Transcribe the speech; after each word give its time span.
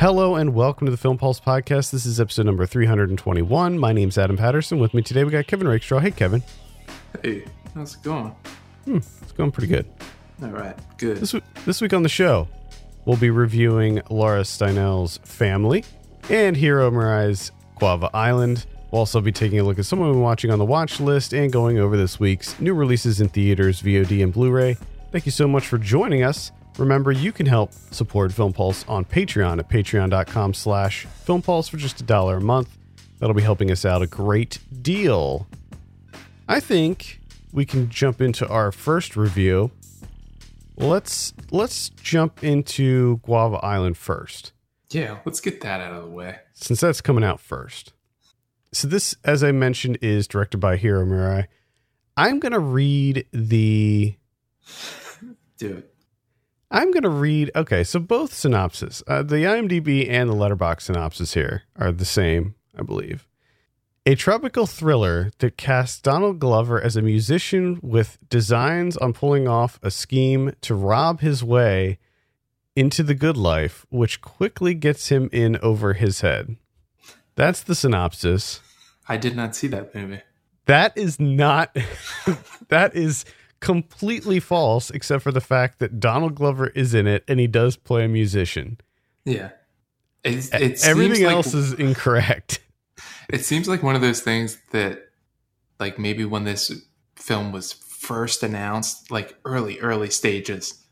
Hello 0.00 0.36
and 0.36 0.54
welcome 0.54 0.86
to 0.86 0.90
the 0.90 0.96
Film 0.96 1.18
Pulse 1.18 1.40
podcast. 1.40 1.90
This 1.90 2.06
is 2.06 2.18
episode 2.18 2.46
number 2.46 2.64
321. 2.64 3.78
My 3.78 3.92
name's 3.92 4.16
Adam 4.16 4.34
Patterson. 4.34 4.78
With 4.78 4.94
me 4.94 5.02
today 5.02 5.24
we 5.24 5.30
got 5.30 5.46
Kevin 5.46 5.68
Rakestraw. 5.68 5.98
Hey, 5.98 6.10
Kevin. 6.10 6.42
Hey, 7.22 7.44
how's 7.74 7.96
it 7.96 8.02
going? 8.02 8.34
Hmm, 8.86 8.96
it's 8.96 9.32
going 9.32 9.50
pretty 9.50 9.66
good. 9.66 9.84
All 10.42 10.48
right, 10.48 10.74
good. 10.96 11.18
This, 11.18 11.32
w- 11.32 11.52
this 11.66 11.82
week 11.82 11.92
on 11.92 12.02
the 12.02 12.08
show, 12.08 12.48
we'll 13.04 13.18
be 13.18 13.28
reviewing 13.28 14.00
Laura 14.08 14.40
Steinel's 14.40 15.18
Family 15.18 15.84
and 16.30 16.56
Hiro 16.56 16.90
Murai's 16.90 17.52
Guava 17.74 18.08
Island. 18.14 18.64
We'll 18.90 19.00
also 19.00 19.20
be 19.20 19.32
taking 19.32 19.58
a 19.58 19.64
look 19.64 19.78
at 19.78 19.84
some 19.84 20.00
we've 20.00 20.14
been 20.14 20.22
watching 20.22 20.50
on 20.50 20.58
the 20.58 20.64
watch 20.64 20.98
list 20.98 21.34
and 21.34 21.52
going 21.52 21.78
over 21.78 21.98
this 21.98 22.18
week's 22.18 22.58
new 22.58 22.72
releases 22.72 23.20
in 23.20 23.28
theaters, 23.28 23.82
VOD, 23.82 24.22
and 24.22 24.32
Blu-ray. 24.32 24.78
Thank 25.12 25.26
you 25.26 25.32
so 25.32 25.46
much 25.46 25.66
for 25.66 25.76
joining 25.76 26.22
us. 26.22 26.52
Remember, 26.78 27.12
you 27.12 27.32
can 27.32 27.46
help 27.46 27.72
support 27.90 28.32
Film 28.32 28.52
Pulse 28.52 28.84
on 28.88 29.04
Patreon 29.04 29.58
at 29.58 29.68
patreon.com 29.68 30.54
slash 30.54 31.04
Film 31.24 31.42
Pulse 31.42 31.68
for 31.68 31.76
just 31.76 32.00
a 32.00 32.04
dollar 32.04 32.38
a 32.38 32.40
month. 32.40 32.76
That'll 33.18 33.34
be 33.34 33.42
helping 33.42 33.70
us 33.70 33.84
out 33.84 34.00
a 34.00 34.06
great 34.06 34.58
deal. 34.82 35.46
I 36.48 36.58
think 36.58 37.20
we 37.52 37.66
can 37.66 37.90
jump 37.90 38.20
into 38.20 38.48
our 38.48 38.72
first 38.72 39.16
review. 39.16 39.70
Let's 40.76 41.34
let's 41.50 41.90
jump 41.90 42.42
into 42.42 43.18
Guava 43.18 43.58
Island 43.58 43.98
first, 43.98 44.52
yeah, 44.90 45.18
let's 45.24 45.40
get 45.40 45.60
that 45.60 45.80
out 45.80 45.92
of 45.92 46.04
the 46.04 46.10
way. 46.10 46.38
since 46.54 46.80
that's 46.80 47.00
coming 47.00 47.22
out 47.22 47.38
first. 47.40 47.92
So 48.72 48.88
this, 48.88 49.14
as 49.24 49.44
I 49.44 49.52
mentioned, 49.52 49.98
is 50.00 50.26
directed 50.26 50.58
by 50.58 50.76
Hiro 50.76 51.04
Murai. 51.04 51.46
I'm 52.16 52.38
gonna 52.40 52.58
read 52.58 53.26
the 53.32 54.14
Do 55.58 55.76
it. 55.76 55.89
I'm 56.70 56.92
going 56.92 57.02
to 57.02 57.08
read. 57.08 57.50
Okay, 57.56 57.82
so 57.82 57.98
both 57.98 58.32
synopses, 58.32 59.02
uh, 59.08 59.22
the 59.22 59.36
IMDb 59.36 60.08
and 60.08 60.30
the 60.30 60.34
Letterboxd 60.34 60.82
synopsis 60.82 61.34
here 61.34 61.64
are 61.76 61.90
the 61.90 62.04
same, 62.04 62.54
I 62.78 62.82
believe. 62.82 63.26
A 64.06 64.14
tropical 64.14 64.66
thriller 64.66 65.30
that 65.38 65.56
casts 65.56 66.00
Donald 66.00 66.38
Glover 66.38 66.80
as 66.80 66.96
a 66.96 67.02
musician 67.02 67.78
with 67.82 68.18
designs 68.28 68.96
on 68.96 69.12
pulling 69.12 69.46
off 69.46 69.78
a 69.82 69.90
scheme 69.90 70.52
to 70.62 70.74
rob 70.74 71.20
his 71.20 71.44
way 71.44 71.98
into 72.74 73.02
the 73.02 73.14
good 73.14 73.36
life, 73.36 73.84
which 73.90 74.20
quickly 74.20 74.74
gets 74.74 75.08
him 75.08 75.28
in 75.32 75.56
over 75.58 75.94
his 75.94 76.20
head. 76.22 76.56
That's 77.34 77.62
the 77.62 77.74
synopsis. 77.74 78.60
I 79.08 79.16
did 79.16 79.36
not 79.36 79.54
see 79.54 79.66
that 79.68 79.94
movie. 79.94 80.22
That 80.66 80.96
is 80.96 81.18
not. 81.18 81.76
that 82.68 82.94
is 82.94 83.24
completely 83.60 84.40
false, 84.40 84.90
except 84.90 85.22
for 85.22 85.32
the 85.32 85.40
fact 85.40 85.78
that 85.78 86.00
Donald 86.00 86.34
Glover 86.34 86.68
is 86.68 86.94
in 86.94 87.06
it 87.06 87.24
and 87.28 87.38
he 87.38 87.46
does 87.46 87.76
play 87.76 88.04
a 88.04 88.08
musician. 88.08 88.78
Yeah, 89.24 89.50
it's, 90.24 90.48
it 90.52 90.84
Everything 90.84 91.16
seems 91.16 91.26
like, 91.26 91.34
else 91.34 91.54
is 91.54 91.72
incorrect. 91.74 92.60
It 93.32 93.44
seems 93.44 93.68
like 93.68 93.84
one 93.84 93.94
of 93.94 94.00
those 94.00 94.22
things 94.22 94.58
that, 94.72 95.08
like, 95.78 96.00
maybe 96.00 96.24
when 96.24 96.42
this 96.42 96.72
film 97.14 97.52
was 97.52 97.72
first 97.72 98.42
announced, 98.42 99.08
like 99.08 99.36
early, 99.44 99.78
early 99.78 100.10
stages, 100.10 100.84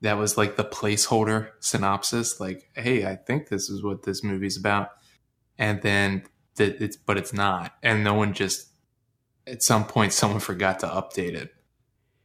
that 0.00 0.16
was 0.16 0.38
like 0.38 0.54
the 0.54 0.64
placeholder 0.64 1.48
synopsis. 1.58 2.38
Like, 2.38 2.70
hey, 2.76 3.04
I 3.06 3.16
think 3.16 3.48
this 3.48 3.68
is 3.68 3.82
what 3.82 4.04
this 4.04 4.22
movie's 4.22 4.56
about, 4.56 4.90
and 5.58 5.82
then 5.82 6.22
that 6.54 6.80
it's, 6.80 6.96
but 6.96 7.18
it's 7.18 7.32
not, 7.32 7.74
and 7.82 8.04
no 8.04 8.14
one 8.14 8.34
just. 8.34 8.68
At 9.46 9.62
some 9.62 9.84
point, 9.84 10.12
someone 10.12 10.40
forgot 10.40 10.78
to 10.78 10.86
update 10.86 11.34
it 11.34 11.53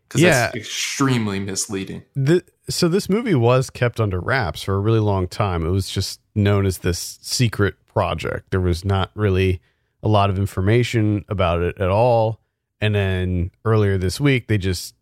because 0.10 0.22
Yeah. 0.22 0.46
that's 0.48 0.56
extremely 0.56 1.40
misleading. 1.40 2.04
The, 2.16 2.44
so 2.68 2.90
this 2.90 3.08
movie 3.08 3.36
was 3.36 3.70
kept 3.70 4.00
under 4.02 4.20
wraps 4.20 4.64
for 4.64 4.74
a 4.76 4.80
really 4.80 5.00
long 5.00 5.28
time. 5.28 5.66
It 5.66 5.70
was 5.70 5.90
just 5.90 6.20
known 6.36 6.66
as 6.66 6.80
this 6.80 7.20
secret 7.22 7.76
project. 7.86 8.52
There 8.52 8.60
was 8.60 8.84
not 8.84 9.12
really 9.16 9.62
a 10.04 10.08
lot 10.08 10.30
of 10.30 10.38
information 10.38 11.24
about 11.30 11.62
it 11.62 11.80
at 11.80 11.90
all. 11.90 12.40
And 12.82 12.96
then 12.96 13.52
earlier 13.66 13.98
this 13.98 14.20
week, 14.20 14.48
they 14.48 14.58
just 14.58 14.96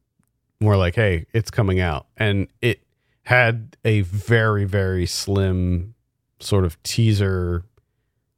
were 0.60 0.76
like, 0.78 0.96
"Hey, 0.96 1.26
it's 1.34 1.52
coming 1.52 1.80
out," 1.80 2.08
and 2.18 2.48
it 2.62 2.82
had 3.24 3.78
a 3.86 4.02
very 4.02 4.66
very 4.66 5.06
slim 5.06 5.94
sort 6.40 6.66
of 6.66 6.82
teaser, 6.84 7.64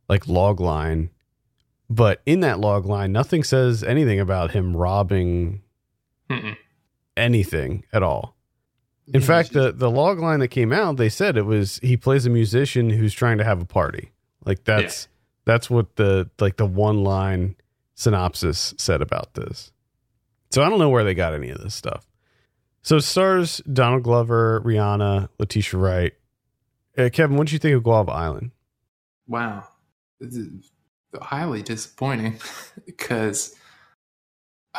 like 0.09 0.27
log 0.27 0.59
line. 0.59 1.09
But 1.89 2.21
in 2.25 2.41
that 2.41 2.59
log 2.59 2.85
line, 2.85 3.11
nothing 3.13 3.43
says 3.43 3.83
anything 3.83 4.19
about 4.19 4.51
him 4.51 4.75
robbing 4.75 5.61
Mm-mm. 6.31 6.57
anything 7.17 7.85
at 7.93 8.03
all. 8.03 8.35
In 9.13 9.21
Yeah, 9.21 9.27
fact, 9.27 9.51
it's 9.51 9.53
the 9.53 9.71
the 9.71 9.89
log 9.91 10.19
line 10.19 10.39
that 10.39 10.49
came 10.49 10.73
out, 10.73 10.97
they 10.97 11.09
said 11.09 11.37
it 11.37 11.43
was 11.45 11.79
he 11.83 11.97
plays 11.97 12.25
a 12.25 12.29
musician 12.29 12.91
who's 12.91 13.13
trying 13.13 13.37
to 13.39 13.43
have 13.43 13.61
a 13.61 13.65
party. 13.65 14.11
Like 14.45 14.63
that's 14.65 15.07
that's 15.45 15.69
what 15.69 15.95
the 15.97 16.29
like 16.39 16.57
the 16.57 16.65
one 16.67 17.03
line 17.03 17.55
synopsis 17.95 18.73
said 18.77 19.01
about 19.01 19.33
this. 19.33 19.71
So 20.51 20.63
I 20.63 20.69
don't 20.69 20.79
know 20.79 20.89
where 20.89 21.03
they 21.03 21.13
got 21.15 21.33
any 21.33 21.49
of 21.49 21.59
this 21.61 21.75
stuff. 21.75 22.07
So 22.83 22.97
it 22.97 23.01
stars 23.01 23.57
Donald 23.71 24.03
Glover, 24.03 24.61
Rihanna, 24.65 25.29
Letitia 25.39 25.79
Wright. 25.79 26.13
Uh, 26.97 27.09
Kevin, 27.11 27.37
what 27.37 27.47
did 27.47 27.53
you 27.53 27.59
think 27.59 27.75
of 27.75 27.83
Guava 27.83 28.11
Island? 28.11 28.51
wow, 29.27 29.67
This 30.19 30.35
is 30.35 30.71
highly 31.21 31.61
disappointing 31.61 32.39
because, 32.85 33.55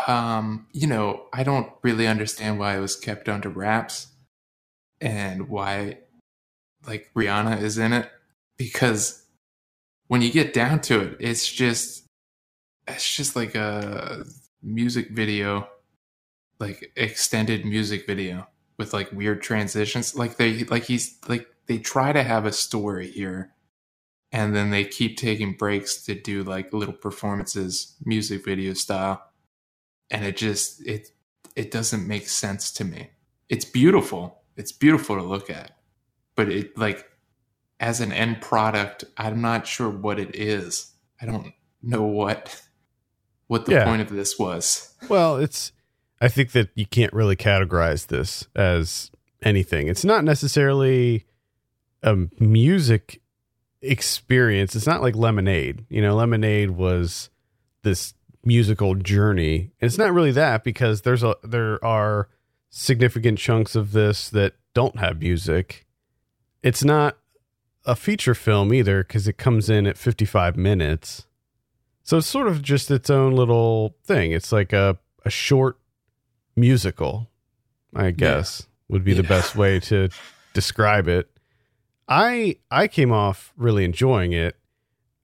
um, 0.06 0.67
you 0.73 0.87
know, 0.87 1.27
I 1.33 1.43
don't 1.43 1.71
really 1.83 2.06
understand 2.06 2.59
why 2.59 2.77
it 2.77 2.81
was 2.81 2.97
kept 2.97 3.28
under 3.28 3.49
wraps 3.49 4.09
and 5.01 5.49
why, 5.49 5.99
like, 6.87 7.11
Rihanna 7.15 7.61
is 7.61 7.78
in 7.78 7.93
it 7.93 8.11
because 8.56 9.25
when 10.09 10.23
you 10.23 10.31
get 10.31 10.53
down 10.53 10.81
to 10.83 11.00
it, 11.00 11.17
it's 11.21 11.50
just, 11.50 12.05
it's 12.87 13.17
just 13.17 13.37
like 13.37 13.55
a 13.55 14.25
music 14.62 15.11
video, 15.11 15.69
like 16.59 16.93
extended 16.97 17.65
music 17.65 18.06
video 18.06 18.47
with 18.79 18.93
like 18.93 19.12
weird 19.12 19.43
transitions. 19.43 20.15
Like 20.15 20.37
they, 20.37 20.65
like 20.65 20.84
he's 20.84 21.19
like 21.29 21.47
they 21.67 21.79
try 21.79 22.12
to 22.12 22.23
have 22.23 22.47
a 22.47 22.53
story 22.53 23.09
here 23.09 23.53
and 24.33 24.55
then 24.55 24.71
they 24.71 24.84
keep 24.84 25.17
taking 25.17 25.53
breaks 25.53 26.05
to 26.05 26.15
do 26.15 26.43
like 26.43 26.73
little 26.73 26.95
performances 26.95 27.95
music 28.05 28.45
video 28.45 28.75
style 28.75 29.30
and 30.10 30.25
it 30.25 30.37
just 30.37 30.84
it 30.87 31.09
it 31.56 31.71
doesn't 31.71 32.06
make 32.06 32.28
sense 32.28 32.71
to 32.72 32.84
me 32.84 33.10
it's 33.48 33.65
beautiful 33.65 34.43
it's 34.56 34.72
beautiful 34.72 35.16
to 35.16 35.22
look 35.22 35.50
at 35.50 35.72
but 36.37 36.48
it 36.48 36.76
like 36.78 37.06
as 37.81 38.00
an 38.00 38.12
end 38.12 38.41
product 38.41 39.04
i'm 39.16 39.41
not 39.41 39.66
sure 39.66 39.88
what 39.88 40.19
it 40.20 40.34
is 40.37 40.93
i 41.20 41.26
don't 41.26 41.53
know 41.82 42.03
what 42.03 42.60
what 43.47 43.66
the 43.66 43.72
Yeah. 43.72 43.84
point 43.84 44.03
of 44.03 44.10
this 44.10 44.38
was 44.38 44.94
Well, 45.09 45.37
it's 45.38 45.72
I 46.20 46.28
think 46.28 46.53
that 46.53 46.69
you 46.75 46.84
can't 46.87 47.12
really 47.15 47.34
categorize 47.34 48.09
this 48.09 48.47
as 48.54 49.10
anything. 49.43 49.88
It's 49.88 50.04
not 50.04 50.22
necessarily 50.22 51.25
a 52.03 52.16
music 52.38 53.22
experience. 53.81 54.76
It's 54.76 54.87
not 54.87 55.00
like 55.00 55.16
Lemonade. 55.16 55.87
You 55.88 56.03
know, 56.03 56.15
Lemonade 56.15 56.72
was 56.72 57.31
this 57.82 58.12
musical 58.45 58.95
journey. 58.95 59.73
And 59.81 59.89
it's 59.89 59.99
not 59.99 60.12
really 60.12 60.33
that 60.33 60.65
because 60.65 61.03
there's 61.03 61.23
a 61.23 61.37
there 61.43 61.83
are 61.84 62.28
significant 62.71 63.39
chunks 63.39 63.75
of 63.75 63.93
this 63.93 64.31
that 64.31 64.55
don't 64.75 64.99
have 64.99 65.21
music. 65.21 65.87
It's 66.62 66.84
not 66.84 67.17
a 67.84 67.97
feature 67.97 68.34
film 68.34 68.73
either 68.73 69.03
because 69.03 69.27
it 69.27 69.39
comes 69.39 69.69
in 69.71 69.87
at 69.87 69.99
55 69.99 70.56
minutes. 70.56 71.27
So 72.03 72.19
it's 72.19 72.27
sort 72.27 72.49
of 72.49 72.62
just 72.62 72.91
its 72.91 73.11
own 73.11 73.34
little 73.34 73.97
thing. 74.05 74.33
It's 74.33 74.53
like 74.53 74.73
a, 74.73 74.99
a 75.25 75.31
short 75.31 75.79
musical, 76.56 77.31
I 77.94 78.11
guess, 78.11 78.67
would 78.88 79.05
be 79.05 79.14
the 79.14 79.23
best 79.23 79.56
way 79.56 79.81
to 79.81 80.09
describe 80.53 81.09
it. 81.09 81.29
I 82.09 82.56
I 82.70 82.88
came 82.88 83.12
off 83.12 83.53
really 83.56 83.85
enjoying 83.85 84.32
it. 84.32 84.56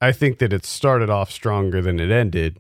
I 0.01 0.13
think 0.13 0.39
that 0.39 0.53
it 0.53 0.65
started 0.65 1.11
off 1.11 1.31
stronger 1.33 1.81
than 1.83 1.99
it 1.99 2.11
ended, 2.11 2.59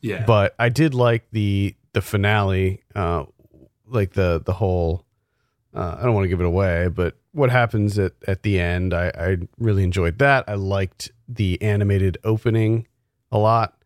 yeah 0.00 0.24
but 0.26 0.54
I 0.58 0.68
did 0.68 0.94
like 0.94 1.30
the 1.30 1.74
the 1.92 2.00
finale, 2.00 2.82
uh, 2.94 3.24
like 3.86 4.12
the 4.12 4.42
the 4.44 4.52
whole. 4.54 5.04
Uh, 5.72 5.96
I 6.00 6.02
don't 6.02 6.14
want 6.14 6.24
to 6.24 6.28
give 6.28 6.40
it 6.40 6.46
away, 6.46 6.88
but 6.88 7.16
what 7.32 7.50
happens 7.50 7.98
at 7.98 8.12
at 8.26 8.42
the 8.42 8.58
end, 8.58 8.92
I, 8.92 9.12
I 9.14 9.36
really 9.58 9.84
enjoyed 9.84 10.18
that. 10.18 10.44
I 10.48 10.54
liked 10.54 11.10
the 11.28 11.60
animated 11.62 12.18
opening 12.24 12.86
a 13.30 13.38
lot. 13.38 13.76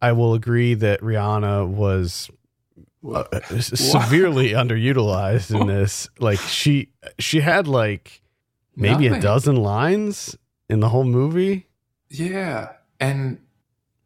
I 0.00 0.12
will 0.12 0.32
agree 0.32 0.74
that 0.74 1.00
Rihanna 1.00 1.68
was 1.68 2.30
uh, 3.06 3.24
severely 3.60 4.50
underutilized 4.52 5.58
in 5.58 5.66
this. 5.66 6.08
Like 6.18 6.40
she 6.40 6.90
she 7.18 7.40
had 7.40 7.66
like 7.66 8.22
maybe 8.74 9.06
a 9.08 9.20
dozen 9.20 9.56
lines 9.56 10.38
in 10.70 10.80
the 10.80 10.88
whole 10.88 11.04
movie. 11.04 11.66
Yeah. 12.10 12.72
And 13.00 13.38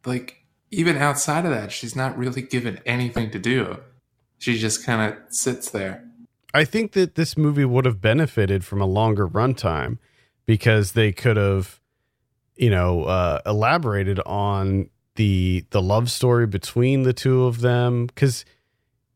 like 0.04 0.41
even 0.72 0.96
outside 0.96 1.44
of 1.44 1.52
that, 1.52 1.70
she's 1.70 1.94
not 1.94 2.16
really 2.19 2.42
given 2.42 2.80
anything 2.86 3.30
to 3.30 3.38
do. 3.38 3.78
She 4.38 4.58
just 4.58 4.84
kind 4.84 5.12
of 5.12 5.19
sits 5.28 5.70
there. 5.70 6.02
I 6.54 6.64
think 6.64 6.92
that 6.92 7.14
this 7.14 7.36
movie 7.36 7.66
would 7.66 7.84
have 7.84 8.00
benefited 8.00 8.64
from 8.64 8.80
a 8.80 8.86
longer 8.86 9.28
runtime 9.28 9.98
because 10.46 10.92
they 10.92 11.12
could 11.12 11.36
have, 11.36 11.80
you 12.56 12.70
know, 12.70 13.04
uh, 13.04 13.40
elaborated 13.46 14.19
on 14.20 14.88
the 15.16 15.64
the 15.70 15.82
love 15.82 16.10
story 16.10 16.46
between 16.46 17.02
the 17.02 17.12
two 17.12 17.44
of 17.44 17.60
them 17.60 18.06
because 18.06 18.46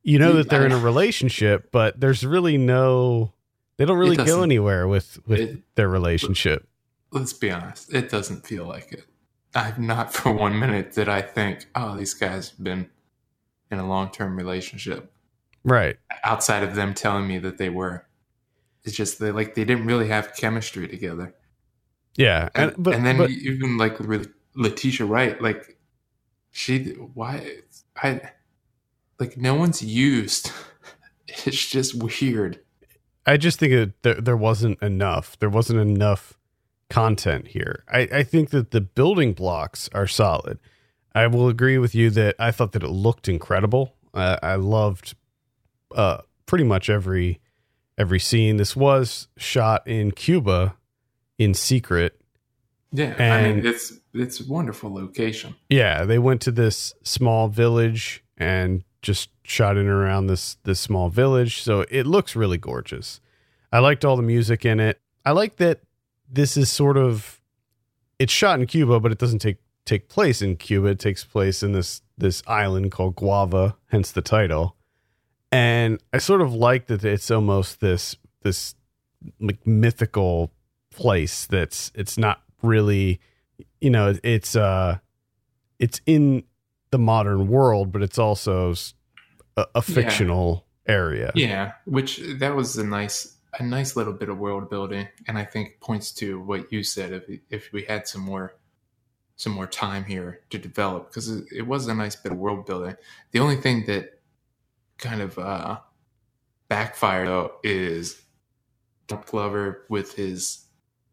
you 0.02 0.18
know 0.18 0.34
that 0.34 0.50
they're 0.50 0.66
in 0.66 0.72
a 0.72 0.78
relationship, 0.92 1.70
but 1.72 1.98
there's 1.98 2.24
really 2.24 2.58
no 2.58 3.32
they 3.78 3.86
don't 3.86 3.98
really 3.98 4.16
go 4.16 4.42
anywhere 4.42 4.86
with 4.86 5.18
with 5.26 5.40
it, 5.40 5.74
their 5.74 5.88
relationship. 5.88 6.68
Let's 7.10 7.32
be 7.32 7.50
honest, 7.50 7.92
it 7.94 8.10
doesn't 8.10 8.46
feel 8.46 8.66
like 8.66 8.92
it. 8.92 9.04
I've 9.56 9.78
not 9.78 10.12
for 10.12 10.32
one 10.32 10.58
minute 10.58 10.92
did 10.92 11.08
I 11.08 11.22
think, 11.22 11.66
oh, 11.74 11.96
these 11.96 12.14
guys 12.14 12.50
have 12.50 12.62
been 12.62 12.90
in 13.70 13.78
a 13.78 13.88
long 13.88 14.10
term 14.10 14.36
relationship. 14.36 15.10
Right. 15.64 15.96
Outside 16.22 16.62
of 16.62 16.74
them 16.74 16.94
telling 16.94 17.26
me 17.26 17.38
that 17.38 17.58
they 17.58 17.70
were. 17.70 18.06
It's 18.84 18.94
just 18.94 19.18
they 19.18 19.32
like 19.32 19.54
they 19.54 19.64
didn't 19.64 19.86
really 19.86 20.08
have 20.08 20.36
chemistry 20.36 20.86
together. 20.86 21.34
Yeah. 22.16 22.50
And, 22.54 22.72
and, 22.72 22.82
but, 22.82 22.94
and 22.94 23.04
then 23.04 23.18
but, 23.18 23.30
even 23.30 23.78
like 23.78 23.96
Letitia 24.54 25.06
Wright, 25.06 25.40
like 25.42 25.78
she 26.52 26.90
why 27.14 27.62
I 28.00 28.20
like 29.18 29.36
no 29.36 29.54
one's 29.54 29.82
used. 29.82 30.50
It's 31.44 31.68
just 31.68 32.00
weird. 32.00 32.60
I 33.26 33.36
just 33.36 33.58
think 33.58 33.72
that 33.72 34.02
there, 34.02 34.14
there 34.14 34.36
wasn't 34.36 34.80
enough. 34.80 35.36
There 35.40 35.50
wasn't 35.50 35.80
enough 35.80 36.35
content 36.88 37.48
here. 37.48 37.84
I, 37.88 38.08
I 38.12 38.22
think 38.22 38.50
that 38.50 38.70
the 38.70 38.80
building 38.80 39.32
blocks 39.32 39.88
are 39.92 40.06
solid. 40.06 40.58
I 41.14 41.26
will 41.26 41.48
agree 41.48 41.78
with 41.78 41.94
you 41.94 42.10
that 42.10 42.36
I 42.38 42.50
thought 42.50 42.72
that 42.72 42.82
it 42.82 42.90
looked 42.90 43.28
incredible. 43.28 43.94
Uh, 44.12 44.36
I 44.42 44.56
loved 44.56 45.14
uh, 45.94 46.18
pretty 46.46 46.64
much 46.64 46.90
every 46.90 47.40
every 47.98 48.20
scene. 48.20 48.56
This 48.56 48.76
was 48.76 49.28
shot 49.36 49.86
in 49.86 50.12
Cuba 50.12 50.76
in 51.38 51.54
secret. 51.54 52.20
Yeah, 52.92 53.14
and 53.18 53.32
I 53.32 53.52
mean 53.52 53.66
it's 53.66 53.92
it's 54.14 54.40
a 54.40 54.44
wonderful 54.46 54.92
location. 54.92 55.54
Yeah, 55.68 56.04
they 56.04 56.18
went 56.18 56.40
to 56.42 56.52
this 56.52 56.94
small 57.02 57.48
village 57.48 58.22
and 58.36 58.84
just 59.02 59.30
shot 59.42 59.76
in 59.76 59.86
around 59.86 60.26
this 60.26 60.56
this 60.64 60.80
small 60.80 61.08
village, 61.08 61.62
so 61.62 61.84
it 61.90 62.06
looks 62.06 62.36
really 62.36 62.58
gorgeous. 62.58 63.20
I 63.72 63.80
liked 63.80 64.04
all 64.04 64.16
the 64.16 64.22
music 64.22 64.64
in 64.64 64.80
it. 64.80 65.00
I 65.24 65.32
like 65.32 65.56
that 65.56 65.80
this 66.28 66.56
is 66.56 66.70
sort 66.70 66.96
of 66.96 67.40
it's 68.18 68.32
shot 68.32 68.58
in 68.60 68.66
Cuba, 68.66 69.00
but 69.00 69.12
it 69.12 69.18
doesn't 69.18 69.40
take 69.40 69.58
take 69.84 70.08
place 70.08 70.42
in 70.42 70.56
Cuba. 70.56 70.88
It 70.88 70.98
takes 70.98 71.24
place 71.24 71.62
in 71.62 71.72
this 71.72 72.02
this 72.18 72.42
island 72.46 72.90
called 72.92 73.16
Guava, 73.16 73.76
hence 73.88 74.10
the 74.12 74.22
title. 74.22 74.76
And 75.52 76.02
I 76.12 76.18
sort 76.18 76.40
of 76.40 76.52
like 76.54 76.86
that 76.86 77.04
it's 77.04 77.30
almost 77.30 77.80
this 77.80 78.16
this 78.42 78.74
like 79.40 79.66
mythical 79.66 80.52
place 80.90 81.46
that's 81.46 81.92
it's 81.94 82.16
not 82.16 82.42
really 82.62 83.20
you 83.80 83.90
know 83.90 84.14
it's 84.22 84.56
uh 84.56 84.98
it's 85.78 86.00
in 86.06 86.42
the 86.90 86.98
modern 86.98 87.48
world 87.48 87.92
but 87.92 88.02
it's 88.02 88.18
also 88.18 88.74
a, 89.56 89.66
a 89.74 89.82
fictional 89.82 90.64
yeah. 90.86 90.94
area 90.94 91.32
yeah 91.34 91.72
which 91.84 92.20
that 92.38 92.56
was 92.56 92.78
a 92.78 92.84
nice 92.84 93.35
a 93.58 93.62
nice 93.62 93.96
little 93.96 94.12
bit 94.12 94.28
of 94.28 94.38
world 94.38 94.68
building, 94.70 95.08
and 95.26 95.38
I 95.38 95.44
think 95.44 95.80
points 95.80 96.12
to 96.14 96.40
what 96.40 96.72
you 96.72 96.82
said. 96.82 97.12
If 97.12 97.40
if 97.50 97.72
we 97.72 97.84
had 97.84 98.08
some 98.08 98.22
more 98.22 98.54
some 99.36 99.52
more 99.52 99.66
time 99.66 100.04
here 100.04 100.40
to 100.50 100.58
develop, 100.58 101.08
because 101.08 101.28
it, 101.28 101.44
it, 101.54 101.66
was 101.66 101.86
a 101.86 101.94
nice 101.94 102.16
bit 102.16 102.32
of 102.32 102.38
world 102.38 102.64
building. 102.64 102.96
The 103.32 103.38
only 103.38 103.56
thing 103.56 103.84
that 103.86 104.20
kind 104.96 105.20
of 105.20 105.38
uh, 105.38 105.78
backfired 106.68 107.28
though 107.28 107.52
is 107.62 108.22
Glover 109.26 109.84
with 109.88 110.14
his 110.14 110.64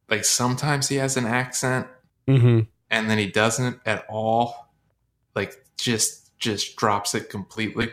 like 0.10 0.25
sometimes 0.25 0.88
he 0.88 0.96
has 0.98 1.18
an 1.18 1.25
accent, 1.25 1.88
mm-hmm. 2.28 2.62
and 2.89 3.10
then 3.10 3.18
he 3.18 3.28
doesn't 3.28 3.80
at 3.86 4.06
all. 4.10 4.74
Like 5.36 5.66
just 5.78 6.38
just 6.38 6.75
drops 6.75 7.16
it 7.16 7.30
completely, 7.30 7.92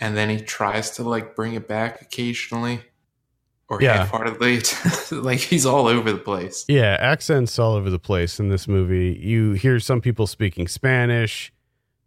and 0.00 0.16
then 0.16 0.30
he 0.30 0.40
tries 0.40 0.92
to 0.92 1.02
like 1.02 1.34
bring 1.34 1.54
it 1.54 1.68
back 1.68 2.02
occasionally 2.02 2.82
or 3.68 3.82
yeah. 3.82 3.98
half-heartedly. 3.98 4.60
like 5.10 5.40
he's 5.40 5.66
all 5.66 5.88
over 5.88 6.12
the 6.12 6.18
place. 6.18 6.64
Yeah, 6.68 6.96
accents 7.00 7.58
all 7.58 7.74
over 7.74 7.90
the 7.90 7.98
place 7.98 8.38
in 8.38 8.48
this 8.48 8.68
movie. 8.68 9.18
You 9.20 9.52
hear 9.52 9.80
some 9.80 10.00
people 10.00 10.26
speaking 10.26 10.68
Spanish, 10.68 11.52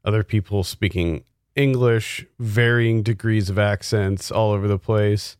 other 0.05 0.23
people 0.23 0.63
speaking 0.63 1.23
English, 1.55 2.25
varying 2.39 3.03
degrees 3.03 3.49
of 3.49 3.59
accents 3.59 4.31
all 4.31 4.51
over 4.51 4.67
the 4.67 4.79
place. 4.79 5.37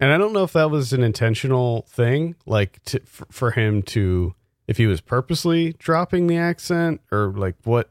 And 0.00 0.12
I 0.12 0.18
don't 0.18 0.32
know 0.32 0.42
if 0.42 0.52
that 0.54 0.70
was 0.70 0.92
an 0.92 1.02
intentional 1.02 1.82
thing, 1.88 2.34
like 2.46 2.82
to, 2.86 3.00
for, 3.00 3.26
for 3.30 3.50
him 3.52 3.82
to, 3.82 4.34
if 4.66 4.76
he 4.76 4.86
was 4.86 5.00
purposely 5.00 5.74
dropping 5.74 6.26
the 6.26 6.36
accent 6.36 7.00
or 7.12 7.32
like 7.36 7.56
what, 7.64 7.90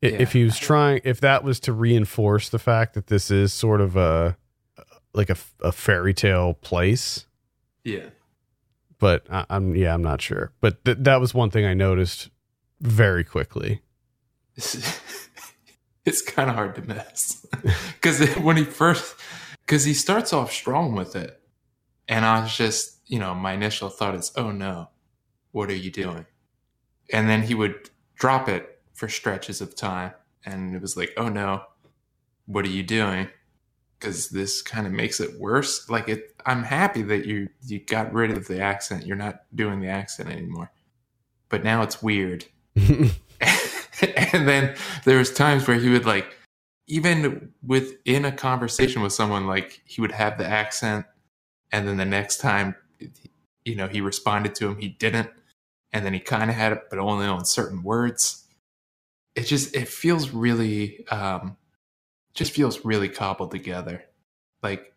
yeah. 0.00 0.10
if 0.10 0.32
he 0.32 0.44
was 0.44 0.58
trying, 0.58 1.00
if 1.04 1.20
that 1.20 1.44
was 1.44 1.60
to 1.60 1.72
reinforce 1.72 2.48
the 2.48 2.58
fact 2.58 2.94
that 2.94 3.08
this 3.08 3.30
is 3.30 3.52
sort 3.52 3.80
of 3.80 3.96
a, 3.96 4.36
like 5.14 5.30
a, 5.30 5.36
a 5.62 5.72
fairy 5.72 6.14
tale 6.14 6.54
place. 6.54 7.26
Yeah. 7.84 8.10
But 8.98 9.26
I, 9.30 9.46
am 9.50 9.74
yeah, 9.76 9.94
I'm 9.94 10.02
not 10.02 10.20
sure. 10.20 10.52
But 10.60 10.84
th- 10.84 10.98
that 11.00 11.20
was 11.20 11.34
one 11.34 11.50
thing 11.50 11.64
I 11.64 11.74
noticed 11.74 12.30
very 12.80 13.24
quickly. 13.24 13.82
It's, 14.56 15.00
it's 16.04 16.22
kind 16.22 16.48
of 16.48 16.56
hard 16.56 16.74
to 16.76 16.82
miss 16.82 17.46
because 17.94 18.26
when 18.38 18.56
he 18.56 18.64
first, 18.64 19.14
because 19.64 19.84
he 19.84 19.94
starts 19.94 20.32
off 20.32 20.50
strong 20.50 20.94
with 20.94 21.14
it, 21.14 21.40
and 22.08 22.24
I 22.24 22.40
was 22.40 22.56
just, 22.56 22.98
you 23.06 23.18
know, 23.18 23.34
my 23.34 23.52
initial 23.52 23.88
thought 23.88 24.14
is, 24.14 24.32
oh 24.34 24.50
no, 24.50 24.88
what 25.52 25.68
are 25.68 25.76
you 25.76 25.90
doing? 25.90 26.26
And 27.12 27.28
then 27.28 27.42
he 27.42 27.54
would 27.54 27.90
drop 28.16 28.48
it 28.48 28.80
for 28.94 29.08
stretches 29.08 29.60
of 29.60 29.76
time, 29.76 30.12
and 30.44 30.74
it 30.74 30.80
was 30.80 30.96
like, 30.96 31.12
oh 31.16 31.28
no, 31.28 31.62
what 32.46 32.64
are 32.64 32.70
you 32.70 32.82
doing? 32.82 33.28
Because 33.98 34.28
this 34.28 34.62
kind 34.62 34.86
of 34.86 34.92
makes 34.92 35.20
it 35.20 35.38
worse. 35.38 35.88
Like 35.90 36.08
it, 36.08 36.34
I'm 36.46 36.62
happy 36.62 37.02
that 37.02 37.26
you 37.26 37.48
you 37.66 37.80
got 37.80 38.12
rid 38.12 38.30
of 38.30 38.46
the 38.46 38.60
accent. 38.60 39.06
You're 39.06 39.16
not 39.16 39.42
doing 39.54 39.80
the 39.80 39.88
accent 39.88 40.30
anymore, 40.30 40.70
but 41.48 41.64
now 41.64 41.82
it's 41.82 42.02
weird. 42.02 42.44
and 42.76 44.48
then 44.48 44.74
there 45.04 45.18
was 45.18 45.32
times 45.32 45.66
where 45.66 45.78
he 45.78 45.90
would 45.90 46.06
like, 46.06 46.36
even 46.86 47.52
within 47.66 48.24
a 48.24 48.32
conversation 48.32 49.02
with 49.02 49.12
someone, 49.12 49.46
like 49.46 49.82
he 49.84 50.00
would 50.00 50.12
have 50.12 50.38
the 50.38 50.46
accent, 50.46 51.06
and 51.72 51.86
then 51.86 51.96
the 51.96 52.04
next 52.04 52.38
time, 52.38 52.74
you 53.64 53.74
know, 53.74 53.88
he 53.88 54.00
responded 54.00 54.54
to 54.56 54.68
him, 54.68 54.78
he 54.78 54.88
didn't, 54.88 55.30
and 55.92 56.04
then 56.04 56.14
he 56.14 56.20
kind 56.20 56.50
of 56.50 56.56
had 56.56 56.72
it, 56.72 56.84
but 56.90 56.98
only 56.98 57.26
on 57.26 57.44
certain 57.44 57.82
words. 57.82 58.44
It 59.34 59.42
just 59.42 59.74
it 59.76 59.88
feels 59.88 60.30
really 60.30 61.06
um, 61.08 61.56
just 62.34 62.52
feels 62.52 62.84
really 62.84 63.08
cobbled 63.08 63.50
together. 63.50 64.04
Like, 64.62 64.94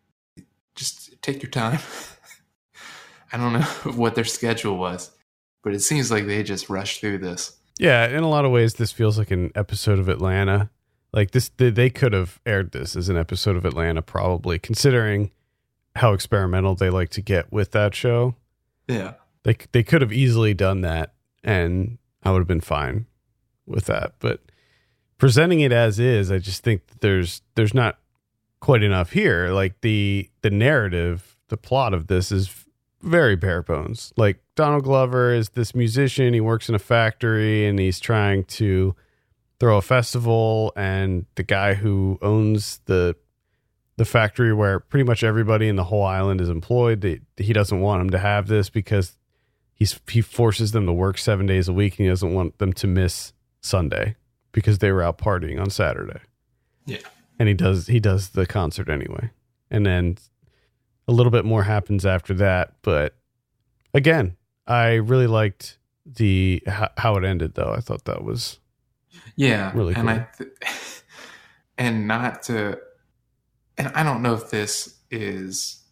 just 0.74 1.20
take 1.22 1.42
your 1.42 1.50
time. 1.50 1.80
I 3.32 3.36
don't 3.36 3.52
know 3.52 3.60
what 3.94 4.14
their 4.14 4.24
schedule 4.24 4.76
was, 4.76 5.10
but 5.62 5.74
it 5.74 5.80
seems 5.80 6.10
like 6.10 6.26
they 6.26 6.42
just 6.42 6.68
rushed 6.68 7.00
through 7.00 7.18
this. 7.18 7.56
Yeah, 7.78 8.06
in 8.06 8.22
a 8.22 8.28
lot 8.28 8.44
of 8.44 8.50
ways, 8.52 8.74
this 8.74 8.92
feels 8.92 9.18
like 9.18 9.30
an 9.30 9.50
episode 9.54 9.98
of 9.98 10.08
Atlanta. 10.08 10.70
Like 11.12 11.32
this, 11.32 11.50
they 11.56 11.90
could 11.90 12.12
have 12.12 12.40
aired 12.46 12.72
this 12.72 12.96
as 12.96 13.08
an 13.08 13.16
episode 13.16 13.56
of 13.56 13.64
Atlanta, 13.64 14.02
probably, 14.02 14.58
considering 14.58 15.30
how 15.96 16.12
experimental 16.12 16.74
they 16.74 16.90
like 16.90 17.10
to 17.10 17.22
get 17.22 17.52
with 17.52 17.72
that 17.72 17.94
show. 17.94 18.36
Yeah, 18.88 19.14
they 19.42 19.56
they 19.72 19.82
could 19.82 20.00
have 20.00 20.12
easily 20.12 20.54
done 20.54 20.82
that, 20.82 21.14
and 21.42 21.98
I 22.22 22.30
would 22.30 22.38
have 22.38 22.48
been 22.48 22.60
fine 22.60 23.06
with 23.66 23.86
that. 23.86 24.14
But 24.20 24.40
presenting 25.22 25.60
it 25.60 25.70
as 25.70 26.00
is, 26.00 26.32
I 26.32 26.38
just 26.38 26.64
think 26.64 26.82
there's 26.98 27.42
there's 27.54 27.74
not 27.74 28.00
quite 28.58 28.82
enough 28.82 29.12
here. 29.12 29.50
Like 29.50 29.80
the 29.80 30.28
the 30.40 30.50
narrative, 30.50 31.38
the 31.46 31.56
plot 31.56 31.94
of 31.94 32.08
this 32.08 32.32
is 32.32 32.52
very 33.02 33.36
bare 33.36 33.62
bones. 33.62 34.12
Like 34.16 34.42
Donald 34.56 34.82
Glover 34.82 35.32
is 35.32 35.50
this 35.50 35.76
musician, 35.76 36.34
he 36.34 36.40
works 36.40 36.68
in 36.68 36.74
a 36.74 36.80
factory 36.80 37.68
and 37.68 37.78
he's 37.78 38.00
trying 38.00 38.42
to 38.58 38.96
throw 39.60 39.76
a 39.76 39.82
festival 39.82 40.72
and 40.74 41.26
the 41.36 41.44
guy 41.44 41.74
who 41.74 42.18
owns 42.20 42.80
the 42.86 43.14
the 43.98 44.04
factory 44.04 44.52
where 44.52 44.80
pretty 44.80 45.04
much 45.04 45.22
everybody 45.22 45.68
in 45.68 45.76
the 45.76 45.84
whole 45.84 46.02
island 46.02 46.40
is 46.40 46.48
employed, 46.48 47.00
they, 47.00 47.20
he 47.36 47.52
doesn't 47.52 47.80
want 47.80 48.00
him 48.02 48.10
to 48.10 48.18
have 48.18 48.48
this 48.48 48.70
because 48.70 49.16
he's 49.72 50.00
he 50.08 50.20
forces 50.20 50.72
them 50.72 50.84
to 50.84 50.92
work 50.92 51.16
7 51.16 51.46
days 51.46 51.68
a 51.68 51.72
week 51.72 51.92
and 51.92 52.06
he 52.06 52.08
doesn't 52.08 52.34
want 52.34 52.58
them 52.58 52.72
to 52.72 52.88
miss 52.88 53.32
Sunday 53.60 54.16
because 54.52 54.78
they 54.78 54.92
were 54.92 55.02
out 55.02 55.18
partying 55.18 55.60
on 55.60 55.70
Saturday. 55.70 56.20
Yeah. 56.86 56.98
And 57.38 57.48
he 57.48 57.54
does 57.54 57.86
he 57.86 58.00
does 58.00 58.30
the 58.30 58.46
concert 58.46 58.88
anyway. 58.88 59.30
And 59.70 59.84
then 59.84 60.18
a 61.08 61.12
little 61.12 61.32
bit 61.32 61.44
more 61.44 61.64
happens 61.64 62.06
after 62.06 62.34
that, 62.34 62.74
but 62.82 63.16
again, 63.94 64.36
I 64.66 64.94
really 64.94 65.26
liked 65.26 65.78
the 66.04 66.62
how 66.96 67.16
it 67.16 67.24
ended 67.24 67.54
though. 67.54 67.72
I 67.76 67.80
thought 67.80 68.04
that 68.04 68.24
was 68.24 68.58
yeah, 69.36 69.72
really 69.74 69.94
and 69.94 70.08
cool. 70.08 70.10
And 70.10 70.20
I 70.20 70.26
th- 70.36 70.50
and 71.78 72.06
not 72.06 72.42
to 72.44 72.78
and 73.78 73.88
I 73.94 74.02
don't 74.02 74.22
know 74.22 74.34
if 74.34 74.50
this 74.50 74.98
is 75.10 75.82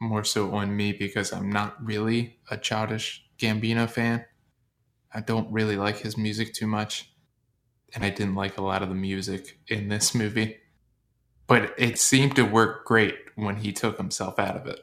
more 0.00 0.24
so 0.24 0.54
on 0.54 0.76
me 0.76 0.92
because 0.92 1.32
I'm 1.32 1.50
not 1.50 1.82
really 1.84 2.38
a 2.50 2.56
childish 2.56 3.24
Gambino 3.38 3.88
fan. 3.88 4.24
I 5.12 5.20
don't 5.20 5.50
really 5.50 5.76
like 5.76 5.98
his 5.98 6.16
music 6.16 6.52
too 6.52 6.66
much, 6.66 7.10
and 7.96 8.04
I 8.04 8.10
didn't 8.10 8.34
like 8.34 8.58
a 8.58 8.62
lot 8.62 8.82
of 8.82 8.90
the 8.90 8.94
music 8.94 9.58
in 9.66 9.88
this 9.88 10.14
movie. 10.14 10.58
But 11.46 11.74
it 11.78 11.98
seemed 11.98 12.36
to 12.36 12.42
work 12.42 12.84
great 12.84 13.16
when 13.34 13.56
he 13.56 13.72
took 13.72 13.96
himself 13.96 14.38
out 14.38 14.54
of 14.56 14.66
it, 14.66 14.80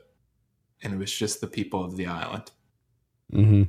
and 0.81 0.93
it 0.93 0.97
was 0.97 1.13
just 1.15 1.39
the 1.39 1.47
people 1.47 1.83
of 1.85 1.95
the 1.95 2.07
island. 2.07 2.51
hmm 3.31 3.63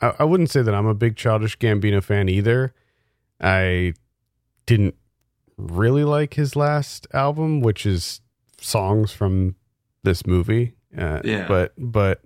I, 0.00 0.14
I 0.20 0.24
wouldn't 0.24 0.50
say 0.50 0.62
that 0.62 0.74
I'm 0.74 0.86
a 0.86 0.94
big 0.94 1.16
Childish 1.16 1.58
Gambino 1.58 2.02
fan 2.02 2.28
either. 2.28 2.74
I 3.40 3.94
didn't 4.66 4.94
really 5.56 6.04
like 6.04 6.34
his 6.34 6.56
last 6.56 7.06
album, 7.12 7.60
which 7.60 7.84
is 7.84 8.20
songs 8.60 9.12
from 9.12 9.56
this 10.04 10.26
movie. 10.26 10.74
Uh, 10.96 11.20
Yeah. 11.24 11.46
But 11.48 11.74
but 11.76 12.22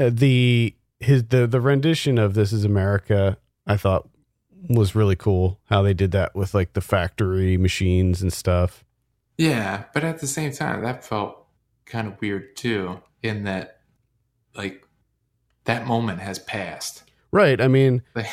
uh, 0.00 0.10
the 0.12 0.74
his 1.00 1.24
the 1.24 1.46
the 1.46 1.60
rendition 1.60 2.18
of 2.18 2.34
"This 2.34 2.52
Is 2.52 2.64
America" 2.64 3.36
I 3.66 3.76
thought 3.76 4.08
was 4.68 4.94
really 4.94 5.16
cool. 5.16 5.58
How 5.66 5.82
they 5.82 5.94
did 5.94 6.10
that 6.12 6.34
with 6.34 6.54
like 6.54 6.72
the 6.74 6.80
factory 6.80 7.56
machines 7.56 8.22
and 8.22 8.32
stuff. 8.32 8.84
Yeah, 9.38 9.84
but 9.94 10.04
at 10.04 10.20
the 10.20 10.26
same 10.26 10.52
time, 10.52 10.82
that 10.82 11.04
felt 11.04 11.46
kind 11.86 12.06
of 12.06 12.20
weird 12.20 12.54
too, 12.54 13.00
in 13.22 13.44
that, 13.44 13.80
like, 14.54 14.86
that 15.64 15.86
moment 15.86 16.20
has 16.20 16.38
passed. 16.38 17.02
Right. 17.32 17.60
I 17.60 17.66
mean, 17.68 18.02
Like, 18.14 18.26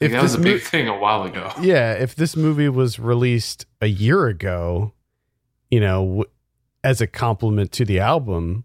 If 0.00 0.12
that 0.12 0.22
was 0.22 0.32
this 0.32 0.40
a 0.40 0.42
big 0.44 0.54
mo- 0.56 0.58
thing 0.68 0.88
a 0.88 0.98
while 0.98 1.22
ago. 1.24 1.50
yeah. 1.60 1.94
If 1.94 2.14
this 2.14 2.36
movie 2.36 2.68
was 2.68 2.98
released 2.98 3.66
a 3.80 3.86
year 3.86 4.26
ago, 4.26 4.92
you 5.70 5.80
know, 5.80 6.04
w- 6.06 6.24
as 6.84 7.00
a 7.00 7.06
complement 7.06 7.72
to 7.72 7.84
the 7.84 7.98
album, 8.00 8.64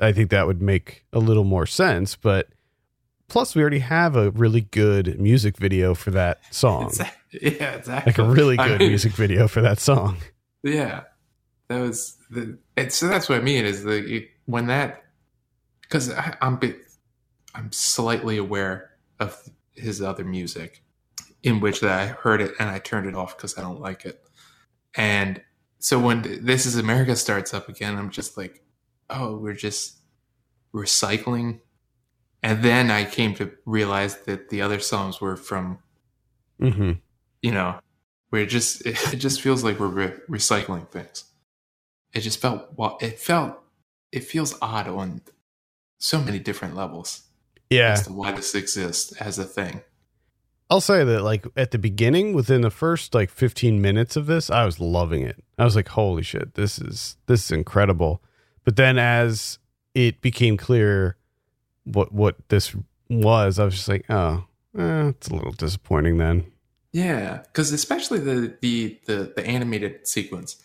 I 0.00 0.12
think 0.12 0.30
that 0.30 0.46
would 0.46 0.62
make 0.62 1.04
a 1.12 1.18
little 1.18 1.44
more 1.44 1.66
sense. 1.66 2.14
But 2.14 2.48
plus, 3.30 3.54
we 3.54 3.62
already 3.62 3.78
have 3.78 4.16
a 4.16 4.30
really 4.32 4.60
good 4.60 5.18
music 5.18 5.56
video 5.56 5.94
for 5.94 6.10
that 6.10 6.40
song. 6.54 6.88
It's- 6.88 7.12
yeah, 7.42 7.74
exactly. 7.76 8.10
Like 8.12 8.18
a 8.18 8.24
really 8.24 8.58
I 8.58 8.68
good 8.68 8.80
mean, 8.80 8.88
music 8.90 9.12
video 9.12 9.48
for 9.48 9.62
that 9.62 9.78
song. 9.78 10.18
Yeah, 10.62 11.04
that 11.68 11.80
was 11.80 12.18
the. 12.30 12.58
And 12.76 12.92
so 12.92 13.08
that's 13.08 13.28
what 13.28 13.38
I 13.38 13.42
mean 13.42 13.64
is 13.64 13.84
the 13.84 14.28
when 14.44 14.66
that 14.66 15.04
because 15.80 16.12
I'm 16.40 16.56
bit, 16.56 16.78
I'm 17.54 17.72
slightly 17.72 18.36
aware 18.36 18.90
of 19.18 19.40
his 19.74 20.02
other 20.02 20.24
music, 20.24 20.82
in 21.42 21.60
which 21.60 21.80
that 21.80 21.98
I 21.98 22.06
heard 22.08 22.40
it 22.40 22.52
and 22.58 22.68
I 22.68 22.78
turned 22.78 23.06
it 23.06 23.14
off 23.14 23.36
because 23.36 23.56
I 23.56 23.62
don't 23.62 23.80
like 23.80 24.04
it, 24.04 24.22
and 24.94 25.40
so 25.78 25.98
when 25.98 26.44
This 26.44 26.66
Is 26.66 26.76
America 26.76 27.16
starts 27.16 27.54
up 27.54 27.68
again, 27.68 27.96
I'm 27.96 28.10
just 28.10 28.36
like, 28.36 28.62
oh, 29.08 29.38
we're 29.38 29.54
just 29.54 29.96
recycling, 30.74 31.60
and 32.42 32.62
then 32.62 32.90
I 32.90 33.04
came 33.04 33.34
to 33.34 33.52
realize 33.66 34.18
that 34.22 34.48
the 34.50 34.62
other 34.62 34.80
songs 34.80 35.20
were 35.20 35.36
from 35.36 35.78
hmm 36.58 36.92
you 37.42 37.52
know, 37.52 37.80
where 38.28 38.42
it 38.42 38.48
just 38.48 38.84
it 38.86 39.16
just 39.16 39.40
feels 39.40 39.64
like 39.64 39.78
we're 39.80 39.86
re- 39.88 40.18
recycling 40.28 40.88
things. 40.88 41.24
It 42.12 42.20
just 42.20 42.40
felt 42.40 42.68
well. 42.76 42.98
It 43.00 43.18
felt 43.18 43.56
it 44.12 44.24
feels 44.24 44.56
odd 44.60 44.88
on 44.88 45.22
so 45.98 46.20
many 46.20 46.38
different 46.38 46.74
levels 46.74 47.22
Yeah. 47.70 47.92
as 47.92 48.06
to 48.06 48.12
why 48.12 48.32
this 48.32 48.54
exists 48.54 49.12
as 49.20 49.38
a 49.38 49.44
thing. 49.44 49.82
I'll 50.68 50.80
say 50.80 51.02
that 51.04 51.22
like 51.22 51.46
at 51.56 51.70
the 51.72 51.78
beginning, 51.78 52.32
within 52.32 52.60
the 52.60 52.70
first 52.70 53.14
like 53.14 53.28
15 53.30 53.80
minutes 53.80 54.16
of 54.16 54.26
this, 54.26 54.50
I 54.50 54.64
was 54.64 54.78
loving 54.80 55.22
it. 55.22 55.42
I 55.58 55.64
was 55.64 55.74
like, 55.76 55.88
holy 55.88 56.22
shit, 56.22 56.54
this 56.54 56.78
is 56.78 57.16
this 57.26 57.44
is 57.46 57.50
incredible. 57.50 58.22
But 58.64 58.76
then 58.76 58.98
as 58.98 59.58
it 59.94 60.20
became 60.20 60.56
clear 60.56 61.16
what 61.94 62.12
what 62.12 62.36
this 62.48 62.74
was, 63.08 63.58
I 63.58 63.64
was 63.64 63.74
just 63.74 63.88
like, 63.88 64.06
oh, 64.08 64.44
eh, 64.78 65.08
it's 65.08 65.28
a 65.28 65.34
little 65.34 65.52
disappointing 65.52 66.18
then. 66.18 66.44
Yeah, 66.92 67.42
because 67.42 67.72
especially 67.72 68.18
the, 68.18 68.56
the 68.60 68.98
the 69.06 69.32
the 69.36 69.46
animated 69.46 70.06
sequence, 70.06 70.56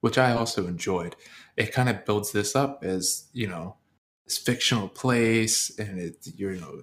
which 0.00 0.18
I 0.18 0.32
also 0.32 0.66
enjoyed, 0.66 1.16
it 1.56 1.72
kind 1.72 1.88
of 1.88 2.04
builds 2.04 2.32
this 2.32 2.54
up 2.54 2.84
as 2.84 3.28
you 3.32 3.46
know 3.46 3.76
this 4.24 4.38
fictional 4.38 4.88
place, 4.88 5.76
and 5.78 5.98
it 5.98 6.16
you 6.36 6.52
know 6.52 6.80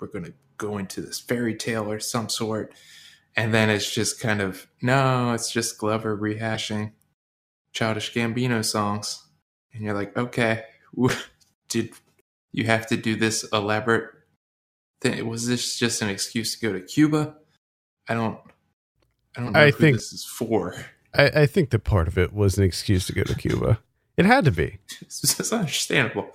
we're 0.00 0.08
going 0.08 0.24
to 0.24 0.34
go 0.58 0.78
into 0.78 1.00
this 1.00 1.18
fairy 1.18 1.54
tale 1.54 1.90
or 1.90 1.98
some 1.98 2.28
sort, 2.28 2.72
and 3.34 3.52
then 3.52 3.68
it's 3.68 3.92
just 3.92 4.20
kind 4.20 4.40
of 4.40 4.66
no, 4.80 5.32
it's 5.32 5.50
just 5.50 5.78
Glover 5.78 6.16
rehashing 6.16 6.92
childish 7.72 8.14
Gambino 8.14 8.64
songs, 8.64 9.22
and 9.72 9.82
you're 9.82 9.94
like, 9.94 10.16
okay, 10.16 10.64
did 11.68 11.90
you 12.52 12.64
have 12.64 12.86
to 12.88 12.96
do 12.96 13.16
this 13.16 13.44
elaborate 13.52 14.10
thing? 15.00 15.26
Was 15.26 15.46
this 15.46 15.78
just 15.78 16.02
an 16.02 16.08
excuse 16.08 16.56
to 16.58 16.66
go 16.66 16.72
to 16.72 16.80
Cuba? 16.80 17.36
I 18.08 18.14
don't. 18.14 18.38
I 19.36 19.42
don't 19.42 19.52
know 19.52 19.60
I 19.60 19.66
who 19.66 19.72
think- 19.72 19.96
this 19.96 20.12
is 20.12 20.24
for. 20.24 20.74
I, 21.14 21.42
I 21.42 21.46
think 21.46 21.70
that 21.70 21.80
part 21.84 22.08
of 22.08 22.18
it 22.18 22.32
was 22.34 22.58
an 22.58 22.64
excuse 22.64 23.06
to 23.06 23.12
go 23.14 23.22
to 23.22 23.34
Cuba. 23.34 23.78
It 24.18 24.26
had 24.26 24.44
to 24.46 24.50
be, 24.50 24.78
It's, 25.00 25.52
understandable. 25.52 26.34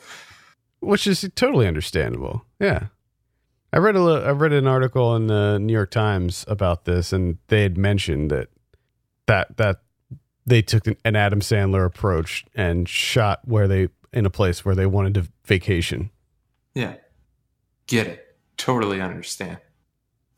which 0.80 1.06
is 1.08 1.28
totally 1.36 1.68
understandable. 1.68 2.46
Yeah. 2.60 2.88
I 3.74 3.78
read 3.78 3.96
a 3.96 4.00
I 4.00 4.32
read 4.32 4.54
an 4.54 4.68
article 4.68 5.16
in 5.16 5.28
the 5.28 5.58
New 5.60 5.72
York 5.74 5.92
Times 5.92 6.44
about 6.48 6.86
this, 6.86 7.14
and 7.14 7.38
they 7.48 7.64
had 7.64 7.78
mentioned 7.78 8.30
that 8.32 8.50
that 9.28 9.56
that 9.58 9.82
they 10.46 10.62
took 10.62 10.86
an 10.88 11.16
Adam 11.16 11.40
Sandler 11.40 11.86
approach 11.86 12.44
and 12.54 12.90
shot 12.90 13.40
where 13.46 13.68
they 13.68 13.88
in 14.14 14.26
a 14.26 14.30
place 14.30 14.66
where 14.66 14.76
they 14.76 14.86
wanted 14.86 15.14
to 15.16 15.28
vacation. 15.46 16.10
Yeah, 16.74 16.96
get 17.88 18.08
it. 18.08 18.38
Totally 18.58 19.02
understand. 19.02 19.58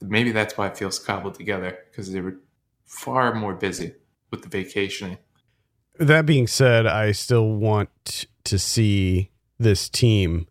Maybe 0.02 0.32
that's 0.32 0.58
why 0.58 0.68
it 0.68 0.78
feels 0.78 1.00
cobbled 1.00 1.36
together 1.36 1.78
because 1.90 2.12
they 2.12 2.22
were 2.22 2.40
far 2.86 3.34
more 3.34 3.54
busy 3.54 3.94
with 4.32 4.44
the 4.44 4.50
vacationing. 4.50 5.18
That 6.00 6.26
being 6.26 6.48
said, 6.48 6.86
I 6.86 7.12
still 7.12 7.50
want 7.54 8.26
to 8.46 8.60
see 8.60 9.30
this 9.60 9.90
team, 9.90 10.48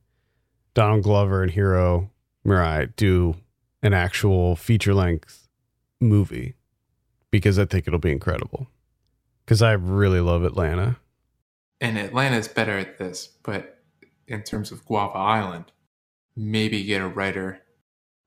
Donald 0.75 1.03
Glover 1.03 1.43
and 1.43 1.51
Hiro 1.51 2.11
Murai, 2.47 2.95
do 2.97 3.35
an 3.83 3.93
actual 3.93 4.57
feature 4.57 4.95
length 4.95 5.49
movie 6.01 6.55
because 7.31 7.59
I 7.59 7.65
think 7.65 7.87
it'll 7.87 7.99
be 7.99 8.13
incredible. 8.13 8.69
Because 9.45 9.63
I 9.63 9.73
really 9.73 10.21
love 10.21 10.45
Atlanta. 10.45 10.97
And 11.83 11.99
Atlanta's 11.99 12.47
better 12.47 12.79
at 12.79 12.99
this, 12.99 13.27
but 13.43 13.79
in 14.29 14.43
terms 14.45 14.71
of 14.71 14.85
Guava 14.87 15.19
Island, 15.19 15.73
maybe 16.37 16.85
get 16.85 17.03
a 17.03 17.09
writer 17.09 17.61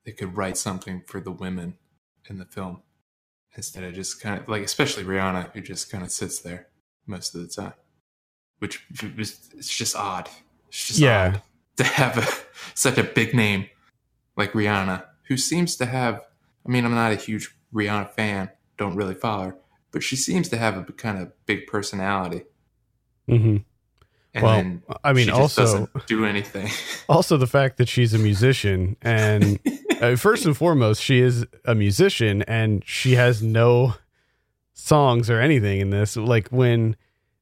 that 0.06 0.18
could 0.18 0.36
write 0.36 0.58
something 0.58 1.02
for 1.08 1.22
the 1.22 1.32
women 1.32 1.78
in 2.30 2.38
the 2.38 2.46
film 2.46 2.82
instead 3.56 3.86
of 3.86 3.94
just 3.94 4.22
kind 4.22 4.40
of 4.40 4.50
like, 4.50 4.62
especially 4.62 5.04
Rihanna, 5.06 5.54
who 5.54 5.62
just 5.62 5.90
kind 5.90 6.04
of 6.04 6.12
sits 6.12 6.40
there 6.42 6.68
most 7.08 7.34
of 7.34 7.42
the 7.42 7.48
time, 7.48 7.74
which 8.60 8.86
was 9.18 9.50
it's 9.56 9.74
just 9.76 9.96
odd. 9.96 10.30
It's 10.68 10.88
just 10.88 11.00
Yeah. 11.00 11.36
odd 11.36 11.42
to 11.78 11.84
have 11.86 12.18
a, 12.18 12.28
such 12.74 12.98
a 12.98 13.04
big 13.04 13.34
name 13.34 13.70
like 14.36 14.52
Rihanna, 14.52 15.06
who 15.30 15.38
seems 15.38 15.78
to 15.78 15.86
have. 15.86 16.22
I 16.68 16.70
mean, 16.70 16.84
I'm 16.84 16.94
not 16.94 17.14
a 17.14 17.16
huge 17.16 17.56
Rihanna 17.74 18.12
fan, 18.12 18.50
don't 18.78 18.98
really 18.98 19.16
follow 19.16 19.44
her, 19.46 19.58
but 19.92 20.04
she 20.04 20.18
seems 20.18 20.50
to 20.50 20.58
have 20.58 20.78
a 20.78 20.84
kind 20.92 21.20
of 21.22 21.32
big 21.46 21.68
personality. 21.68 22.44
Hmm 23.28 23.58
And 24.34 24.44
Well, 24.44 24.56
then 24.56 24.84
I 25.04 25.14
mean, 25.14 25.26
she 25.26 25.32
also 25.32 25.62
doesn't 25.62 26.06
do 26.08 26.26
anything. 26.26 26.70
also 27.10 27.38
the 27.38 27.48
fact 27.48 27.78
that 27.78 27.88
she's 27.88 28.14
a 28.14 28.20
musician 28.20 28.98
and 29.02 29.60
uh, 30.02 30.16
first 30.16 30.46
and 30.46 30.56
foremost 30.56 31.02
she 31.02 31.20
is 31.20 31.46
a 31.66 31.76
musician 31.76 32.42
and 32.44 32.84
she 32.86 33.14
has 33.14 33.42
no 33.42 33.96
songs 34.74 35.30
or 35.30 35.40
anything 35.40 35.80
in 35.80 35.90
this. 35.90 36.18
Like 36.18 36.50
when 36.50 36.96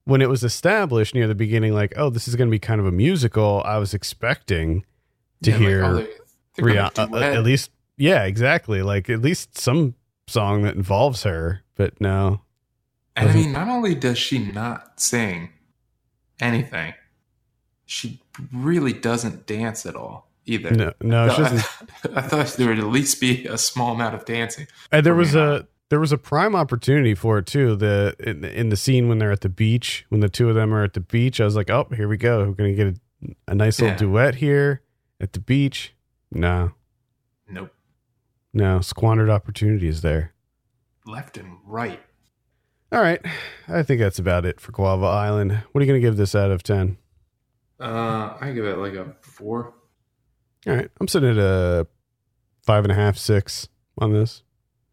when 0.06 0.22
it 0.22 0.30
was 0.30 0.44
established 0.44 1.16
near 1.16 1.28
the 1.28 1.36
beginning 1.36 1.74
like 1.74 1.94
oh 1.96 2.10
this 2.10 2.28
is 2.28 2.36
going 2.36 2.50
to 2.50 2.52
be 2.52 2.60
kind 2.60 2.82
of 2.82 2.86
a 2.86 2.92
musical 2.92 3.62
i 3.66 3.78
was 3.78 3.94
expecting 3.94 4.86
to 5.42 5.52
Yeah, 5.52 5.58
like, 5.58 5.66
hear 5.66 5.86
oh, 5.86 6.08
they're 6.56 6.68
gonna 6.68 6.92
Rihanna, 6.92 7.14
uh, 7.14 7.38
at 7.38 7.44
least 7.44 7.72
yeah 7.98 8.24
exactly. 8.24 8.82
Like 8.82 9.10
at 9.10 9.22
least 9.22 9.58
some 9.58 9.96
song 10.28 10.64
that 10.64 10.76
involves 10.76 11.24
her 11.24 11.62
but 11.76 12.00
no. 12.00 12.42
And 13.16 13.30
I 13.30 13.34
mean, 13.34 13.52
not 13.52 13.68
only 13.68 13.96
does 13.96 14.18
she 14.18 14.40
not 14.40 15.00
sing 15.00 15.53
anything, 16.40 16.94
she 17.86 18.22
really 18.52 18.94
doesn't 18.94 19.46
dance 19.46 19.86
at 19.86 19.96
all 19.96 20.30
either. 20.46 20.72
no 20.72 20.94
no 21.02 21.26
I, 21.26 21.30
I 22.16 22.22
thought 22.22 22.48
there 22.58 22.68
would 22.68 22.80
at 22.80 22.86
least 22.88 23.20
be 23.22 23.46
a 23.48 23.58
small 23.58 23.94
amount 23.94 24.16
of 24.16 24.26
dancing. 24.26 24.68
And 24.92 25.06
there 25.06 25.16
was 25.16 25.36
a 25.36 25.68
there 25.90 26.00
was 26.00 26.12
a 26.12 26.18
prime 26.18 26.56
opportunity 26.56 27.14
for 27.14 27.38
it 27.38 27.46
too. 27.46 27.76
The 27.76 28.16
in, 28.20 28.44
in 28.44 28.70
the 28.70 28.78
scene 28.78 29.08
when 29.10 29.20
they're 29.20 29.32
at 29.32 29.42
the 29.42 29.50
beach, 29.50 30.06
when 30.10 30.22
the 30.22 30.30
two 30.30 30.50
of 30.50 30.56
them 30.56 30.74
are 30.74 30.84
at 30.84 30.94
the 30.94 31.00
beach, 31.02 31.40
I 31.40 31.46
was 31.46 31.56
like, 31.56 31.70
oh, 31.70 31.88
here 31.96 32.08
we 32.08 32.18
go. 32.18 32.46
We're 32.46 32.54
gonna 32.54 32.74
get 32.74 32.88
a, 32.88 32.96
a 33.50 33.56
nice 33.56 33.80
little 33.80 33.94
Yeah. 33.94 33.98
duet 34.00 34.36
here 34.36 34.82
at 35.22 35.34
the 35.34 35.40
beach. 35.40 35.94
No, 36.32 36.72
Nope. 37.48 37.72
no, 38.54 38.82
squandered 38.82 39.30
opportunities 39.30 40.02
there. 40.02 40.34
Left 41.06 41.38
and 41.38 41.58
right. 41.66 42.00
All 42.94 43.02
right, 43.02 43.20
I 43.68 43.82
think 43.82 44.00
that's 44.00 44.20
about 44.20 44.46
it 44.46 44.62
for 44.62 44.72
Guava 44.72 45.08
Island. 45.08 45.64
What 45.72 45.82
are 45.82 45.86
you 45.86 45.92
gonna 45.92 46.00
give 46.00 46.16
this 46.16 46.36
out 46.36 46.52
of 46.52 46.62
ten? 46.62 46.98
Uh, 47.80 48.38
I 48.40 48.52
give 48.54 48.66
it 48.66 48.78
like 48.78 48.94
a 48.94 49.16
four. 49.22 49.74
All 50.68 50.76
right. 50.76 50.90
I'm 51.02 51.08
sitting 51.08 51.30
at 51.30 51.38
a 51.38 51.88
five 52.66 52.86
and 52.86 52.92
a 52.92 52.96
half, 52.96 53.18
six 53.18 53.68
on 53.98 54.14
this. 54.14 54.44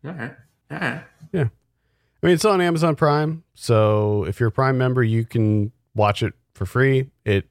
All 0.04 0.12
right. 0.12 0.33
All 0.71 0.78
right. 0.78 1.04
Yeah. 1.33 1.49
I 2.23 2.26
mean, 2.26 2.35
it's 2.35 2.45
on 2.45 2.61
Amazon 2.61 2.97
Prime. 2.97 3.45
So 3.54 4.25
if 4.25 4.40
you're 4.40 4.49
a 4.49 4.52
Prime 4.52 4.76
member, 4.76 5.02
you 5.02 5.25
can 5.25 5.73
watch 5.95 6.23
it 6.23 6.35
for 6.54 6.66
free. 6.66 7.11
It 7.25 7.49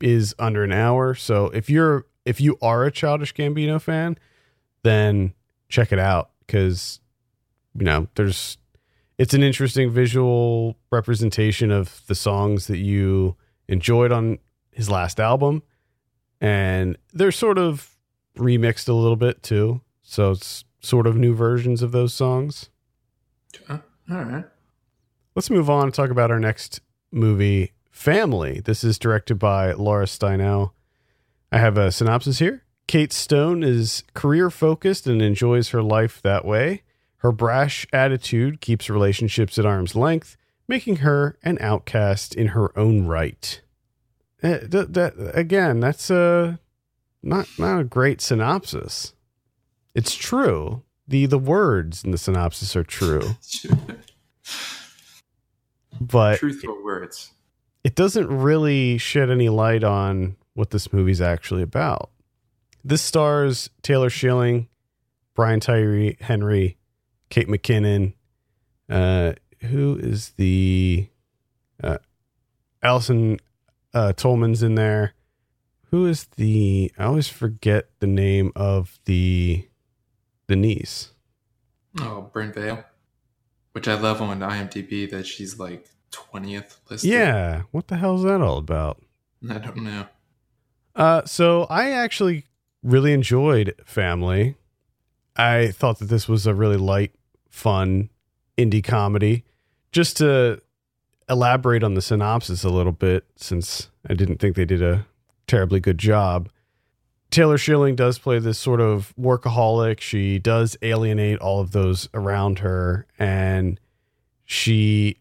is 0.00 0.34
under 0.38 0.62
an 0.62 0.72
hour. 0.72 1.14
So 1.14 1.46
if 1.46 1.68
you're 1.68 2.06
if 2.24 2.40
you 2.40 2.58
are 2.62 2.84
a 2.84 2.92
Childish 2.92 3.34
Gambino 3.34 3.80
fan, 3.80 4.18
then 4.82 5.34
check 5.68 5.92
it 5.92 5.98
out 5.98 6.30
because 6.46 7.00
you 7.74 7.84
know 7.84 8.08
there's 8.14 8.58
it's 9.18 9.34
an 9.34 9.42
interesting 9.42 9.90
visual 9.90 10.76
representation 10.90 11.70
of 11.70 12.02
the 12.06 12.14
songs 12.14 12.66
that 12.66 12.78
you 12.78 13.36
enjoyed 13.68 14.12
on 14.12 14.38
his 14.70 14.90
last 14.90 15.18
album, 15.18 15.62
and 16.40 16.96
they're 17.12 17.32
sort 17.32 17.58
of 17.58 17.96
remixed 18.36 18.88
a 18.88 18.92
little 18.92 19.16
bit 19.16 19.42
too. 19.42 19.80
So 20.02 20.32
it's 20.32 20.64
sort 20.80 21.06
of 21.06 21.16
new 21.16 21.34
versions 21.34 21.82
of 21.82 21.92
those 21.92 22.12
songs. 22.12 22.70
Uh, 23.68 23.78
all 24.10 24.22
right. 24.22 24.44
Let's 25.34 25.50
move 25.50 25.68
on 25.68 25.84
and 25.84 25.94
talk 25.94 26.10
about 26.10 26.30
our 26.30 26.40
next 26.40 26.80
movie, 27.10 27.72
Family. 27.90 28.60
This 28.60 28.84
is 28.84 28.98
directed 28.98 29.38
by 29.38 29.72
Laura 29.72 30.04
Steinel. 30.04 30.72
I 31.50 31.58
have 31.58 31.78
a 31.78 31.90
synopsis 31.90 32.38
here. 32.38 32.62
Kate 32.86 33.12
Stone 33.12 33.62
is 33.62 34.04
career 34.14 34.50
focused 34.50 35.06
and 35.06 35.20
enjoys 35.22 35.70
her 35.70 35.82
life 35.82 36.20
that 36.22 36.44
way. 36.44 36.82
Her 37.26 37.32
brash 37.32 37.88
attitude 37.92 38.60
keeps 38.60 38.88
relationships 38.88 39.58
at 39.58 39.66
arm's 39.66 39.96
length, 39.96 40.36
making 40.68 40.98
her 40.98 41.36
an 41.42 41.58
outcast 41.60 42.36
in 42.36 42.48
her 42.48 42.70
own 42.78 43.08
right. 43.08 43.60
Eh, 44.44 44.60
that, 44.62 44.94
that, 44.94 45.14
again, 45.34 45.80
that's 45.80 46.08
a 46.08 46.60
not 47.24 47.48
not 47.58 47.80
a 47.80 47.84
great 47.84 48.20
synopsis. 48.20 49.12
It's 49.92 50.14
true. 50.14 50.84
the 51.08 51.26
The 51.26 51.36
words 51.36 52.04
in 52.04 52.12
the 52.12 52.18
synopsis 52.18 52.76
are 52.76 52.84
true, 52.84 53.34
but 56.00 56.38
Truthful 56.38 56.84
words. 56.84 57.32
it 57.82 57.96
doesn't 57.96 58.28
really 58.28 58.98
shed 58.98 59.30
any 59.30 59.48
light 59.48 59.82
on 59.82 60.36
what 60.54 60.70
this 60.70 60.92
movie's 60.92 61.20
actually 61.20 61.62
about. 61.62 62.12
This 62.84 63.02
stars 63.02 63.68
Taylor 63.82 64.10
Schilling, 64.10 64.68
Brian 65.34 65.58
Tyree 65.58 66.16
Henry, 66.20 66.76
Kate 67.30 67.48
McKinnon. 67.48 68.14
Uh, 68.88 69.32
who 69.62 69.98
is 69.98 70.30
the 70.36 71.08
uh, 71.82 71.98
Allison 72.82 73.38
uh, 73.92 74.12
Tolman's 74.12 74.62
in 74.62 74.74
there? 74.74 75.14
Who 75.90 76.06
is 76.06 76.24
the? 76.36 76.92
I 76.98 77.04
always 77.04 77.28
forget 77.28 77.88
the 78.00 78.06
name 78.06 78.52
of 78.54 78.98
the 79.04 79.68
the 80.46 80.56
niece. 80.56 81.12
Oh, 82.00 82.28
Bryn 82.32 82.52
Vale. 82.52 82.84
Which 83.72 83.88
I 83.88 83.94
love 83.94 84.22
on 84.22 84.40
IMDb 84.40 85.10
that 85.10 85.26
she's 85.26 85.58
like 85.58 85.88
20th 86.12 86.76
listed. 86.90 87.10
Yeah, 87.10 87.62
what 87.72 87.88
the 87.88 87.96
hell 87.96 88.16
is 88.16 88.22
that 88.22 88.40
all 88.40 88.58
about? 88.58 89.02
I 89.48 89.58
don't 89.58 89.76
know. 89.78 90.06
Uh, 90.94 91.24
so 91.26 91.64
I 91.68 91.90
actually 91.90 92.46
really 92.82 93.12
enjoyed 93.12 93.74
Family. 93.84 94.56
I 95.36 95.68
thought 95.72 95.98
that 95.98 96.06
this 96.06 96.28
was 96.28 96.46
a 96.46 96.54
really 96.54 96.76
light, 96.76 97.12
fun 97.50 98.10
indie 98.56 98.84
comedy. 98.84 99.44
Just 99.92 100.16
to 100.18 100.60
elaborate 101.28 101.82
on 101.82 101.94
the 101.94 102.02
synopsis 102.02 102.64
a 102.64 102.68
little 102.70 102.92
bit, 102.92 103.24
since 103.36 103.90
I 104.08 104.14
didn't 104.14 104.38
think 104.38 104.56
they 104.56 104.64
did 104.64 104.82
a 104.82 105.06
terribly 105.46 105.80
good 105.80 105.98
job. 105.98 106.48
Taylor 107.30 107.58
Schilling 107.58 107.96
does 107.96 108.18
play 108.18 108.38
this 108.38 108.58
sort 108.58 108.80
of 108.80 109.12
workaholic. 109.18 110.00
She 110.00 110.38
does 110.38 110.76
alienate 110.80 111.38
all 111.38 111.60
of 111.60 111.72
those 111.72 112.08
around 112.14 112.60
her, 112.60 113.06
and 113.18 113.80
she 114.44 115.18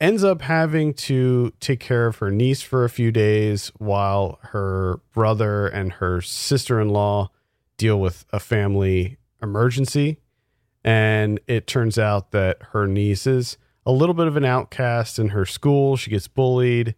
ends 0.00 0.24
up 0.24 0.42
having 0.42 0.94
to 0.94 1.52
take 1.60 1.80
care 1.80 2.06
of 2.06 2.16
her 2.16 2.30
niece 2.30 2.62
for 2.62 2.84
a 2.84 2.90
few 2.90 3.10
days 3.10 3.72
while 3.78 4.38
her 4.42 5.00
brother 5.12 5.66
and 5.66 5.94
her 5.94 6.20
sister 6.20 6.80
in 6.80 6.88
law 6.88 7.30
deal 7.76 8.00
with 8.00 8.24
a 8.32 8.40
family 8.40 9.18
emergency. 9.42 10.18
And 10.82 11.40
it 11.46 11.66
turns 11.66 11.98
out 11.98 12.30
that 12.32 12.58
her 12.72 12.86
niece 12.86 13.26
is 13.26 13.58
a 13.84 13.92
little 13.92 14.14
bit 14.14 14.26
of 14.26 14.36
an 14.36 14.44
outcast 14.44 15.18
in 15.18 15.28
her 15.30 15.44
school. 15.44 15.96
She 15.96 16.10
gets 16.10 16.28
bullied. 16.28 16.94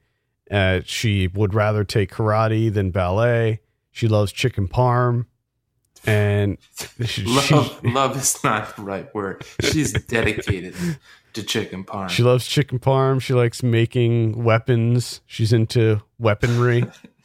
Uh, 0.50 0.80
she 0.84 1.26
would 1.28 1.54
rather 1.54 1.82
take 1.84 2.12
karate 2.12 2.72
than 2.72 2.90
ballet. 2.90 3.60
She 3.90 4.08
loves 4.08 4.32
chicken 4.32 4.68
parm. 4.68 5.26
And 6.04 6.58
she, 7.04 7.22
Love, 7.26 7.84
love 7.84 8.16
is 8.16 8.42
not 8.42 8.74
the 8.76 8.82
right 8.82 9.12
word. 9.14 9.44
She's 9.60 9.92
dedicated 9.92 10.74
to 11.34 11.42
chicken 11.42 11.84
parm. 11.84 12.08
She 12.08 12.22
loves 12.22 12.46
chicken 12.46 12.80
parm. 12.80 13.20
She 13.20 13.34
likes 13.34 13.62
making 13.62 14.42
weapons. 14.42 15.20
She's 15.26 15.52
into 15.52 16.02
weaponry. 16.18 16.84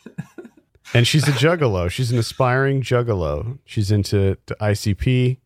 and 0.93 1.07
she's 1.07 1.27
a 1.27 1.31
juggalo. 1.31 1.89
She's 1.89 2.11
an 2.11 2.17
aspiring 2.17 2.81
juggalo. 2.81 3.59
She's 3.65 3.91
into 3.91 4.37
to 4.45 4.55
ICP, 4.55 5.37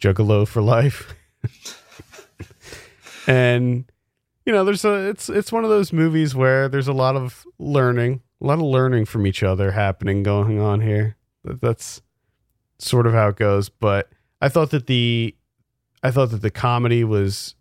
juggalo 0.00 0.46
for 0.46 0.62
life. 0.62 1.14
and 3.26 3.90
you 4.46 4.52
know, 4.52 4.64
there's 4.64 4.84
a 4.84 5.08
it's 5.08 5.28
it's 5.28 5.52
one 5.52 5.64
of 5.64 5.70
those 5.70 5.92
movies 5.92 6.34
where 6.34 6.68
there's 6.68 6.88
a 6.88 6.92
lot 6.92 7.16
of 7.16 7.46
learning, 7.58 8.22
a 8.40 8.46
lot 8.46 8.54
of 8.58 8.64
learning 8.64 9.04
from 9.04 9.26
each 9.26 9.42
other 9.42 9.72
happening 9.72 10.22
going 10.22 10.60
on 10.60 10.80
here. 10.80 11.16
That's 11.44 12.02
sort 12.78 13.06
of 13.06 13.12
how 13.12 13.28
it 13.28 13.36
goes, 13.36 13.68
but 13.68 14.10
I 14.40 14.48
thought 14.48 14.70
that 14.70 14.86
the 14.86 15.36
I 16.02 16.10
thought 16.10 16.30
that 16.30 16.42
the 16.42 16.50
comedy 16.50 17.04
was 17.04 17.54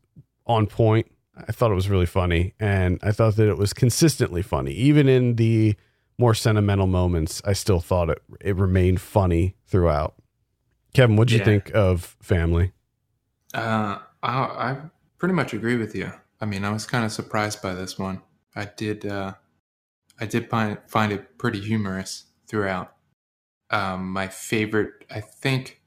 on 0.48 0.68
point. 0.68 1.08
I 1.36 1.52
thought 1.52 1.72
it 1.72 1.76
was 1.76 1.90
really 1.90 2.06
funny, 2.06 2.54
and 2.60 3.00
I 3.04 3.12
thought 3.12 3.36
that 3.36 3.48
it 3.48 3.58
was 3.58 3.74
consistently 3.74 4.42
funny, 4.42 4.72
even 4.72 5.08
in 5.08 5.36
the 5.36 5.76
more 6.22 6.36
sentimental 6.36 6.88
moments. 6.88 7.42
I 7.46 7.54
still 7.54 7.82
thought 7.82 8.10
it 8.12 8.22
it 8.40 8.56
remained 8.56 9.02
funny 9.02 9.56
throughout. 9.66 10.16
Kevin, 10.94 11.18
what'd 11.18 11.32
you 11.34 11.40
Yeah. 11.40 11.46
think 11.46 11.72
of 11.76 12.16
Family? 12.22 12.72
Uh, 13.54 14.00
I, 14.24 14.34
I 14.34 14.78
pretty 15.18 15.34
much 15.34 15.54
agree 15.54 15.78
with 15.78 15.96
you. 15.96 16.12
I 16.40 16.46
mean, 16.46 16.64
I 16.64 16.72
was 16.72 16.86
kind 16.86 17.04
of 17.06 17.12
surprised 17.12 17.62
by 17.62 17.74
this 17.74 18.00
one. 18.00 18.22
I 18.56 18.66
did, 18.66 19.06
uh, 19.06 19.34
I 20.20 20.26
did 20.28 20.50
find 20.50 20.78
find 20.88 21.12
it 21.12 21.38
pretty 21.38 21.60
humorous 21.60 22.26
throughout. 22.48 22.96
Um, 23.72 24.12
my 24.12 24.28
favorite, 24.28 25.06
I 25.10 25.22
think, 25.22 25.82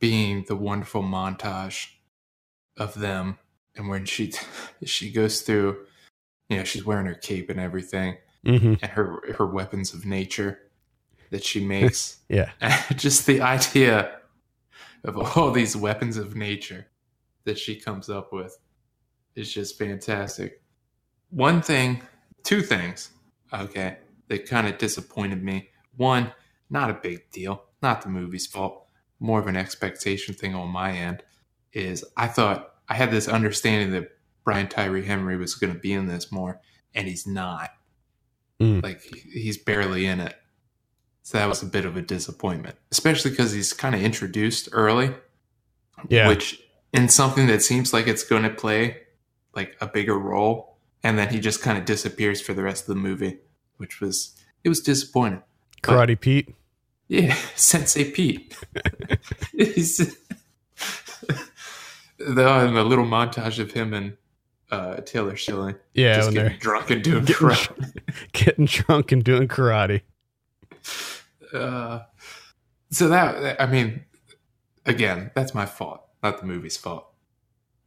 being 0.00 0.44
the 0.48 0.56
wonderful 0.56 1.02
montage 1.02 1.88
of 2.76 2.94
them, 2.94 3.38
and 3.76 3.88
when 3.88 4.04
she 4.04 4.32
she 4.84 5.10
goes 5.12 5.42
through, 5.42 5.86
you 6.48 6.58
know, 6.58 6.64
she's 6.64 6.84
wearing 6.84 7.06
her 7.06 7.14
cape 7.14 7.50
and 7.50 7.60
everything, 7.60 8.16
Mm-hmm. 8.44 8.74
and 8.82 8.92
her 8.92 9.34
her 9.36 9.46
weapons 9.46 9.94
of 9.94 10.04
nature 10.04 10.58
that 11.30 11.44
she 11.44 11.64
makes. 11.64 12.18
Yeah, 12.28 12.50
just 12.96 13.26
the 13.26 13.40
idea 13.40 14.18
of 15.04 15.16
all 15.36 15.50
these 15.50 15.76
weapons 15.76 16.16
of 16.16 16.34
nature 16.34 16.86
that 17.44 17.58
she 17.58 17.76
comes 17.76 18.08
up 18.08 18.32
with 18.32 18.58
is 19.34 19.52
just 19.52 19.78
fantastic. 19.78 20.62
One 21.30 21.62
thing, 21.62 22.02
two 22.42 22.62
things, 22.62 23.10
okay, 23.52 23.98
that 24.28 24.46
kind 24.46 24.66
of 24.66 24.78
disappointed 24.78 25.42
me. 25.42 25.70
One, 25.96 26.32
not 26.70 26.90
a 26.90 26.94
big 26.94 27.30
deal, 27.30 27.64
not 27.82 28.02
the 28.02 28.08
movie's 28.08 28.46
fault, 28.46 28.86
more 29.20 29.38
of 29.38 29.46
an 29.46 29.56
expectation 29.56 30.34
thing 30.34 30.54
on 30.54 30.68
my 30.68 30.92
end, 30.92 31.22
is 31.72 32.04
I 32.16 32.28
thought 32.28 32.74
I 32.88 32.94
had 32.94 33.10
this 33.10 33.28
understanding 33.28 33.92
that 33.92 34.10
Brian 34.44 34.68
Tyree 34.68 35.04
Henry 35.04 35.36
was 35.36 35.54
going 35.54 35.72
to 35.72 35.78
be 35.78 35.92
in 35.92 36.06
this 36.06 36.32
more, 36.32 36.60
and 36.94 37.06
he's 37.08 37.26
not. 37.26 37.70
Mm. 38.64 38.82
Like, 38.82 39.02
he's 39.02 39.58
barely 39.58 40.06
in 40.06 40.20
it. 40.20 40.36
So 41.22 41.38
that 41.38 41.48
was 41.48 41.62
a 41.62 41.66
bit 41.66 41.86
of 41.86 41.96
a 41.96 42.02
disappointment, 42.02 42.76
especially 42.92 43.30
because 43.30 43.52
he's 43.52 43.72
kind 43.72 43.94
of 43.94 44.02
introduced 44.02 44.68
early, 44.72 45.14
yeah. 46.08 46.28
which 46.28 46.62
in 46.92 47.08
something 47.08 47.46
that 47.46 47.62
seems 47.62 47.94
like 47.94 48.06
it's 48.06 48.24
going 48.24 48.42
to 48.42 48.50
play 48.50 48.98
like 49.54 49.74
a 49.80 49.86
bigger 49.86 50.18
role, 50.18 50.76
and 51.02 51.18
then 51.18 51.30
he 51.30 51.40
just 51.40 51.62
kind 51.62 51.78
of 51.78 51.86
disappears 51.86 52.42
for 52.42 52.52
the 52.52 52.62
rest 52.62 52.82
of 52.82 52.88
the 52.88 53.00
movie, 53.00 53.38
which 53.78 54.02
was 54.02 54.36
it 54.64 54.68
was 54.68 54.80
disappointing. 54.80 55.42
Karate 55.82 56.18
Pete. 56.18 56.54
Yeah, 57.08 57.34
Sensei 57.54 58.10
Pete. 58.10 58.56
He's 59.52 59.96
the, 62.18 62.48
and 62.48 62.76
a 62.76 62.84
little 62.84 63.06
montage 63.06 63.58
of 63.58 63.72
him 63.72 63.94
and 63.94 64.16
uh, 64.74 65.00
Taylor 65.02 65.36
Schilling 65.36 65.76
Yeah, 65.94 66.16
just 66.16 66.32
getting 66.32 66.58
drunk 66.58 66.90
and 66.90 67.02
doing 67.02 67.24
getting, 67.24 67.34
crap. 67.34 67.78
getting 68.32 68.64
drunk 68.66 69.12
and 69.12 69.22
doing 69.22 69.48
karate. 69.48 70.02
Uh, 71.52 72.00
so 72.90 73.08
that 73.08 73.60
I 73.60 73.66
mean, 73.66 74.04
again, 74.84 75.30
that's 75.34 75.54
my 75.54 75.66
fault, 75.66 76.02
not 76.22 76.40
the 76.40 76.46
movie's 76.46 76.76
fault. 76.76 77.06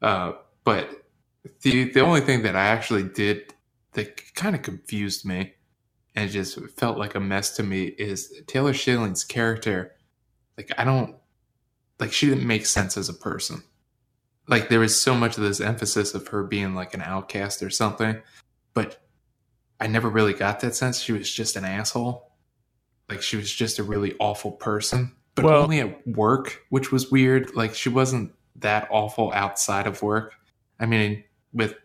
Uh, 0.02 0.34
but 0.64 0.90
the 1.62 1.92
the 1.92 2.00
only 2.00 2.22
thing 2.22 2.44
that 2.44 2.56
I 2.56 2.68
actually 2.68 3.04
did 3.04 3.54
that 3.94 4.34
kind 4.36 4.56
of 4.56 4.62
confused 4.62 5.26
me, 5.26 5.56
and 6.16 6.32
just 6.32 6.60
felt 6.78 6.98
like 6.98 7.16
a 7.16 7.20
mess 7.20 7.56
to 7.58 7.64
me 7.64 7.86
is 7.86 8.34
Taylor 8.48 8.74
Schilling's 8.74 9.24
character. 9.26 9.94
Like 10.58 10.72
I 10.78 10.86
don't 10.86 11.16
like 12.00 12.14
she 12.14 12.28
didn't 12.28 12.48
make 12.48 12.66
sense 12.66 12.96
as 12.96 13.10
a 13.10 13.14
person. 13.14 13.64
Like 14.48 14.70
there 14.70 14.80
was 14.80 15.00
so 15.00 15.14
much 15.14 15.38
of 15.38 15.44
this 15.44 15.60
emphasis 15.60 16.14
of 16.14 16.28
her 16.30 16.44
being 16.44 16.74
like 16.74 16.94
an 16.94 17.02
outcast 17.02 17.62
or 17.62 17.70
something, 17.70 18.22
but 18.74 19.02
I 19.80 19.88
never 19.88 20.10
really 20.10 20.34
got 20.34 20.62
that 20.62 20.74
sense. 20.76 21.00
She 21.02 21.12
was 21.12 21.32
just 21.32 21.56
an 21.56 21.66
asshole. 21.66 22.32
Like 23.10 23.22
she 23.22 23.36
was 23.38 23.52
just 23.52 23.80
a 23.80 23.84
really 23.84 24.16
awful 24.20 24.52
person, 24.52 25.14
but 25.36 25.46
Well- 25.46 25.64
only 25.64 25.80
at 25.82 26.08
work, 26.08 26.62
which 26.70 26.92
was 26.92 27.12
weird. 27.12 27.56
Like 27.56 27.76
she 27.76 27.90
wasn't 27.90 28.32
that 28.56 28.88
awful 28.90 29.32
outside 29.34 29.86
of 29.88 30.02
work. 30.02 30.34
I 30.80 30.86
mean, 30.86 31.24
with 31.54 31.76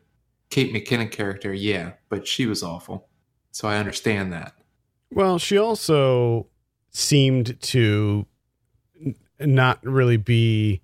Kate 0.50 0.72
McKinnon 0.72 1.10
character, 1.10 1.52
yeah, 1.52 1.92
but 2.08 2.26
she 2.26 2.46
was 2.46 2.62
awful. 2.62 3.08
So 3.50 3.68
I 3.68 3.76
understand 3.76 4.32
that. 4.32 4.54
Well, 5.10 5.38
she 5.38 5.58
also 5.58 6.46
seemed 6.90 7.60
to 7.60 8.26
not 9.40 9.82
really 9.84 10.16
be 10.16 10.80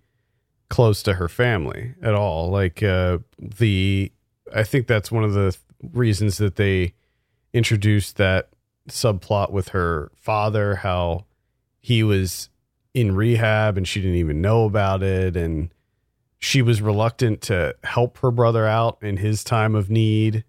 close 0.68 1.02
to 1.02 1.14
her 1.14 1.28
family 1.28 1.94
at 2.02 2.14
all. 2.14 2.50
Like 2.50 2.82
uh, 2.82 3.18
the, 3.38 4.12
I 4.54 4.64
think 4.64 4.86
that's 4.86 5.10
one 5.10 5.24
of 5.24 5.32
the 5.32 5.56
reasons 5.92 6.38
that 6.38 6.56
they 6.56 6.94
introduced 7.52 8.16
that 8.16 8.50
subplot 8.88 9.50
with 9.50 9.68
her 9.68 10.10
father, 10.16 10.76
how 10.76 11.24
he 11.80 12.02
was 12.02 12.50
in 12.94 13.14
rehab 13.14 13.76
and 13.76 13.86
she 13.86 14.00
didn't 14.00 14.16
even 14.16 14.40
know 14.40 14.64
about 14.64 15.02
it, 15.02 15.36
and 15.36 15.72
she 16.38 16.62
was 16.62 16.80
reluctant 16.80 17.40
to 17.42 17.74
help 17.84 18.18
her 18.18 18.30
brother 18.30 18.66
out 18.66 18.98
in 19.02 19.18
his 19.18 19.44
time 19.44 19.74
of 19.74 19.90
need. 19.90 20.44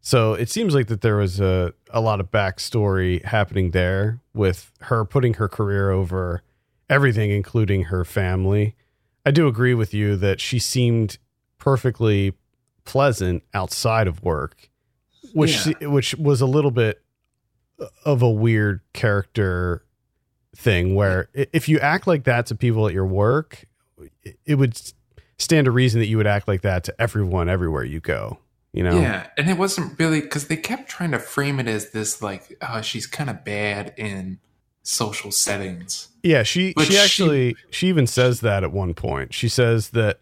So 0.00 0.34
it 0.34 0.50
seems 0.50 0.74
like 0.74 0.88
that 0.88 1.00
there 1.00 1.16
was 1.16 1.40
a, 1.40 1.72
a 1.90 2.00
lot 2.00 2.20
of 2.20 2.30
backstory 2.30 3.24
happening 3.24 3.70
there 3.70 4.20
with 4.34 4.70
her 4.82 5.04
putting 5.04 5.34
her 5.34 5.48
career 5.48 5.90
over 5.90 6.42
everything, 6.90 7.30
including 7.30 7.84
her 7.84 8.04
family. 8.04 8.76
I 9.24 9.30
do 9.30 9.46
agree 9.46 9.74
with 9.74 9.94
you 9.94 10.16
that 10.16 10.40
she 10.40 10.58
seemed 10.58 11.18
perfectly 11.58 12.34
pleasant 12.84 13.42
outside 13.54 14.06
of 14.06 14.22
work, 14.22 14.70
which 15.32 15.66
which 15.80 16.14
was 16.16 16.40
a 16.40 16.46
little 16.46 16.70
bit 16.70 17.02
of 18.04 18.22
a 18.22 18.30
weird 18.30 18.80
character 18.92 19.84
thing. 20.56 20.94
Where 20.94 21.28
if 21.34 21.68
you 21.68 21.78
act 21.80 22.06
like 22.06 22.24
that 22.24 22.46
to 22.46 22.54
people 22.54 22.86
at 22.86 22.92
your 22.92 23.06
work, 23.06 23.64
it- 24.44 24.56
would 24.56 24.78
stand 25.38 25.64
to 25.64 25.70
reason 25.70 26.00
that 26.00 26.06
you 26.06 26.16
would 26.16 26.26
act 26.26 26.46
like 26.46 26.62
that 26.62 26.84
to 26.84 27.00
everyone 27.00 27.48
everywhere 27.48 27.84
you 27.84 28.00
go. 28.00 28.38
You 28.72 28.82
know? 28.82 29.00
Yeah, 29.00 29.28
and 29.38 29.48
it 29.48 29.56
wasn't 29.56 29.98
really 29.98 30.20
because 30.20 30.48
they 30.48 30.56
kept 30.56 30.88
trying 30.88 31.12
to 31.12 31.18
frame 31.18 31.60
it 31.60 31.68
as 31.68 31.92
this 31.92 32.20
like, 32.20 32.56
oh, 32.60 32.80
she's 32.82 33.06
kind 33.06 33.30
of 33.30 33.44
bad 33.44 33.94
in 33.96 34.40
social 34.84 35.32
settings. 35.32 36.08
Yeah, 36.22 36.42
she 36.44 36.72
But 36.74 36.86
she 36.86 36.92
she- 36.92 36.98
actually 36.98 37.56
she 37.70 37.88
even 37.88 38.06
says 38.06 38.40
that 38.40 38.62
at 38.62 38.70
one 38.72 38.94
point. 38.94 39.34
She 39.34 39.48
says 39.48 39.90
that 39.90 40.20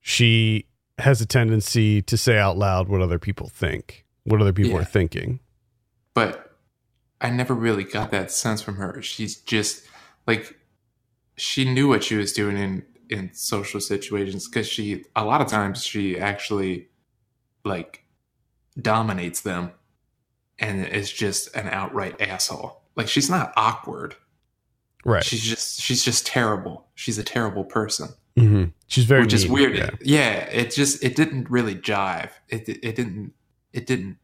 she 0.00 0.66
has 0.98 1.20
a 1.20 1.26
tendency 1.26 2.02
to 2.02 2.16
say 2.16 2.36
out 2.38 2.58
loud 2.58 2.88
what 2.88 3.00
other 3.00 3.18
people 3.18 3.48
think, 3.48 4.04
what 4.24 4.40
other 4.40 4.52
people 4.52 4.72
Yeah. 4.72 4.78
are 4.80 4.84
thinking. 4.84 5.40
but 6.14 6.46
I 7.22 7.28
never 7.30 7.54
really 7.54 7.84
got 7.84 8.10
that 8.10 8.30
sense 8.32 8.62
from 8.62 8.76
her. 8.76 9.00
She's 9.02 9.36
just 9.36 9.84
like 10.26 10.58
she 11.36 11.64
knew 11.70 11.86
what 11.88 12.02
she 12.02 12.16
was 12.16 12.32
doing 12.32 12.56
in 12.56 12.82
in 13.10 13.32
social 13.34 13.80
situations 13.80 14.48
because 14.48 14.66
she 14.68 15.04
a 15.14 15.24
lot 15.24 15.40
of 15.42 15.46
times 15.48 15.84
she 15.84 16.18
actually 16.18 16.88
like 17.64 18.04
dominates 18.80 19.40
them 19.40 19.72
and 20.58 20.86
is 20.86 21.12
just 21.12 21.54
an 21.54 21.68
outright 21.68 22.20
asshole. 22.20 22.79
Like 22.96 23.08
she's 23.08 23.30
not 23.30 23.52
awkward. 23.56 24.16
Right. 25.04 25.24
She's 25.24 25.42
just 25.42 25.80
she's 25.80 26.04
just 26.04 26.26
terrible. 26.26 26.86
She's 26.94 27.18
a 27.18 27.24
terrible 27.24 27.64
person. 27.64 28.08
hmm 28.36 28.64
She's 28.86 29.04
very 29.04 29.22
which 29.22 29.32
is 29.32 29.46
weird. 29.48 29.76
Yeah. 29.76 29.90
Yeah. 30.02 30.32
it 30.50 30.72
just 30.72 31.02
it 31.02 31.16
didn't 31.16 31.50
really 31.50 31.74
jive. 31.74 32.30
It 32.48 32.68
it 32.68 32.96
didn't 32.96 33.32
it 33.72 33.86
didn't 33.86 34.18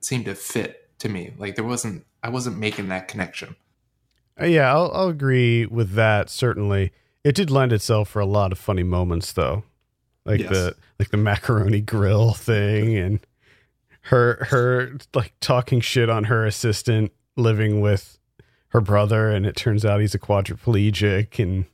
seem 0.00 0.24
to 0.24 0.34
fit 0.34 0.90
to 0.98 1.08
me. 1.08 1.32
Like 1.38 1.54
there 1.56 1.64
wasn't 1.64 2.04
I 2.22 2.28
wasn't 2.30 2.58
making 2.58 2.88
that 2.88 3.08
connection. 3.08 3.54
Uh, 4.40 4.44
yeah, 4.46 4.70
I'll, 4.72 4.90
I'll 4.92 5.08
agree 5.08 5.64
with 5.66 5.92
that. 5.92 6.28
Certainly, 6.28 6.92
it 7.24 7.34
did 7.34 7.50
lend 7.50 7.72
itself 7.72 8.08
for 8.10 8.20
a 8.20 8.26
lot 8.26 8.52
of 8.52 8.58
funny 8.58 8.82
moments, 8.82 9.32
though, 9.32 9.62
like 10.26 10.40
Yes. 10.40 10.50
the 10.50 10.76
like 10.98 11.10
the 11.10 11.16
macaroni 11.16 11.80
grill 11.80 12.32
thing 12.34 12.96
and 12.96 13.20
her 14.02 14.46
her 14.50 14.96
like 15.14 15.32
talking 15.40 15.80
shit 15.80 16.10
on 16.10 16.24
her 16.24 16.44
assistant 16.44 17.12
living 17.36 17.80
with 17.80 18.18
her 18.70 18.80
brother, 18.80 19.30
and 19.30 19.46
it 19.46 19.56
turns 19.56 19.84
out 19.84 20.00
he's 20.00 20.14
a 20.14 20.18
quadriplegic, 20.18 21.38
and 21.42 21.66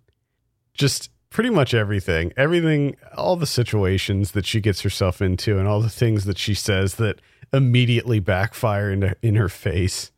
just 0.74 1.10
pretty 1.30 1.50
much 1.50 1.72
everything, 1.72 2.32
everything, 2.36 2.96
all 3.16 3.36
the 3.36 3.46
situations 3.46 4.32
that 4.32 4.44
she 4.44 4.60
gets 4.60 4.82
herself 4.82 5.22
into, 5.22 5.58
and 5.58 5.66
all 5.66 5.80
the 5.80 5.88
things 5.88 6.24
that 6.26 6.36
she 6.38 6.54
says 6.54 6.96
that 6.96 7.20
immediately 7.52 8.18
backfire 8.20 8.90
into 8.90 9.16
in 9.22 9.34
her 9.36 9.48
face. 9.48 10.10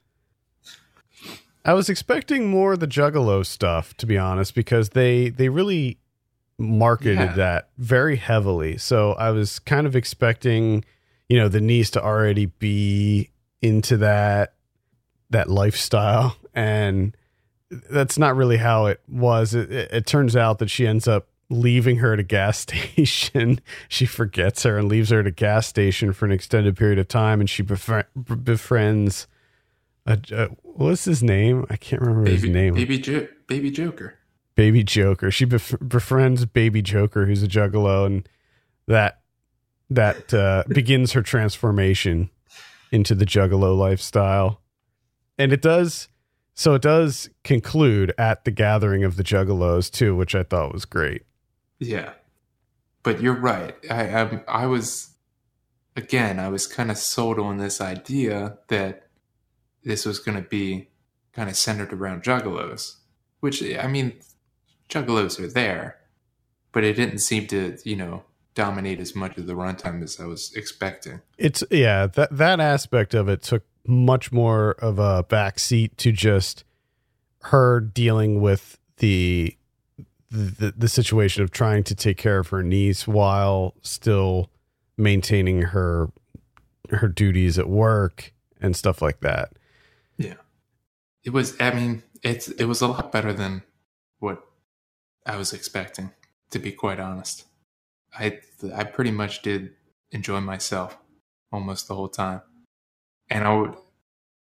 I 1.64 1.72
was 1.72 1.88
expecting 1.88 2.48
more 2.48 2.74
of 2.74 2.80
the 2.80 2.86
Juggalo 2.86 3.44
stuff, 3.46 3.96
to 3.98 4.06
be 4.06 4.18
honest, 4.18 4.54
because 4.54 4.90
they 4.90 5.30
they 5.30 5.48
really 5.48 5.98
marketed 6.58 7.18
Yeah. 7.18 7.32
that 7.34 7.68
very 7.78 8.16
heavily. 8.16 8.76
So 8.76 9.12
I 9.12 9.30
was 9.30 9.58
kind 9.58 9.86
of 9.86 9.96
expecting, 9.96 10.84
you 11.28 11.36
know, 11.38 11.48
the 11.48 11.60
niece 11.60 11.90
to 11.92 12.02
already 12.04 12.46
be 12.46 13.30
into 13.62 13.96
that 13.98 14.53
that 15.30 15.48
lifestyle, 15.50 16.36
and 16.54 17.16
that's 17.90 18.18
not 18.18 18.36
really 18.36 18.56
how 18.58 18.86
it 18.86 19.00
was. 19.08 19.54
It, 19.54 19.70
it, 19.72 19.90
it 19.92 20.06
turns 20.06 20.36
out 20.36 20.58
that 20.58 20.70
she 20.70 20.86
ends 20.86 21.08
up 21.08 21.28
leaving 21.50 21.98
her 21.98 22.12
at 22.12 22.18
a 22.20 22.24
gas 22.24 22.58
station. 22.60 23.60
she 23.88 24.06
forgets 24.06 24.62
her 24.62 24.78
and 24.78 24.88
leaves 24.88 25.10
her 25.10 25.20
at 25.20 25.26
a 25.26 25.30
gas 25.32 25.66
station 25.66 26.12
for 26.12 26.24
an 26.24 26.32
extended 26.32 26.76
period 26.76 26.98
of 26.98 27.08
time, 27.08 27.40
and 27.40 27.48
she 27.50 27.62
befri- 27.62 28.04
befriends. 28.44 29.26
A, 30.06 30.18
a, 30.32 30.48
what's 30.62 31.04
his 31.04 31.22
name? 31.22 31.66
I 31.70 31.76
can't 31.76 32.02
remember 32.02 32.30
his 32.30 32.42
Baby 32.42 32.52
name. 32.52 32.74
Baby 32.74 32.98
jo- 32.98 33.28
Baby 33.48 33.70
Joker. 33.70 34.14
Baby 34.54 34.84
Joker. 34.84 35.30
She 35.30 35.46
bef- 35.46 35.88
befriends 35.88 36.44
Baby 36.44 36.82
Joker, 36.82 37.26
who's 37.26 37.42
a 37.42 37.48
juggalo, 37.48 38.06
and 38.06 38.28
that 38.86 39.20
that 39.90 40.32
uh, 40.34 40.64
begins 40.68 41.12
her 41.12 41.22
transformation 41.22 42.30
into 42.92 43.14
the 43.14 43.24
juggalo 43.24 43.76
lifestyle. 43.76 44.60
And 45.38 45.52
it 45.52 45.62
does. 45.62 46.08
So 46.54 46.74
it 46.74 46.82
does 46.82 47.28
conclude 47.42 48.14
at 48.16 48.44
the 48.44 48.50
gathering 48.50 49.02
of 49.02 49.16
the 49.16 49.24
juggalos 49.24 49.90
too, 49.90 50.14
which 50.14 50.34
I 50.34 50.44
thought 50.44 50.72
was 50.72 50.84
great. 50.84 51.22
Yeah. 51.80 52.12
But 53.02 53.20
you're 53.20 53.34
right. 53.38 53.74
I 53.90 54.22
I, 54.22 54.44
I 54.46 54.66
was 54.66 55.14
again, 55.96 56.38
I 56.38 56.48
was 56.48 56.66
kind 56.66 56.90
of 56.90 56.98
sold 56.98 57.38
on 57.38 57.58
this 57.58 57.80
idea 57.80 58.58
that 58.68 59.08
this 59.82 60.06
was 60.06 60.18
going 60.18 60.42
to 60.42 60.48
be 60.48 60.88
kind 61.32 61.48
of 61.48 61.56
centered 61.56 61.92
around 61.92 62.22
juggalos, 62.22 62.96
which 63.40 63.62
I 63.62 63.86
mean, 63.86 64.14
juggalos 64.88 65.38
are 65.40 65.48
there, 65.48 65.98
but 66.72 66.84
it 66.84 66.94
didn't 66.94 67.18
seem 67.18 67.46
to, 67.48 67.76
you 67.84 67.96
know, 67.96 68.24
dominate 68.54 69.00
as 69.00 69.14
much 69.14 69.36
of 69.36 69.46
the 69.46 69.54
runtime 69.54 70.02
as 70.02 70.20
I 70.20 70.26
was 70.26 70.52
expecting. 70.54 71.20
It's 71.38 71.64
yeah, 71.70 72.06
that 72.06 72.36
that 72.36 72.60
aspect 72.60 73.14
of 73.14 73.28
it 73.28 73.42
took 73.42 73.64
much 73.86 74.32
more 74.32 74.72
of 74.72 74.98
a 74.98 75.24
backseat 75.24 75.96
to 75.98 76.12
just 76.12 76.64
her 77.42 77.80
dealing 77.80 78.40
with 78.40 78.78
the, 78.98 79.56
the 80.30 80.72
the 80.76 80.88
situation 80.88 81.42
of 81.42 81.50
trying 81.50 81.84
to 81.84 81.94
take 81.94 82.16
care 82.16 82.38
of 82.38 82.48
her 82.48 82.62
niece 82.62 83.06
while 83.06 83.74
still 83.82 84.50
maintaining 84.96 85.62
her 85.62 86.10
her 86.90 87.08
duties 87.08 87.58
at 87.58 87.68
work 87.68 88.32
and 88.60 88.76
stuff 88.76 89.02
like 89.02 89.20
that. 89.20 89.52
Yeah. 90.16 90.34
It 91.22 91.30
was, 91.30 91.56
I 91.60 91.72
mean, 91.72 92.02
it's 92.22 92.48
it 92.48 92.64
was 92.64 92.80
a 92.80 92.88
lot 92.88 93.12
better 93.12 93.32
than 93.32 93.62
what 94.18 94.42
I 95.26 95.36
was 95.36 95.52
expecting, 95.52 96.10
to 96.50 96.58
be 96.58 96.72
quite 96.72 97.00
honest. 97.00 97.44
I 98.18 98.40
I 98.74 98.84
pretty 98.84 99.10
much 99.10 99.42
did 99.42 99.72
enjoy 100.10 100.40
myself 100.40 100.96
almost 101.52 101.88
the 101.88 101.94
whole 101.94 102.08
time, 102.08 102.42
and 103.30 103.44
I 103.46 103.54
would. 103.54 103.74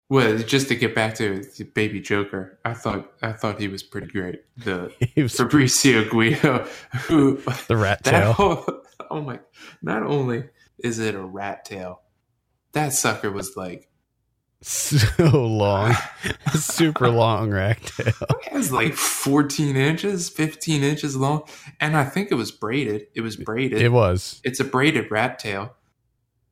Well, 0.10 0.39
just 0.39 0.67
to 0.67 0.76
get 0.76 0.94
back 0.94 1.15
to 1.15 1.41
Baby 1.74 2.02
Joker, 2.02 2.60
I 2.65 2.74
thought 2.74 3.13
I 3.22 3.32
thought 3.32 3.62
he 3.62 3.70
was 3.70 3.82
pretty 3.82 4.08
great. 4.08 4.41
The 4.58 4.89
Fabrizio 5.30 6.10
Guido, 6.10 6.67
who 7.08 7.38
the 7.67 7.78
rat 7.78 8.04
tail. 8.04 8.34
whole, 8.34 8.65
oh 9.10 9.22
my! 9.22 9.39
Not 9.82 10.04
only 10.04 10.46
is 10.80 11.00
it 11.00 11.15
a 11.15 11.24
rat 11.24 11.63
tail, 11.63 12.02
that 12.74 12.91
sucker 12.91 13.32
was 13.32 13.56
like 13.56 13.88
so 14.62 15.08
long, 15.48 15.96
super 16.54 17.10
long 17.10 17.52
rat 17.52 17.82
tail. 17.82 18.13
It 18.46 18.54
was 18.54 18.72
like 18.72 18.94
14 18.94 19.76
inches, 19.76 20.30
15 20.30 20.84
inches 20.84 21.15
long. 21.15 21.44
And 21.80 21.98
I 21.98 22.04
think 22.04 22.32
it 22.32 22.36
was 22.36 22.52
braided. 22.52 23.08
It 23.15 23.22
was 23.22 23.38
braided. 23.38 23.82
It 23.82 23.91
was. 23.91 24.41
it's 24.44 24.60
a 24.60 24.63
braided 24.63 25.10
rat 25.10 25.39
tail. 25.39 25.74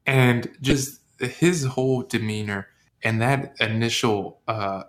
And 0.06 0.50
just 0.62 0.99
his 1.19 1.65
whole 1.65 2.03
demeanor 2.03 2.67
and 3.03 3.21
that 3.21 3.55
initial 3.60 4.41
uh, 4.47 4.84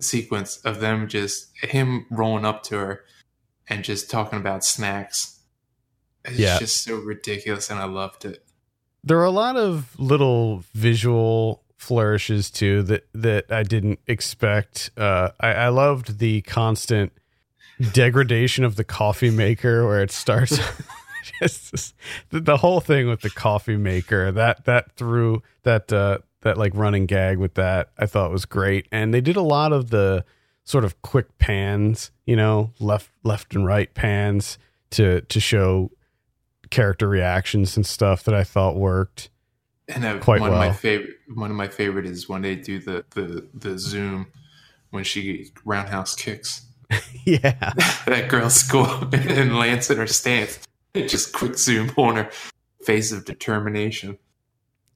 sequence 0.00 0.56
of 0.58 0.80
them 0.80 1.08
just 1.08 1.50
him 1.58 2.06
rolling 2.10 2.44
up 2.44 2.62
to 2.64 2.76
her 2.76 3.04
and 3.68 3.84
just 3.84 4.10
talking 4.10 4.38
about 4.38 4.64
snacks. 4.64 5.38
It's 6.24 6.38
Yeah. 6.38 6.58
just 6.58 6.82
so 6.84 6.96
ridiculous, 6.96 7.70
and 7.70 7.78
I 7.80 7.84
loved 7.84 8.24
it. 8.24 8.44
there 9.04 9.18
are 9.18 9.24
a 9.24 9.30
lot 9.30 9.56
of 9.56 9.98
little 9.98 10.62
visual 10.74 11.62
flourishes 11.76 12.48
too 12.50 12.82
that 12.84 13.08
that 13.12 13.50
I 13.50 13.64
didn't 13.64 13.98
expect. 14.06 14.90
Uh, 14.96 15.30
I, 15.40 15.52
I 15.54 15.68
loved 15.68 16.18
the 16.20 16.42
constant 16.42 17.12
degradation 17.92 18.62
of 18.64 18.76
the 18.76 18.84
coffee 18.84 19.30
maker, 19.30 19.84
where 19.86 20.00
it 20.02 20.12
starts. 20.12 20.58
just 21.42 21.94
the, 22.30 22.40
the 22.40 22.56
whole 22.58 22.80
thing 22.80 23.08
with 23.08 23.20
the 23.20 23.30
coffee 23.30 23.76
maker 23.76 24.32
that 24.32 24.64
that 24.64 24.92
threw 24.92 25.42
that 25.62 25.92
uh, 25.92 26.18
that 26.42 26.58
like 26.58 26.72
running 26.74 27.06
gag 27.06 27.38
with 27.38 27.54
that 27.54 27.90
I 27.98 28.06
thought 28.06 28.30
was 28.30 28.44
great, 28.44 28.86
and 28.92 29.12
they 29.12 29.20
did 29.20 29.36
a 29.36 29.42
lot 29.42 29.72
of 29.72 29.90
the 29.90 30.24
sort 30.64 30.84
of 30.84 31.00
quick 31.02 31.38
pans, 31.38 32.10
you 32.26 32.36
know, 32.36 32.72
left 32.78 33.10
left 33.22 33.54
and 33.54 33.66
right 33.66 33.92
pans 33.94 34.58
to 34.90 35.22
to 35.22 35.40
show 35.40 35.90
character 36.70 37.08
reactions 37.08 37.76
and 37.76 37.86
stuff 37.86 38.24
that 38.24 38.34
I 38.34 38.44
thought 38.44 38.76
worked. 38.76 39.30
And 39.88 40.04
uh, 40.04 40.18
Quite 40.18 40.40
one 40.40 40.52
of 40.52 40.58
my 40.58 40.72
favorite, 40.72 41.16
one 41.34 41.50
of 41.50 41.56
my 41.56 41.68
favorite 41.68 42.06
is 42.06 42.28
when 42.28 42.42
they 42.42 42.56
do 42.56 42.78
the 42.78 43.04
the 43.10 43.48
the 43.52 43.78
zoom 43.78 44.28
when 44.90 45.04
she 45.04 45.50
roundhouse 45.64 46.14
kicks 46.14 46.66
yeah. 47.24 47.72
that 48.06 48.26
girl's 48.28 48.54
skull 48.54 49.08
and 49.12 49.56
lands 49.56 49.90
in 49.90 49.98
her 49.98 50.06
stance. 50.06 50.60
Just 51.08 51.32
quick 51.32 51.56
zoom 51.58 51.92
on 51.96 52.16
her 52.16 52.30
face 52.84 53.12
of 53.12 53.24
determination. 53.24 54.18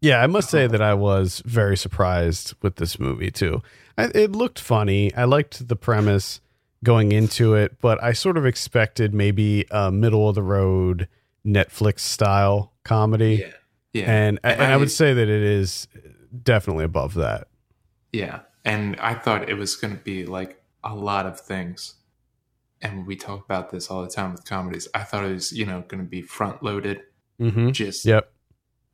Yeah, 0.01 0.23
I 0.23 0.27
must 0.27 0.51
say 0.51 0.65
uh-huh. 0.65 0.73
that 0.73 0.83
I 0.83 0.95
was 0.95 1.43
very 1.47 1.77
surprised 1.77 2.55
with 2.63 2.77
this 2.77 2.99
movie 2.99 3.31
too. 3.31 3.63
I, 3.97 4.11
it 4.15 4.33
looked 4.33 4.59
funny. 4.59 5.15
I 5.15 5.25
liked 5.25 5.69
the 5.69 5.77
premise 5.77 6.41
going 6.85 7.13
into 7.13 7.55
it, 7.55 7.81
but 7.81 8.03
I 8.03 8.13
sort 8.13 8.37
of 8.37 8.45
expected 8.45 9.15
maybe 9.15 9.65
a 9.71 9.91
middle 9.91 10.29
of 10.29 10.35
the 10.35 10.43
road 10.43 11.09
Netflix 11.47 12.01
style 12.01 12.73
comedy. 12.85 13.37
Yeah, 13.37 13.53
yeah, 13.95 14.13
And, 14.13 14.41
and 14.45 14.63
I, 14.63 14.73
I- 14.73 14.77
would 14.77 14.91
say 14.91 15.15
that 15.15 15.29
it 15.29 15.43
is 15.43 15.89
definitely 16.43 16.85
above 16.85 17.15
that. 17.15 17.49
yeah. 18.13 18.41
And 18.65 18.97
I 18.99 19.15
thought 19.15 19.49
it 19.49 19.55
was 19.55 19.77
going 19.77 19.97
to 19.97 20.03
be 20.03 20.27
like 20.27 20.61
a 20.83 20.93
lot 20.93 21.25
of 21.25 21.39
things. 21.41 21.95
And 22.87 23.07
we 23.07 23.17
talk 23.17 23.45
about 23.45 23.71
this 23.71 23.91
all 23.91 24.03
the 24.03 24.09
time 24.11 24.33
with 24.33 24.45
comedies. 24.45 24.87
I 24.95 25.03
thought 25.03 25.25
it 25.25 25.33
was, 25.33 25.53
you 25.53 25.67
know, 25.67 25.83
going 25.89 26.03
to 26.03 26.09
be 26.09 26.23
front 26.23 26.63
loaded, 26.63 27.03
Mm-hmm. 27.41 27.71
just 27.73 28.05
Yep. 28.05 28.33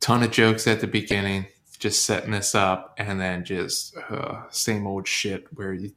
ton 0.01 0.23
of 0.23 0.31
jokes 0.31 0.67
at 0.67 0.81
the 0.81 0.87
beginning, 0.87 1.45
just 1.79 2.03
setting 2.05 2.31
this 2.31 2.53
up, 2.55 2.93
and 2.97 3.21
then 3.21 3.45
just 3.45 3.95
uh, 4.09 4.41
same 4.49 4.85
old 4.87 5.07
shit 5.07 5.45
where 5.53 5.73
you, 5.73 5.91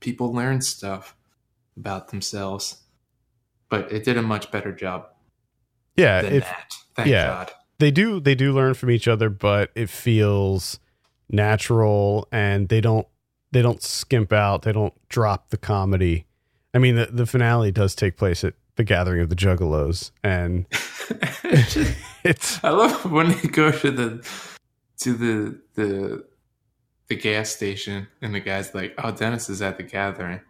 people 0.00 0.32
learn 0.32 0.60
stuff 0.60 1.14
about 1.76 2.08
themselves. 2.08 2.82
But 3.70 3.90
it 3.92 4.04
did 4.04 4.16
a 4.18 4.22
much 4.22 4.50
better 4.50 4.72
job 4.72 5.06
Yeah. 5.96 6.22
than 6.22 6.32
If, 6.34 6.44
that. 6.44 6.74
Thank 6.96 7.08
yeah. 7.08 7.26
God. 7.26 7.50
they 7.78 7.90
do 7.90 8.18
they 8.20 8.34
do 8.34 8.52
learn 8.52 8.74
from 8.74 8.90
each 8.90 9.06
other 9.08 9.30
but 9.30 9.70
it 9.74 9.88
feels 9.88 10.78
natural 11.30 12.28
and 12.32 12.68
they 12.68 12.80
don't 12.80 13.06
they 13.52 13.62
don't 13.62 13.82
skimp 13.82 14.32
out 14.32 14.62
they 14.62 14.72
don't 14.72 14.92
drop 15.08 15.50
the 15.50 15.56
comedy 15.56 16.26
i 16.74 16.78
mean 16.78 16.96
the, 16.96 17.06
the 17.06 17.26
finale 17.26 17.70
does 17.70 17.94
take 17.94 18.16
place 18.16 18.44
at 18.44 18.54
the 18.76 18.84
gathering 18.84 19.20
of 19.20 19.28
the 19.28 19.36
juggalos 19.36 20.10
and 20.22 20.66
it's 22.24 22.62
I 22.62 22.70
love 22.70 23.10
when 23.10 23.28
they 23.30 23.48
go 23.48 23.70
to 23.70 23.90
the 23.90 24.26
to 24.98 25.12
the 25.12 25.58
the 25.74 26.24
the 27.08 27.16
gas 27.16 27.50
station 27.50 28.06
and 28.22 28.34
the 28.34 28.40
guy's 28.40 28.74
like, 28.74 28.94
"Oh, 28.98 29.10
Dennis 29.10 29.50
is 29.50 29.60
at 29.62 29.76
the 29.76 29.82
gathering," 29.82 30.40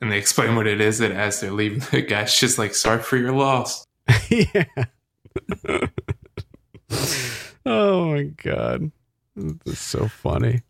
and 0.00 0.10
they 0.10 0.18
explain 0.18 0.56
what 0.56 0.66
it 0.66 0.80
is. 0.80 1.00
And 1.00 1.12
as 1.12 1.40
they're 1.40 1.52
leaving, 1.52 1.80
the 1.90 2.02
guy's 2.02 2.38
just 2.38 2.58
like, 2.58 2.74
"Sorry 2.74 3.02
for 3.02 3.16
your 3.16 3.32
loss." 3.32 3.84
yeah 4.28 4.64
oh 7.66 8.12
my 8.12 8.22
god 8.42 8.92
it's 9.36 9.80
so 9.80 10.06
funny 10.06 10.62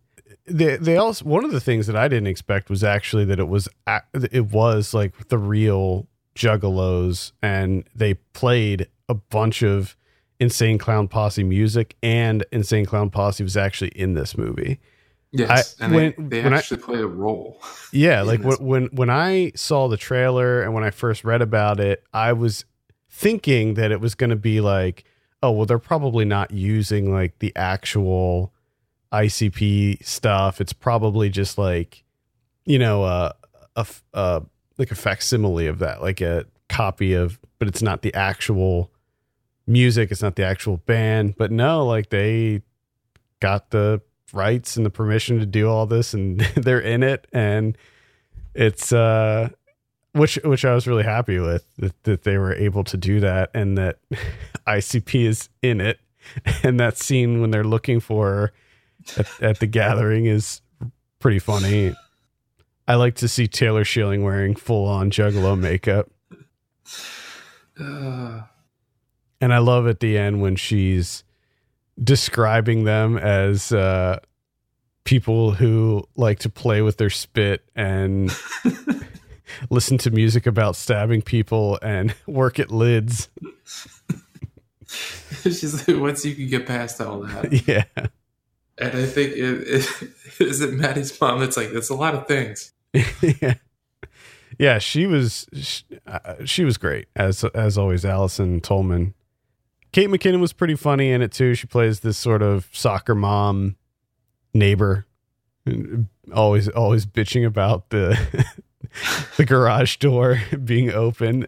they 0.46 0.76
they 0.76 0.96
also 0.96 1.24
one 1.24 1.44
of 1.44 1.50
the 1.52 1.60
things 1.60 1.86
that 1.86 1.96
I 1.96 2.08
didn't 2.08 2.28
expect 2.28 2.70
was 2.70 2.84
actually 2.84 3.24
that 3.26 3.38
it 3.38 3.48
was 3.48 3.68
it 4.32 4.46
was 4.46 4.94
like 4.94 5.28
the 5.28 5.38
real 5.38 6.06
juggalos 6.34 7.32
and 7.42 7.84
they 7.94 8.14
played 8.14 8.88
a 9.08 9.14
bunch 9.14 9.62
of 9.62 9.96
insane 10.38 10.78
clown 10.78 11.08
posse 11.08 11.42
music 11.42 11.96
and 12.02 12.44
insane 12.52 12.84
clown 12.84 13.10
posse 13.10 13.42
was 13.42 13.56
actually 13.56 13.88
in 13.90 14.14
this 14.14 14.36
movie 14.36 14.78
Yes, 15.32 15.76
I- 15.80 15.84
and 15.84 15.94
when- 15.94 16.14
they, 16.18 16.38
they 16.38 16.44
when 16.44 16.52
I- 16.54 16.58
actually 16.58 16.82
play 16.82 17.00
a 17.00 17.06
role. 17.06 17.60
yeah 17.92 18.20
like 18.22 18.42
when, 18.42 18.56
when 18.58 18.84
when 18.92 19.10
i 19.10 19.50
saw 19.56 19.88
the 19.88 19.96
trailer 19.96 20.62
and 20.62 20.74
when 20.74 20.84
i 20.84 20.90
first 20.90 21.24
read 21.24 21.40
about 21.42 21.80
it 21.80 22.04
i 22.12 22.32
was 22.34 22.64
thinking 23.10 23.74
that 23.74 23.90
it 23.90 24.00
was 24.00 24.14
going 24.14 24.30
to 24.30 24.36
be 24.36 24.60
like 24.60 25.04
oh 25.42 25.50
well 25.50 25.64
they're 25.66 25.78
probably 25.78 26.24
not 26.26 26.50
using 26.50 27.10
like 27.12 27.38
the 27.38 27.52
actual 27.56 28.52
icp 29.12 30.04
stuff. 30.04 30.60
It's 30.60 30.72
probably 30.72 31.28
just 31.28 31.58
like 31.58 32.04
you 32.64 32.78
know 32.78 33.04
a 33.04 33.34
uh 34.14 34.40
like 34.78 34.90
a 34.90 34.94
facsimile 34.94 35.66
of 35.66 35.78
that 35.78 36.02
like 36.02 36.20
a 36.20 36.46
copy 36.68 37.12
of 37.12 37.38
but 37.58 37.68
it's 37.68 37.82
not 37.82 38.02
the 38.02 38.12
actual 38.14 38.90
music 39.66 40.10
it's 40.10 40.22
not 40.22 40.36
the 40.36 40.44
actual 40.44 40.78
band. 40.78 41.36
But 41.36 41.52
no 41.52 41.86
like 41.86 42.10
they 42.10 42.62
got 43.40 43.70
the 43.70 44.00
rights 44.32 44.76
and 44.76 44.84
the 44.84 44.90
permission 44.90 45.38
to 45.38 45.46
do 45.46 45.68
all 45.68 45.86
this 45.86 46.14
and 46.14 46.40
they're 46.54 46.80
in 46.80 47.02
it. 47.02 47.26
And 47.32 47.76
it's 48.54 48.92
uh 48.92 49.50
which 50.12 50.36
which 50.44 50.64
I 50.64 50.74
was 50.74 50.86
really 50.86 51.04
happy 51.04 51.38
with 51.38 51.66
that, 51.76 52.02
that 52.04 52.22
they 52.22 52.38
were 52.38 52.54
able 52.54 52.84
to 52.84 52.96
do 52.96 53.20
that 53.20 53.50
and 53.54 53.76
that 53.76 53.98
ICP 54.66 55.26
is 55.26 55.48
in 55.62 55.80
it. 55.80 56.00
And 56.64 56.80
that 56.80 56.98
scene 56.98 57.40
when 57.40 57.52
they're 57.52 57.62
looking 57.62 58.00
for 58.00 58.26
her 58.26 58.52
at, 59.16 59.42
at 59.42 59.60
the 59.60 59.66
gathering 59.66 60.26
is 60.26 60.60
pretty 61.18 61.38
funny. 61.38 61.94
I 62.88 62.94
like 62.94 63.16
to 63.16 63.28
see 63.28 63.48
Taylor 63.48 63.84
Schilling 63.84 64.22
wearing 64.22 64.54
full 64.54 64.86
on 64.86 65.10
juggalo 65.10 65.58
makeup. 65.58 66.08
Uh, 67.80 68.42
And 69.40 69.52
I 69.52 69.58
love 69.58 69.86
at 69.86 70.00
the 70.00 70.16
end 70.16 70.40
when 70.40 70.56
she's 70.56 71.24
describing 72.02 72.84
them 72.84 73.18
as 73.18 73.72
uh, 73.72 74.18
people 75.04 75.52
who 75.52 76.04
like 76.16 76.38
to 76.40 76.48
play 76.48 76.82
with 76.82 76.96
their 76.96 77.10
spit 77.10 77.64
and 77.74 78.34
listen 79.70 79.98
to 79.98 80.10
music 80.10 80.46
about 80.46 80.76
stabbing 80.76 81.22
people 81.22 81.78
and 81.82 82.14
work 82.26 82.58
at 82.58 82.70
lids. 82.70 83.28
just 85.42 85.88
like, 85.88 85.98
once 85.98 86.24
you 86.24 86.34
can 86.34 86.48
get 86.48 86.66
past 86.66 87.00
all 87.00 87.20
that, 87.20 87.52
yeah. 87.68 87.84
And 88.78 88.96
I 88.96 89.06
think 89.06 89.32
it, 89.32 89.38
it 89.38 89.86
is 90.40 90.60
it 90.60 90.72
Maddie's 90.74 91.18
mom. 91.20 91.40
That's 91.40 91.56
like 91.56 91.72
that's 91.72 91.90
a 91.90 91.94
lot 91.94 92.14
of 92.14 92.26
things. 92.26 92.72
yeah. 92.92 93.54
Yeah, 94.58 94.78
she 94.78 95.06
was 95.06 95.46
she, 95.52 95.84
uh, 96.06 96.36
she 96.44 96.64
was 96.64 96.78
great 96.78 97.08
as 97.14 97.44
as 97.44 97.76
always. 97.76 98.04
Allison 98.04 98.60
Tolman, 98.60 99.14
Kate 99.92 100.08
McKinnon 100.08 100.40
was 100.40 100.52
pretty 100.52 100.76
funny 100.76 101.10
in 101.10 101.20
it 101.20 101.32
too. 101.32 101.54
She 101.54 101.66
plays 101.66 102.00
this 102.00 102.16
sort 102.16 102.42
of 102.42 102.68
soccer 102.72 103.14
mom 103.14 103.76
neighbor, 104.54 105.06
always 106.32 106.68
always 106.68 107.04
bitching 107.04 107.46
about 107.46 107.90
the 107.90 108.18
the 109.36 109.44
garage 109.44 109.96
door 109.96 110.40
being 110.64 110.90
open, 110.90 111.46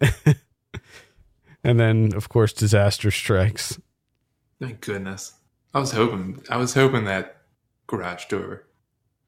and 1.65 1.81
then 1.81 2.13
of 2.15 2.29
course 2.29 2.53
disaster 2.53 3.11
strikes. 3.11 3.81
Thank 4.61 4.81
goodness. 4.81 5.38
I 5.75 5.81
was 5.81 5.93
hoping. 5.93 6.43
I 6.51 6.57
was 6.57 6.75
hoping 6.75 7.05
that 7.05 7.37
garage 7.87 8.27
door 8.27 8.65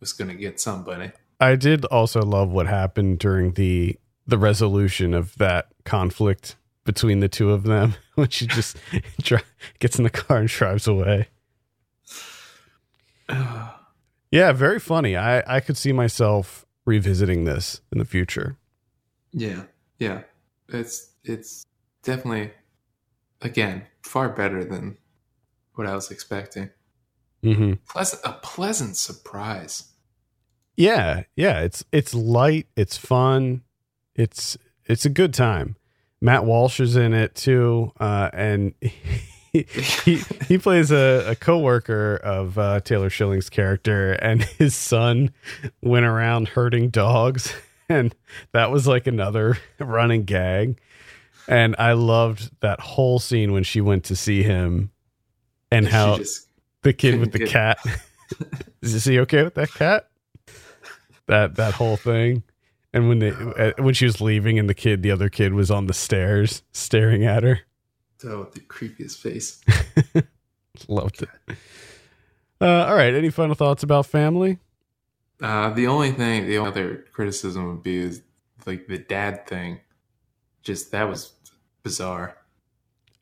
was 0.01 0.13
going 0.13 0.29
to 0.29 0.35
get 0.37 0.61
somebody. 0.61 1.13
I 1.39 1.57
did 1.57 1.85
also 1.87 2.21
love 2.23 2.51
what 2.51 2.67
happened 2.67 3.19
during 3.19 3.53
the 3.53 3.99
the 4.27 4.39
resolution 4.39 5.15
of 5.15 5.37
that 5.39 5.69
conflict 5.85 6.57
between 6.85 7.21
the 7.21 7.29
two 7.29 7.51
of 7.51 7.65
them 7.65 7.95
when 8.15 8.29
she 8.29 8.47
just 8.47 8.77
dri- 9.23 9.41
gets 9.79 9.97
in 9.99 10.05
the 10.05 10.11
car 10.11 10.39
and 10.39 10.49
drives 10.49 10.87
away. 10.87 11.29
Yeah, 14.33 14.53
very 14.53 14.79
funny. 14.79 15.17
I 15.17 15.43
I 15.57 15.59
could 15.59 15.77
see 15.77 15.93
myself 15.93 16.65
revisiting 16.87 17.45
this 17.45 17.81
in 17.91 17.99
the 17.99 18.05
future. 18.05 18.57
yeah, 19.33 19.65
yeah. 19.99 20.23
It's 20.69 21.11
it's 21.25 21.67
definitely 22.05 22.53
again 23.43 23.87
far 24.05 24.29
better 24.29 24.65
than 24.65 24.99
what 25.81 25.89
I 25.89 25.95
was 25.95 26.11
expecting. 26.11 26.71
hmm 27.43 27.75
Pleasant, 27.89 28.21
a 28.25 28.33
pleasant 28.35 28.97
surprise. 28.97 29.85
Yeah, 30.77 31.25
yeah. 31.37 31.61
It's 31.61 31.85
it's 31.91 32.15
light. 32.15 32.67
It's 32.77 32.97
fun. 32.99 33.63
It's 34.15 34.59
it's 34.85 35.05
a 35.07 35.11
good 35.11 35.33
time. 35.33 35.77
Matt 36.21 36.45
Walsh 36.45 36.81
is 36.81 36.97
in 36.97 37.15
it 37.15 37.35
too, 37.35 37.93
uh, 37.99 38.29
and 38.35 38.75
he, 38.81 39.63
he 40.05 40.21
he 40.47 40.59
plays 40.59 40.91
a, 40.93 41.31
a 41.31 41.35
co-worker 41.35 42.17
of 42.23 42.59
uh, 42.59 42.81
Taylor 42.81 43.09
Schilling's 43.09 43.49
character, 43.49 44.13
and 44.13 44.43
his 44.43 44.75
son 44.75 45.31
went 45.81 46.05
around 46.05 46.49
hurting 46.49 46.91
dogs, 46.91 47.55
and 47.89 48.15
that 48.53 48.71
was 48.71 48.87
like 48.87 49.07
another 49.07 49.57
running 49.79 50.25
gag. 50.25 50.79
And 51.49 51.75
I 51.79 51.95
loved 51.95 52.51
that 52.61 52.81
whole 52.81 53.19
scene 53.19 53.53
when 53.53 53.65
she 53.65 53.81
went 53.81 54.05
to 54.05 54.15
see 54.15 54.43
him, 54.45 54.91
and 55.71 55.87
how 55.89 56.17
just- 56.19 56.49
the 56.83 56.93
kid 56.93 57.21
with 57.21 57.33
the 57.33 57.47
cat 57.47 57.79
is 58.83 59.05
he 59.05 59.19
okay 59.21 59.43
with 59.43 59.55
that 59.55 59.71
cat? 59.75 60.09
That 61.27 61.57
that 61.57 61.75
whole 61.75 61.97
thing. 61.97 62.43
And 62.93 63.09
when 63.09 63.21
they 63.21 63.31
uh, 63.31 63.73
when 63.79 63.95
she 63.95 64.05
was 64.05 64.21
leaving, 64.21 64.59
and 64.59 64.69
the 64.69 64.75
kid, 64.75 65.03
the 65.03 65.11
other 65.13 65.29
kid, 65.29 65.53
was 65.55 65.71
on 65.71 65.87
the 65.87 65.95
stairs 65.95 66.63
staring 66.73 67.25
at 67.25 67.43
her. 67.45 67.61
oh, 68.25 68.49
the 68.53 68.61
creepiest 68.61 69.19
face. 69.19 69.61
Loved 70.89 71.23
it. 71.23 71.29
Uh, 72.61 72.87
all 72.87 72.95
right. 72.97 73.15
Any 73.15 73.31
final 73.31 73.55
thoughts 73.55 73.83
about 73.83 74.07
family? 74.07 74.59
Uh, 75.41 75.71
the 75.71 75.87
only 75.87 76.11
thing, 76.13 76.47
the 76.47 76.59
only 76.59 76.71
other 76.71 77.05
criticism 77.13 77.69
would 77.69 77.83
be 77.83 77.97
is 77.97 78.23
like 78.67 78.87
the 78.89 78.99
dad 78.99 79.47
thing. 79.47 79.81
Just 80.63 80.91
that 80.93 81.09
was 81.09 81.33
bizarre. 81.83 82.37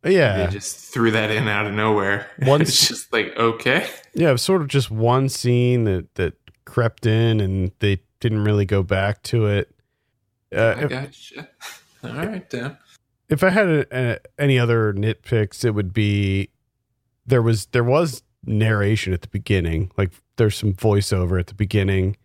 Yeah, 0.05 0.47
They 0.47 0.53
just 0.53 0.77
threw 0.93 1.11
that 1.11 1.31
in 1.31 1.49
out 1.49 1.67
of 1.67 1.75
nowhere. 1.75 2.31
Once- 2.43 2.69
it's 2.69 2.89
just 2.89 3.13
like 3.13 3.37
okay, 3.37 3.89
yeah. 4.15 4.29
It 4.29 4.33
was 4.33 4.43
sort 4.43 4.63
of 4.63 4.69
just 4.69 4.91
one 4.91 5.29
scene 5.29 5.85
that 5.85 6.15
that 6.15 6.35
crept 6.65 7.05
in, 7.07 7.41
and 7.41 7.73
they 7.81 7.99
didn't 8.21 8.45
really 8.45 8.65
go 8.65 8.83
back 8.83 9.23
to 9.25 9.47
it. 9.47 9.75
Uh, 10.55 10.75
I 10.77 10.85
if, 10.85 10.91
gotcha. 10.91 11.49
All 12.05 12.13
right, 12.15 12.49
Dan. 12.49 12.79
if 13.29 13.43
I 13.43 13.51
had 13.51 13.67
a, 13.67 13.87
a, 13.91 14.19
any 14.39 14.59
other 14.59 14.93
nitpicks, 14.93 15.65
it 15.65 15.73
would 15.73 15.93
be 15.93 16.51
there 17.27 17.43
was 17.43 17.67
there 17.67 17.85
was 17.85 18.23
narration 18.47 19.13
at 19.13 19.23
the 19.23 19.29
beginning, 19.29 19.91
like 19.99 20.13
there's 20.37 20.57
some 20.57 20.73
voiceover 20.75 21.41
at 21.41 21.49
the 21.49 21.55
beginning, 21.55 22.17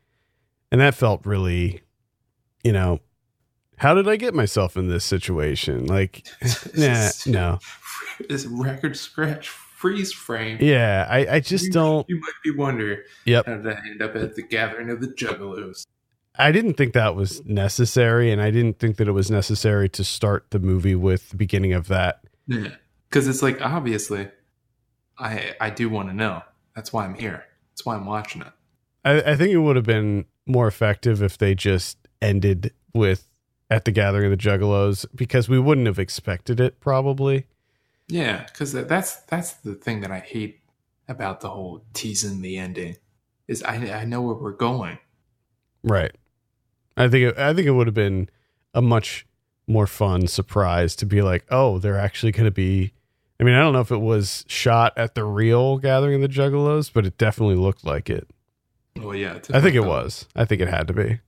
and 0.72 0.80
that 0.80 0.94
felt 0.94 1.26
really, 1.26 1.82
you 2.64 2.72
know, 2.72 3.00
how 3.78 3.94
did 3.94 4.08
I 4.08 4.16
get 4.16 4.34
myself 4.34 4.78
in 4.78 4.88
this 4.88 5.04
situation? 5.04 5.86
Like, 5.88 6.26
nah, 6.78 7.10
no, 7.26 7.60
This 8.30 8.46
record 8.46 8.96
scratch 8.98 9.50
freeze 9.50 10.14
frame. 10.14 10.58
yeah, 10.62 11.08
I 11.10 11.36
I 11.36 11.40
just 11.40 11.66
You- 11.66 11.72
don't. 11.72 12.10
You 12.10 12.20
might 12.20 12.32
be 12.44 12.52
wondering 12.52 13.00
Yep, 13.26 13.46
how 13.46 13.56
did 13.58 13.68
I 13.68 13.80
end 13.90 14.02
up 14.02 14.16
at 14.16 14.36
the 14.36 14.44
gathering 14.44 14.90
of 14.90 15.02
the 15.02 15.08
Juggalos? 15.08 15.86
I 16.36 16.52
didn't 16.52 16.74
think 16.76 16.94
that 16.94 17.16
was 17.16 17.46
necessary, 17.46 18.32
and 18.32 18.42
I 18.42 18.50
didn't 18.50 18.80
think 18.80 18.98
that 18.98 19.08
it 19.08 19.12
was 19.12 19.30
necessary 19.30 19.88
to 19.90 20.04
start 20.04 20.48
the 20.50 20.60
movie 20.60 20.96
with 20.96 21.30
the 21.30 21.38
beginning 21.38 21.74
of 21.74 21.88
that. 21.90 22.22
Yeah, 22.48 22.70
because 23.10 23.28
it's 23.28 23.44
like 23.44 23.62
obviously, 23.62 24.30
I 25.20 25.54
I 25.62 25.70
do 25.70 25.90
want 25.90 26.10
to 26.10 26.16
know. 26.16 26.42
That's 26.76 26.92
why 26.92 27.06
I'm 27.06 27.14
here. 27.14 27.44
That's 27.72 27.86
why 27.86 27.96
I'm 27.96 28.06
watching 28.06 28.42
it. 28.42 28.48
I, 29.06 29.34
I 29.34 29.36
think 29.36 29.52
it 29.52 29.58
would 29.58 29.76
have 29.76 29.86
been 29.86 30.26
more 30.48 30.68
effective 30.68 31.22
if 31.22 31.38
they 31.38 31.54
just 31.56 31.98
ended 32.22 32.74
with 32.94 33.28
at 33.74 33.86
the 33.86 33.92
gathering 33.92 34.32
of 34.32 34.38
the 34.38 34.50
Juggalos 34.50 35.08
because 35.16 35.50
we 35.50 35.58
wouldn't 35.58 35.88
have 35.88 35.98
expected 35.98 36.60
it 36.60 36.80
probably. 36.80 37.48
Yeah, 38.08 38.44
because 38.44 38.72
that's 38.72 39.16
that's 39.22 39.54
the 39.54 39.74
thing 39.74 40.02
that 40.02 40.12
I 40.12 40.20
hate 40.20 40.60
about 41.08 41.42
the 41.42 41.50
whole 41.50 41.84
teasing 41.94 42.42
the 42.42 42.58
ending 42.58 42.98
is 43.48 43.64
I 43.64 43.76
I 44.02 44.06
know 44.06 44.22
where 44.22 44.36
we're 44.36 44.52
going. 44.52 45.00
Right. 45.84 46.12
I 46.96 47.08
think 47.08 47.32
it, 47.32 47.38
I 47.40 47.56
think 47.56 47.66
it 47.66 47.72
would 47.72 47.88
have 47.88 47.96
been 47.96 48.30
a 48.76 48.82
much 48.82 49.26
more 49.66 49.88
fun 49.88 50.28
surprise 50.28 50.96
to 50.98 51.08
be 51.08 51.24
like, 51.24 51.44
oh, 51.50 51.80
they're 51.80 52.00
actually 52.00 52.32
going 52.32 52.46
to 52.46 52.52
be. 52.52 52.94
I 53.40 53.44
mean, 53.44 53.56
I 53.56 53.62
don't 53.62 53.74
know 53.74 53.82
if 53.82 53.92
it 53.92 53.98
was 53.98 54.46
shot 54.48 54.94
at 54.96 55.16
the 55.16 55.24
real 55.24 55.80
gathering 55.80 56.16
of 56.16 56.22
the 56.22 56.28
Juggalos, 56.28 56.92
but 56.94 57.08
it 57.08 57.18
definitely 57.18 57.56
looked 57.56 57.84
like 57.84 58.08
it. 58.08 58.30
Well, 58.96 59.16
yeah, 59.16 59.40
I 59.52 59.60
think 59.60 59.76
it 59.76 59.84
was. 59.84 60.28
I 60.36 60.46
think 60.46 60.62
it 60.62 60.68
had 60.68 60.88
to 60.90 60.94
be. 60.94 61.20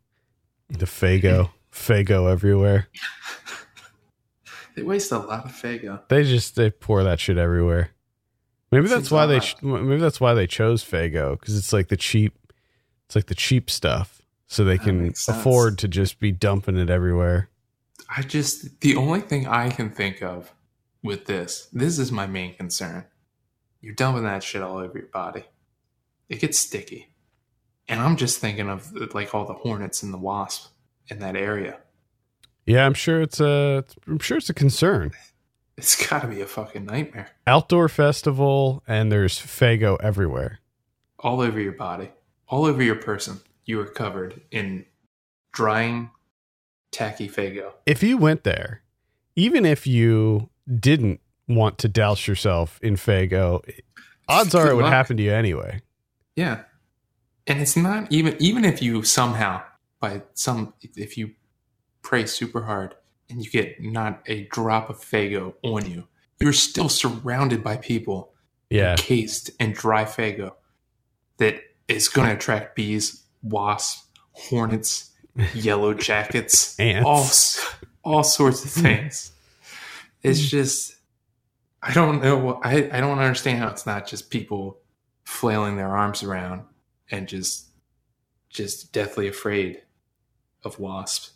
The 0.70 0.86
Faygo, 0.86 1.50
Faygo 1.76 2.32
everywhere. 2.32 2.88
They 4.76 4.82
waste 4.82 5.12
a 5.12 5.20
lot 5.20 5.46
of 5.46 5.52
Faygo. 5.52 6.02
They 6.10 6.24
just 6.24 6.56
they 6.56 6.70
pour 6.70 7.04
that 7.04 7.20
shit 7.20 7.38
everywhere. 7.38 7.92
Maybe 8.72 8.88
that's 8.88 9.12
why 9.12 9.26
they 9.26 9.40
ch- 9.40 9.62
maybe 9.62 10.02
that's 10.02 10.20
why 10.20 10.34
they 10.34 10.48
chose 10.48 10.84
Faygo 10.84 11.40
because 11.40 11.58
it's 11.58 11.72
like 11.72 11.88
the 11.88 11.98
cheap, 11.98 12.34
it's 13.06 13.16
like 13.16 13.28
the 13.28 13.36
cheap 13.36 13.70
stuff, 13.70 14.22
so 14.48 14.64
they 14.64 14.78
That 14.78 14.84
can 14.84 15.14
afford 15.30 15.78
to 15.80 15.88
just 15.88 16.20
be 16.20 16.32
dumping 16.32 16.78
it 16.78 16.90
everywhere. 16.90 17.50
I 18.16 18.22
just 18.22 18.82
the 18.82 18.96
only 18.96 19.22
thing 19.22 19.48
I 19.48 19.70
can 19.70 19.90
think 19.90 20.22
of 20.22 20.52
with 21.04 21.26
this, 21.26 21.70
this 21.72 22.00
is 22.00 22.12
my 22.12 22.26
main 22.26 22.56
concern. 22.56 23.06
You're 23.80 23.96
dumping 23.96 24.24
that 24.24 24.44
shit 24.44 24.62
all 24.62 24.78
over 24.78 24.98
your 24.98 25.08
body. 25.08 25.46
It 26.28 26.40
gets 26.40 26.58
sticky. 26.58 27.14
And 27.88 28.02
I'm 28.02 28.18
just 28.18 28.40
thinking 28.40 28.70
of 28.70 28.92
like 29.14 29.36
all 29.36 29.46
the 29.46 29.54
hornets 29.54 30.02
and 30.02 30.12
the 30.12 30.18
wasp 30.18 30.75
in 31.08 31.20
that 31.20 31.36
area. 31.36 31.78
Yeah, 32.66 32.86
I'm 32.86 32.94
sure 32.94 33.22
it's 33.22 33.40
a 33.40 33.86
I'm 34.08 34.20
sure 34.20 34.38
it's 34.38 34.50
a 34.50 34.54
concern. 34.54 35.12
It's 35.78 36.08
got 36.08 36.22
to 36.22 36.30
be 36.30 36.40
a 36.40 36.46
fucking 36.46 36.86
nightmare. 36.86 37.28
Outdoor 37.46 37.90
festival 37.90 38.82
and 38.88 39.12
there's 39.12 39.38
Faygo 39.38 39.98
everywhere. 40.02 40.60
All 41.20 41.42
over 41.42 41.60
your 41.60 41.74
body, 41.74 42.12
all 42.48 42.64
over 42.64 42.82
your 42.82 42.96
person. 42.96 43.42
You 43.66 43.82
are 43.82 43.86
covered 43.86 44.40
in 44.52 44.86
drying, 45.52 46.12
tacky 46.94 47.28
Faygo. 47.28 47.74
If 47.86 48.02
you 48.04 48.16
went 48.16 48.46
there, 48.46 48.84
even 49.36 49.66
if 49.66 49.86
you 49.86 50.50
didn't 50.80 51.20
want 51.50 51.78
to 51.80 51.90
douse 51.90 52.26
yourself 52.26 52.80
in 52.82 52.96
Faygo, 52.96 53.60
odds 54.30 54.56
are 54.56 54.72
it 54.72 54.76
would 54.76 54.84
luck. 54.84 54.94
happen 54.94 55.18
to 55.18 55.24
you 55.24 55.34
anyway. 55.34 55.82
Yeah. 56.38 56.62
And 57.48 57.60
it's 57.60 57.76
not 57.76 58.10
even 58.14 58.38
even 58.40 58.64
if 58.64 58.82
you 58.82 59.04
somehow 59.04 59.62
by 60.00 60.24
some 60.34 60.74
if 60.96 61.18
you 61.18 61.32
pray 62.02 62.26
super 62.26 62.64
hard 62.64 62.96
and 63.30 63.44
you 63.44 63.50
get 63.50 63.82
not 63.82 64.22
a 64.28 64.46
drop 64.46 64.90
of 64.90 64.98
Faygo 64.98 65.54
on 65.64 65.90
you, 65.90 66.08
you're 66.40 66.54
still 66.54 66.90
surrounded 66.90 67.64
by 67.64 67.78
people 67.78 68.34
Yeah, 68.70 68.92
encased 68.92 69.50
in 69.60 69.72
dry 69.74 70.06
Faygo 70.06 70.54
that 71.38 71.62
is 71.88 72.08
going 72.08 72.28
to 72.28 72.36
attract 72.36 72.76
bees, 72.76 73.24
wasps, 73.44 74.06
hornets, 74.32 75.12
yellow 75.54 75.94
jackets, 75.94 76.80
Ants. 76.80 77.06
all 78.04 78.14
all 78.14 78.24
sorts 78.24 78.64
of 78.64 78.72
things. 78.84 79.32
It's 80.24 80.40
just 80.40 80.96
I 81.82 81.94
don't 81.94 82.22
know. 82.22 82.60
I 82.64 82.90
I 82.92 83.00
don't 83.00 83.20
understand 83.20 83.60
how 83.60 83.70
it's 83.70 83.86
not 83.86 84.08
just 84.08 84.30
people 84.30 84.80
flailing 85.24 85.76
their 85.78 85.96
arms 85.96 86.22
around 86.24 86.64
and 87.12 87.28
just 87.28 87.68
just 88.50 88.92
deathly 88.94 89.28
afraid 89.28 89.82
of 90.66 90.80
wasps. 90.80 91.32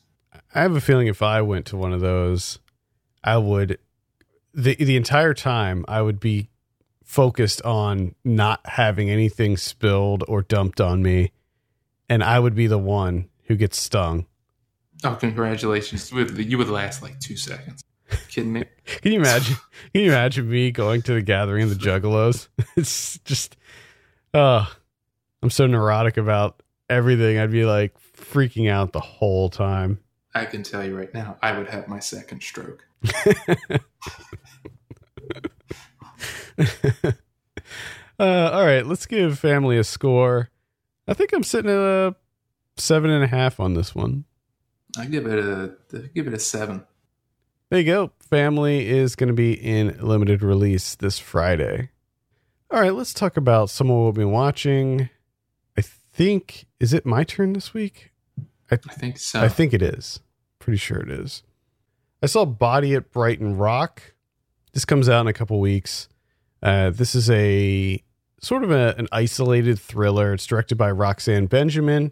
I 0.54 0.62
have 0.62 0.76
a 0.76 0.82
feeling 0.82 1.08
if 1.08 1.22
I 1.22 1.42
went 1.42 1.66
to 1.68 1.78
one 1.78 1.94
of 1.94 2.02
those, 2.02 2.60
I 3.24 3.38
would 3.38 3.80
the 4.54 4.76
the 4.76 4.96
entire 4.96 5.34
time 5.34 5.86
I 5.88 6.02
would 6.02 6.20
be 6.20 6.50
focused 7.04 7.62
on 7.64 8.14
not 8.24 8.62
having 8.66 9.10
anything 9.10 9.58
spilled 9.58 10.24
or 10.28 10.42
dumped 10.42 10.80
on 10.82 11.02
me, 11.02 11.32
and 12.08 12.24
I 12.24 12.40
would 12.40 12.56
be 12.56 12.68
the 12.68 12.78
one 12.78 13.30
who 13.46 13.56
gets 13.56 13.80
stung. 13.80 14.26
Oh, 15.04 15.16
congratulations! 15.16 16.12
You 16.12 16.58
would, 16.58 16.70
last 16.70 17.02
like 17.02 17.20
two 17.20 17.38
seconds. 17.38 17.84
Kidding 18.28 18.54
me? 18.54 18.66
Can 18.86 19.14
you 19.14 19.20
imagine? 19.20 19.56
Can 19.94 20.04
you 20.04 20.12
imagine 20.12 20.50
me 20.50 20.72
going 20.72 21.02
to 21.04 21.14
the 21.14 21.22
gathering 21.22 21.64
of 21.64 21.70
the 21.70 21.76
Juggalos? 21.76 22.48
It's 22.76 23.20
just, 23.20 23.58
uh, 24.34 24.66
I'm 25.44 25.50
so 25.50 25.68
neurotic 25.68 26.18
about 26.18 26.62
everything. 26.90 27.38
I'd 27.38 27.52
be 27.52 27.66
like 27.66 27.98
freaking 28.20 28.70
out 28.70 28.94
the 28.94 29.00
whole 29.00 29.50
time. 29.50 30.00
I 30.36 30.46
can 30.46 30.64
tell 30.64 30.86
you 30.86 30.96
right 30.96 31.14
now, 31.14 31.38
I 31.42 31.58
would 31.58 31.70
have 31.70 31.88
my 31.88 32.00
second 32.00 32.42
stroke. 32.42 32.86
uh, 38.20 38.50
all 38.52 38.66
right, 38.66 38.86
let's 38.86 39.06
give 39.06 39.40
family 39.40 39.78
a 39.78 39.84
score. 39.84 40.50
I 41.08 41.14
think 41.14 41.34
I'm 41.34 41.44
sitting 41.44 41.72
at 41.72 41.78
a 41.78 42.16
seven 42.78 43.10
and 43.10 43.24
a 43.24 43.28
half 43.28 43.60
on 43.60 43.74
this 43.74 43.96
one. 43.96 44.26
I 44.98 45.06
give 45.06 45.26
it 45.26 45.40
a 45.40 45.76
I 45.94 46.10
give 46.14 46.28
it 46.28 46.34
a 46.34 46.40
seven. 46.40 46.84
There 47.70 47.80
you 47.80 47.86
go. 47.86 48.12
Family 48.20 48.88
is 48.88 49.16
going 49.16 49.28
to 49.28 49.34
be 49.34 49.54
in 49.54 49.98
limited 50.00 50.42
release 50.42 50.96
this 50.96 51.20
Friday. 51.20 51.90
All 52.72 52.80
right, 52.80 52.94
let's 52.94 53.14
talk 53.14 53.38
about 53.38 53.70
some 53.70 53.90
of 53.90 53.98
what 53.98 54.06
we've 54.06 54.14
been 54.16 54.32
watching. 54.32 55.10
I 55.78 55.82
think 55.82 56.66
is 56.80 56.94
it 56.94 57.06
my 57.06 57.24
turn 57.24 57.54
this 57.54 57.74
week? 57.74 58.09
I 58.72 58.76
think 58.78 59.18
so. 59.18 59.42
I 59.42 59.48
think 59.50 59.74
it 59.74 59.82
is. 59.82 60.20
Pretty 60.60 60.78
sure 60.78 61.00
it 61.00 61.10
is. 61.10 61.44
I 62.22 62.26
saw 62.26 62.46
Body 62.46 62.94
at 62.96 63.12
Brighton 63.12 63.58
Rock. 63.58 64.14
This 64.74 64.86
comes 64.86 65.08
out 65.10 65.22
in 65.22 65.28
a 65.28 65.34
couple 65.34 65.60
weeks. 65.60 66.10
Uh, 66.62 66.90
this 66.90 67.16
is 67.16 67.30
a 67.30 68.04
sort 68.42 68.64
of 68.64 68.72
a, 68.72 68.94
an 68.98 69.08
isolated 69.12 69.80
thriller. 69.80 70.34
It's 70.34 70.46
directed 70.46 70.76
by 70.78 70.92
Roxanne 70.92 71.46
Benjamin. 71.48 72.12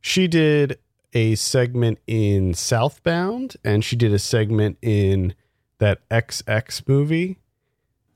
She 0.00 0.26
did 0.28 0.78
a 1.14 1.34
segment 1.36 1.98
in 2.06 2.52
Southbound, 2.54 3.56
and 3.64 3.84
she 3.84 3.96
did 3.96 4.12
a 4.12 4.18
segment 4.18 4.76
in 4.82 5.34
that 5.78 6.06
XX 6.10 6.86
movie. 6.88 7.38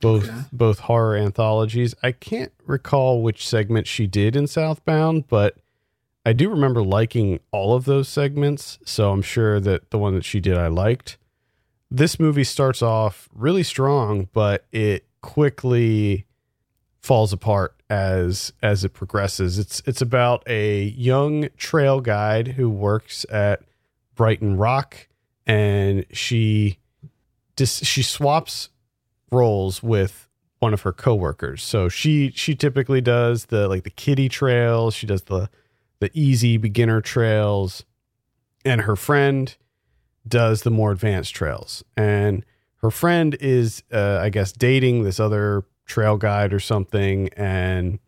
both 0.01 0.25
Okay. 0.29 0.41
both 0.53 0.81
horror 0.81 1.17
anthologies. 1.17 1.95
I 2.03 2.11
can't 2.11 2.53
recall 2.67 3.23
which 3.23 3.47
segment 3.49 3.87
she 3.87 4.09
did 4.09 4.35
in 4.35 4.49
Southbound, 4.49 5.29
but 5.29 5.57
I 6.25 6.33
do 6.33 6.49
remember 6.51 6.83
liking 6.83 7.41
all 7.51 7.75
of 7.75 7.85
those 7.85 8.09
segments, 8.09 8.79
so 8.85 9.11
I'm 9.11 9.23
sure 9.23 9.59
that 9.61 9.91
the 9.91 9.99
one 9.99 10.15
that 10.15 10.25
she 10.25 10.41
did 10.41 10.57
I 10.57 10.69
liked. 10.69 11.19
This 11.91 12.21
movie 12.21 12.45
starts 12.45 12.81
off 12.81 13.29
really 13.35 13.65
strong, 13.65 14.29
but 14.33 14.65
it 14.71 15.07
quickly 15.21 16.27
falls 17.01 17.33
apart 17.33 17.75
as 17.91 18.53
as 18.63 18.85
it 18.85 18.91
progresses. 18.91 19.59
It's 19.59 19.83
it's 19.85 20.01
about 20.01 20.43
a 20.47 20.85
young 20.85 21.49
trail 21.57 22.01
guide 22.01 22.49
who 22.49 22.71
works 22.71 23.27
at 23.31 23.63
Brighton 24.15 24.57
Rock 24.57 25.09
and 25.47 26.07
she 26.13 26.79
just 27.57 27.85
she 27.85 28.03
swaps 28.03 28.71
roles 29.31 29.83
with 29.83 30.29
one 30.61 30.73
of 30.73 30.83
her 30.83 30.93
coworkers. 30.93 31.63
So 31.63 31.89
she 31.89 32.31
she 32.35 32.55
typically 32.55 33.01
does 33.01 33.47
the 33.47 33.69
like 33.69 33.83
the 33.83 33.91
kitty 33.91 34.29
trails, 34.29 34.95
she 34.95 35.07
does 35.07 35.23
the 35.23 35.51
the 36.03 36.11
easy 36.21 36.57
beginner 36.57 37.01
trails 37.01 37.85
and 38.65 38.81
her 38.81 38.97
friend 38.97 39.57
does 40.27 40.63
the 40.63 40.71
more 40.71 40.91
advanced 40.91 41.33
trails. 41.33 41.85
And 41.97 42.45
her 42.79 42.91
friend 42.91 43.37
is 43.41 43.85
uh, 43.93 44.19
I 44.21 44.29
guess 44.29 44.51
dating 44.51 45.05
this 45.05 45.21
other 45.21 45.63
trail 45.87 46.17
guide 46.17 46.53
or 46.53 46.59
something 46.59 47.29
and 47.37 48.01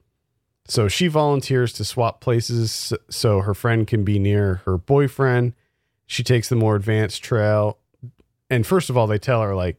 so 0.67 0.89
she 0.89 1.07
volunteers 1.07 1.73
to 1.75 1.85
swap 1.85 2.21
places 2.21 2.93
so 3.09 3.41
her 3.43 3.55
friend 3.55 3.87
can 3.87 4.03
be 4.03 4.19
near 4.19 4.63
her 4.65 4.77
boyfriend. 4.77 5.53
She 6.07 6.25
takes 6.25 6.49
the 6.49 6.57
more 6.57 6.75
advanced 6.75 7.23
trail. 7.23 7.79
And 8.51 8.67
first 8.67 8.91
of 8.91 8.97
all, 8.97 9.07
they 9.07 9.19
tell 9.19 9.43
her, 9.43 9.55
like, 9.55 9.77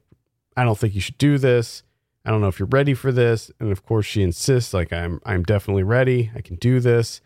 I 0.56 0.64
don't 0.64 0.78
think 0.78 0.96
you 0.96 1.02
should 1.02 1.18
do 1.18 1.38
this. 1.38 1.84
I 2.24 2.32
don't 2.32 2.40
know 2.40 2.48
if 2.48 2.60
you're 2.60 2.68
ready 2.68 2.94
for 2.94 3.12
this. 3.12 3.52
And 3.60 3.72
of 3.72 3.84
course, 3.84 4.06
she 4.06 4.22
insists, 4.22 4.76
like, 4.76 4.94
I'm 4.94 5.20
I'm 5.26 5.42
definitely 5.42 5.84
ready. 5.84 6.32
I 6.36 6.42
can 6.42 6.56
do 6.56 6.80
this. 6.80 7.20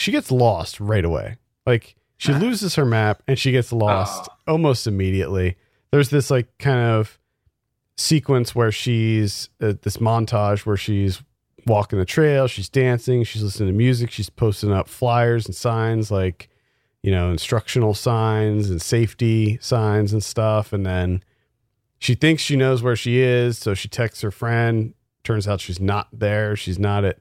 She 0.00 0.12
gets 0.12 0.32
lost 0.32 0.80
right 0.80 1.04
away. 1.04 1.36
Like 1.66 1.94
she 2.16 2.32
loses 2.32 2.74
her 2.76 2.86
map 2.86 3.22
and 3.28 3.38
she 3.38 3.52
gets 3.52 3.70
lost 3.70 4.30
almost 4.46 4.86
immediately. 4.86 5.58
There's 5.90 6.08
this 6.08 6.30
like 6.30 6.46
kind 6.58 6.80
of 6.80 7.18
sequence 7.98 8.54
where 8.54 8.72
she's 8.72 9.50
uh, 9.60 9.74
this 9.82 9.98
montage 9.98 10.64
where 10.64 10.78
she's 10.78 11.22
walking 11.66 11.98
the 11.98 12.06
trail, 12.06 12.46
she's 12.46 12.70
dancing, 12.70 13.24
she's 13.24 13.42
listening 13.42 13.68
to 13.68 13.76
music, 13.76 14.10
she's 14.10 14.30
posting 14.30 14.72
up 14.72 14.88
flyers 14.88 15.44
and 15.44 15.54
signs 15.54 16.10
like, 16.10 16.48
you 17.02 17.10
know, 17.10 17.30
instructional 17.30 17.92
signs 17.92 18.70
and 18.70 18.80
safety 18.80 19.58
signs 19.60 20.14
and 20.14 20.24
stuff. 20.24 20.72
And 20.72 20.86
then 20.86 21.22
she 21.98 22.14
thinks 22.14 22.42
she 22.42 22.56
knows 22.56 22.82
where 22.82 22.96
she 22.96 23.20
is. 23.20 23.58
So 23.58 23.74
she 23.74 23.88
texts 23.88 24.22
her 24.22 24.30
friend. 24.30 24.94
Turns 25.24 25.46
out 25.46 25.60
she's 25.60 25.78
not 25.78 26.08
there. 26.10 26.56
She's 26.56 26.78
not 26.78 27.04
at 27.04 27.18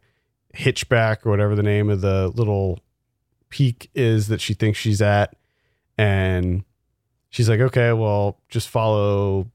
Hitchback 0.56 1.26
or 1.26 1.30
whatever 1.30 1.56
the 1.56 1.64
name 1.64 1.90
of 1.90 2.02
the 2.02 2.30
little 2.30 2.80
peak 3.50 3.90
is 3.94 4.28
that 4.28 4.42
she 4.42 4.54
thinks 4.54 4.80
she's 4.80 5.02
at. 5.02 5.36
And 5.98 6.64
she's 7.30 7.50
like, 7.50 7.60
okay, 7.60 7.94
well, 7.94 8.40
just 8.50 8.70
follow, 8.70 9.52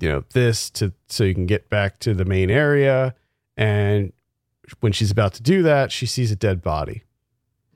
you 0.00 0.08
know, 0.08 0.24
this 0.32 0.70
to 0.70 0.92
so 1.08 1.24
you 1.24 1.34
can 1.34 1.46
get 1.46 1.68
back 1.68 1.98
to 2.00 2.14
the 2.14 2.24
main 2.24 2.50
area. 2.50 3.14
And 3.56 4.12
when 4.80 4.92
she's 4.92 5.10
about 5.10 5.34
to 5.34 5.42
do 5.42 5.62
that, 5.62 5.92
she 5.92 6.06
sees 6.06 6.30
a 6.30 6.36
dead 6.36 6.62
body. 6.62 7.02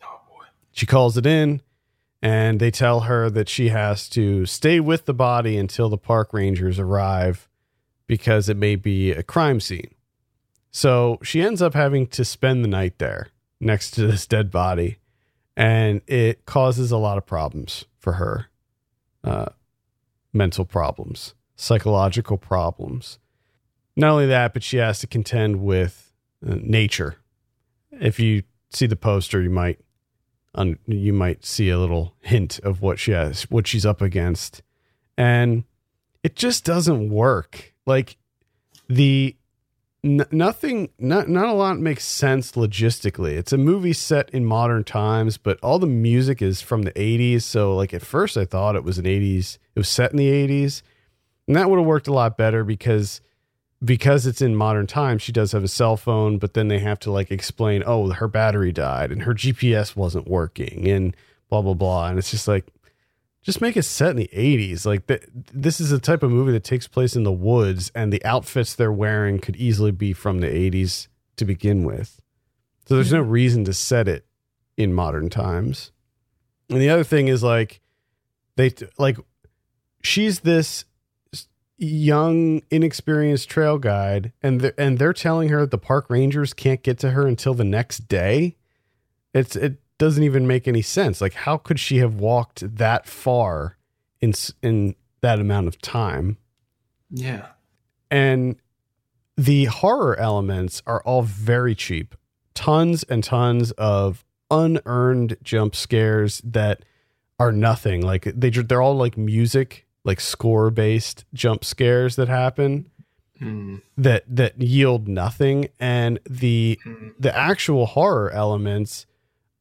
Oh 0.03 0.21
boy. 0.29 0.45
She 0.73 0.87
calls 0.87 1.17
it 1.17 1.27
in, 1.27 1.61
and 2.23 2.59
they 2.59 2.71
tell 2.71 3.01
her 3.01 3.29
that 3.31 3.49
she 3.49 3.69
has 3.69 4.09
to 4.11 4.47
stay 4.47 4.81
with 4.81 5.05
the 5.05 5.14
body 5.14 5.59
until 5.59 5.89
the 5.89 5.99
park 5.99 6.33
rangers 6.33 6.79
arrive 6.79 7.49
because 8.07 8.49
it 8.49 8.57
may 8.57 8.77
be 8.77 9.11
a 9.11 9.23
crime 9.23 9.61
scene. 9.61 9.91
So 10.77 11.18
she 11.22 11.41
ends 11.41 11.62
up 11.62 11.72
having 11.72 12.07
to 12.09 12.22
spend 12.22 12.62
the 12.62 12.68
night 12.68 12.99
there 12.99 13.29
next 13.59 13.93
to 13.93 14.07
this 14.07 14.27
dead 14.27 14.51
body, 14.51 14.99
and 15.57 16.03
it 16.07 16.45
causes 16.45 16.93
a 16.93 16.99
lot 16.99 17.16
of 17.16 17.24
problems 17.24 17.87
for 17.99 18.12
her 18.12 18.51
uh, 19.24 19.47
mental 20.35 20.66
problems, 20.66 21.35
psychological 21.55 22.37
problems. 22.37 23.18
Not 23.97 24.11
only 24.11 24.27
that, 24.27 24.53
but 24.53 24.62
she 24.62 24.77
has 24.77 24.99
to 24.99 25.07
contend 25.07 25.62
with 25.62 26.12
uh, 26.47 26.57
nature. 26.61 27.16
If 27.91 28.20
you 28.20 28.43
see 28.68 28.85
the 28.85 28.97
poster, 28.97 29.41
you 29.41 29.49
might 29.49 29.81
un, 30.55 30.79
you 30.87 31.14
might 31.14 31.43
see 31.47 31.70
a 31.70 31.79
little 31.79 32.16
hint 32.20 32.59
of 32.59 32.83
what 32.83 32.99
she 32.99 33.12
has, 33.12 33.45
what 33.45 33.66
she's 33.66 33.87
up 33.87 34.03
against, 34.03 34.62
and 35.16 35.64
it 36.22 36.37
just 36.37 36.66
doesn't 36.66 37.09
work. 37.09 37.72
Like 37.87 38.18
the 38.91 39.37
n- 40.07 40.27
nothing, 40.31 40.91
not 40.99 41.29
not 41.29 41.49
a 41.49 41.53
lot 41.53 41.79
makes 41.79 42.05
sense 42.05 42.53
logistically. 42.53 43.33
It's 43.37 43.53
a 43.53 43.59
movie 43.59 43.93
set 43.93 44.31
in 44.31 44.45
modern 44.45 44.85
times, 44.85 45.37
but 45.37 45.59
all 45.63 45.79
the 45.79 45.87
music 45.87 46.41
is 46.41 46.61
from 46.61 46.83
the 46.83 46.93
'80s. 46.93 47.43
So, 47.43 47.75
like 47.75 47.93
at 47.93 48.03
first, 48.03 48.37
I 48.37 48.45
thought 48.45 48.77
it 48.77 48.85
was 48.85 48.99
an 48.99 49.05
'80s. 49.05 49.59
It 49.75 49.81
was 49.81 49.89
set 49.89 50.13
in 50.13 50.17
the 50.17 50.31
'80s, 50.31 50.83
and 51.47 51.57
that 51.57 51.69
would 51.69 51.79
have 51.79 51.87
worked 51.87 52.09
a 52.09 52.13
lot 52.13 52.37
better 52.39 52.65
because 52.65 53.21
because 53.85 54.27
it's 54.27 54.41
in 54.41 54.57
modern 54.57 54.87
times, 54.87 55.23
she 55.23 55.33
does 55.33 55.53
have 55.53 55.65
a 55.65 55.69
cell 55.69 55.97
phone, 55.97 56.39
but 56.39 56.55
then 56.55 56.69
they 56.69 56.79
have 56.79 56.99
to 57.01 57.11
like 57.11 57.31
explain, 57.31 57.83
oh, 57.85 58.11
her 58.11 58.29
battery 58.29 58.73
died 58.73 59.13
and 59.13 59.23
her 59.23 59.35
GPS 59.35 59.95
wasn't 59.95 60.29
working 60.29 60.89
and 60.89 61.15
blah 61.51 61.63
blah 61.63 61.75
blah. 61.75 62.09
And 62.09 62.19
it's 62.19 62.31
just 62.31 62.49
like, 62.49 62.67
just 63.47 63.61
make 63.61 63.76
it 63.76 63.84
set 63.84 64.11
in 64.11 64.16
the 64.16 64.30
'80s. 64.32 64.84
Like 64.84 65.07
th- 65.07 65.24
this 65.55 65.80
is 65.80 65.92
a 65.92 66.01
type 66.01 66.24
of 66.24 66.32
movie 66.32 66.51
that 66.51 66.64
takes 66.64 66.88
place 66.88 67.14
in 67.14 67.22
the 67.22 67.30
woods, 67.30 67.92
and 67.94 68.12
the 68.12 68.22
outfits 68.24 68.74
they're 68.74 68.92
wearing 68.92 69.38
could 69.38 69.55
easily 69.55 69.92
be 69.92 70.12
from 70.12 70.40
the 70.40 70.49
'80s 70.49 71.07
to 71.36 71.44
begin 71.44 71.84
with. 71.84 72.20
So 72.86 72.97
there's 72.97 73.12
no 73.12 73.20
reason 73.20 73.64
to 73.64 73.72
set 73.72 74.09
it 74.09 74.26
in 74.76 74.92
modern 74.92 75.30
times. 75.30 75.92
And 76.68 76.80
the 76.80 76.90
other 76.90 77.05
thing 77.05 77.28
is 77.28 77.44
like, 77.44 77.80
they 78.57 78.72
like, 78.99 79.16
she's 80.03 80.40
this 80.40 80.84
young 81.78 82.62
inexperienced 82.70 83.49
trail 83.49 83.78
guide 83.78 84.32
and 84.42 84.61
they're, 84.61 84.74
and 84.78 84.99
they're 84.99 85.12
telling 85.12 85.51
her 85.51 85.66
the 85.66 85.78
park 85.78 86.07
rangers 86.09 86.53
can't 86.53 86.82
get 86.82 86.99
to 86.99 87.11
her 87.11 87.26
until 87.26 87.55
the 87.55 87.64
next 87.64 88.09
day 88.09 88.57
it's 89.34 89.55
it 89.55 89.78
doesn't 89.99 90.22
even 90.22 90.47
make 90.47 90.66
any 90.68 90.82
sense. 90.82 91.20
Like 91.20 91.34
how 91.34 91.57
could 91.57 91.78
she 91.80 91.99
have 91.99 92.14
walked 92.16 92.76
that 92.76 93.07
far 93.07 93.76
in 94.20 94.32
in 94.62 94.94
that 95.20 95.38
amount 95.40 95.68
of 95.68 95.80
time? 95.80 96.38
Yeah. 97.11 97.47
and 98.11 98.57
the 99.36 99.66
horror 99.66 100.18
elements 100.18 100.82
are 100.86 101.03
all 101.03 101.22
very 101.22 101.74
cheap. 101.74 102.14
Tons 102.55 103.03
and 103.05 103.22
tons 103.22 103.70
of 103.72 104.24
unearned 104.51 105.36
jump 105.42 105.76
scares 105.76 106.40
that 106.44 106.84
are 107.38 107.53
nothing. 107.53 108.01
Like 108.03 108.24
they 108.24 108.51
they're 108.51 108.82
all 108.82 108.97
like 108.97 109.16
music 109.16 109.86
like 110.05 110.20
score 110.20 110.70
based 110.70 111.24
jump 111.34 111.64
scares 111.64 112.16
that 112.16 112.28
happen 112.28 112.90
Mm, 113.40 113.82
that 113.99 114.24
that 114.34 114.59
yield 114.61 115.09
nothing. 115.09 115.68
And 115.78 116.18
the 116.28 116.80
mm, 116.86 117.12
the 117.18 117.36
actual 117.36 117.84
horror 117.86 118.30
elements 118.30 119.05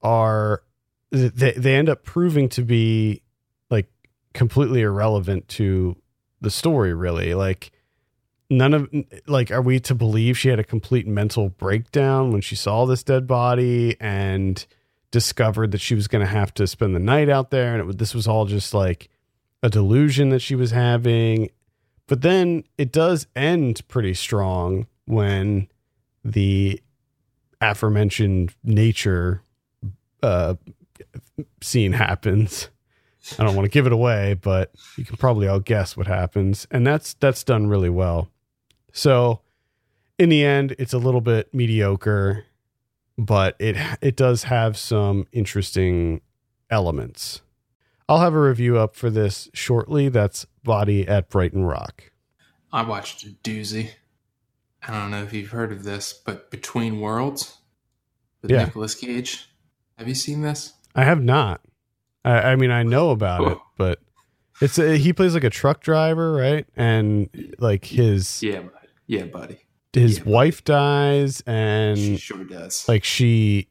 are 0.05 0.61
they, 1.09 1.51
they 1.53 1.75
end 1.75 1.89
up 1.89 2.03
proving 2.03 2.47
to 2.49 2.61
be 2.61 3.23
like 3.71 3.87
completely 4.33 4.81
irrelevant 4.81 5.47
to 5.47 5.97
the 6.41 6.51
story 6.51 6.93
really. 6.93 7.33
Like 7.33 7.71
none 8.49 8.75
of 8.75 8.87
like 9.25 9.49
are 9.49 9.63
we 9.63 9.79
to 9.79 9.95
believe 9.95 10.37
she 10.37 10.49
had 10.49 10.59
a 10.59 10.63
complete 10.63 11.07
mental 11.07 11.49
breakdown 11.49 12.31
when 12.31 12.41
she 12.41 12.55
saw 12.55 12.85
this 12.85 13.01
dead 13.03 13.25
body 13.25 13.97
and 13.99 14.67
discovered 15.09 15.71
that 15.71 15.81
she 15.81 15.95
was 15.95 16.07
going 16.07 16.23
to 16.23 16.31
have 16.31 16.53
to 16.53 16.67
spend 16.67 16.95
the 16.95 16.99
night 16.99 17.27
out 17.27 17.49
there 17.49 17.73
and 17.73 17.89
it, 17.89 17.97
this 17.97 18.13
was 18.13 18.27
all 18.27 18.45
just 18.45 18.75
like 18.75 19.09
a 19.63 19.69
delusion 19.69 20.29
that 20.29 20.41
she 20.41 20.53
was 20.53 20.69
having? 20.69 21.49
But 22.05 22.21
then 22.21 22.63
it 22.77 22.91
does 22.91 23.25
end 23.35 23.81
pretty 23.87 24.13
strong 24.13 24.85
when 25.05 25.67
the 26.23 26.79
aforementioned 27.59 28.53
nature 28.63 29.41
uh, 30.25 30.55
scene 31.61 31.93
happens. 31.93 32.69
I 33.39 33.43
don't 33.43 33.55
want 33.55 33.65
to 33.65 33.71
give 33.71 33.87
it 33.87 33.93
away, 33.93 34.35
but 34.35 34.71
you 34.97 35.05
can 35.05 35.17
probably 35.17 35.47
all 35.47 35.59
guess 35.59 35.97
what 35.97 36.07
happens, 36.07 36.67
and 36.69 36.85
that's 36.85 37.15
that's 37.15 37.43
done 37.43 37.67
really 37.67 37.89
well. 37.89 38.29
So, 38.93 39.41
in 40.19 40.29
the 40.29 40.43
end, 40.45 40.75
it's 40.77 40.93
a 40.93 40.97
little 40.99 41.21
bit 41.21 41.51
mediocre, 41.53 42.45
but 43.17 43.55
it 43.59 43.75
it 44.01 44.15
does 44.15 44.43
have 44.43 44.77
some 44.77 45.25
interesting 45.31 46.21
elements. 46.69 47.41
I'll 48.07 48.19
have 48.19 48.35
a 48.35 48.41
review 48.41 48.77
up 48.77 48.95
for 48.95 49.09
this 49.09 49.49
shortly. 49.53 50.09
That's 50.09 50.45
Body 50.63 51.07
at 51.07 51.29
Brighton 51.29 51.63
Rock. 51.65 52.11
I 52.71 52.83
watched 52.83 53.23
a 53.23 53.29
doozy. 53.29 53.89
I 54.87 54.91
don't 54.91 55.09
know 55.09 55.23
if 55.23 55.33
you've 55.33 55.49
heard 55.49 55.71
of 55.71 55.83
this, 55.83 56.13
but 56.13 56.51
Between 56.51 56.99
Worlds 56.99 57.57
with 58.43 58.51
Yeah. 58.51 58.65
Nicolas 58.65 58.93
Cage. 58.93 59.49
Have 59.97 60.07
you 60.07 60.15
seen 60.15 60.41
this? 60.41 60.73
I 60.95 61.03
have 61.03 61.23
not. 61.23 61.61
I, 62.23 62.51
I 62.51 62.55
mean, 62.55 62.71
I 62.71 62.83
know 62.83 63.11
about 63.11 63.51
it, 63.51 63.57
but 63.77 63.99
it's 64.61 64.77
a, 64.79 64.97
he 64.97 65.13
plays 65.13 65.33
like 65.33 65.43
a 65.43 65.49
truck 65.49 65.81
driver, 65.81 66.33
right? 66.33 66.65
And 66.75 67.29
like 67.59 67.85
his 67.85 68.41
Yeah. 68.43 68.63
Yeah, 69.07 69.25
buddy. 69.25 69.59
His 69.93 70.17
Yeah. 70.17 70.23
wife 70.25 70.63
dies, 70.63 71.41
and 71.45 71.97
She 71.97 72.17
sure 72.17 72.43
does. 72.43 72.87
like 72.89 73.03
she, 73.03 73.69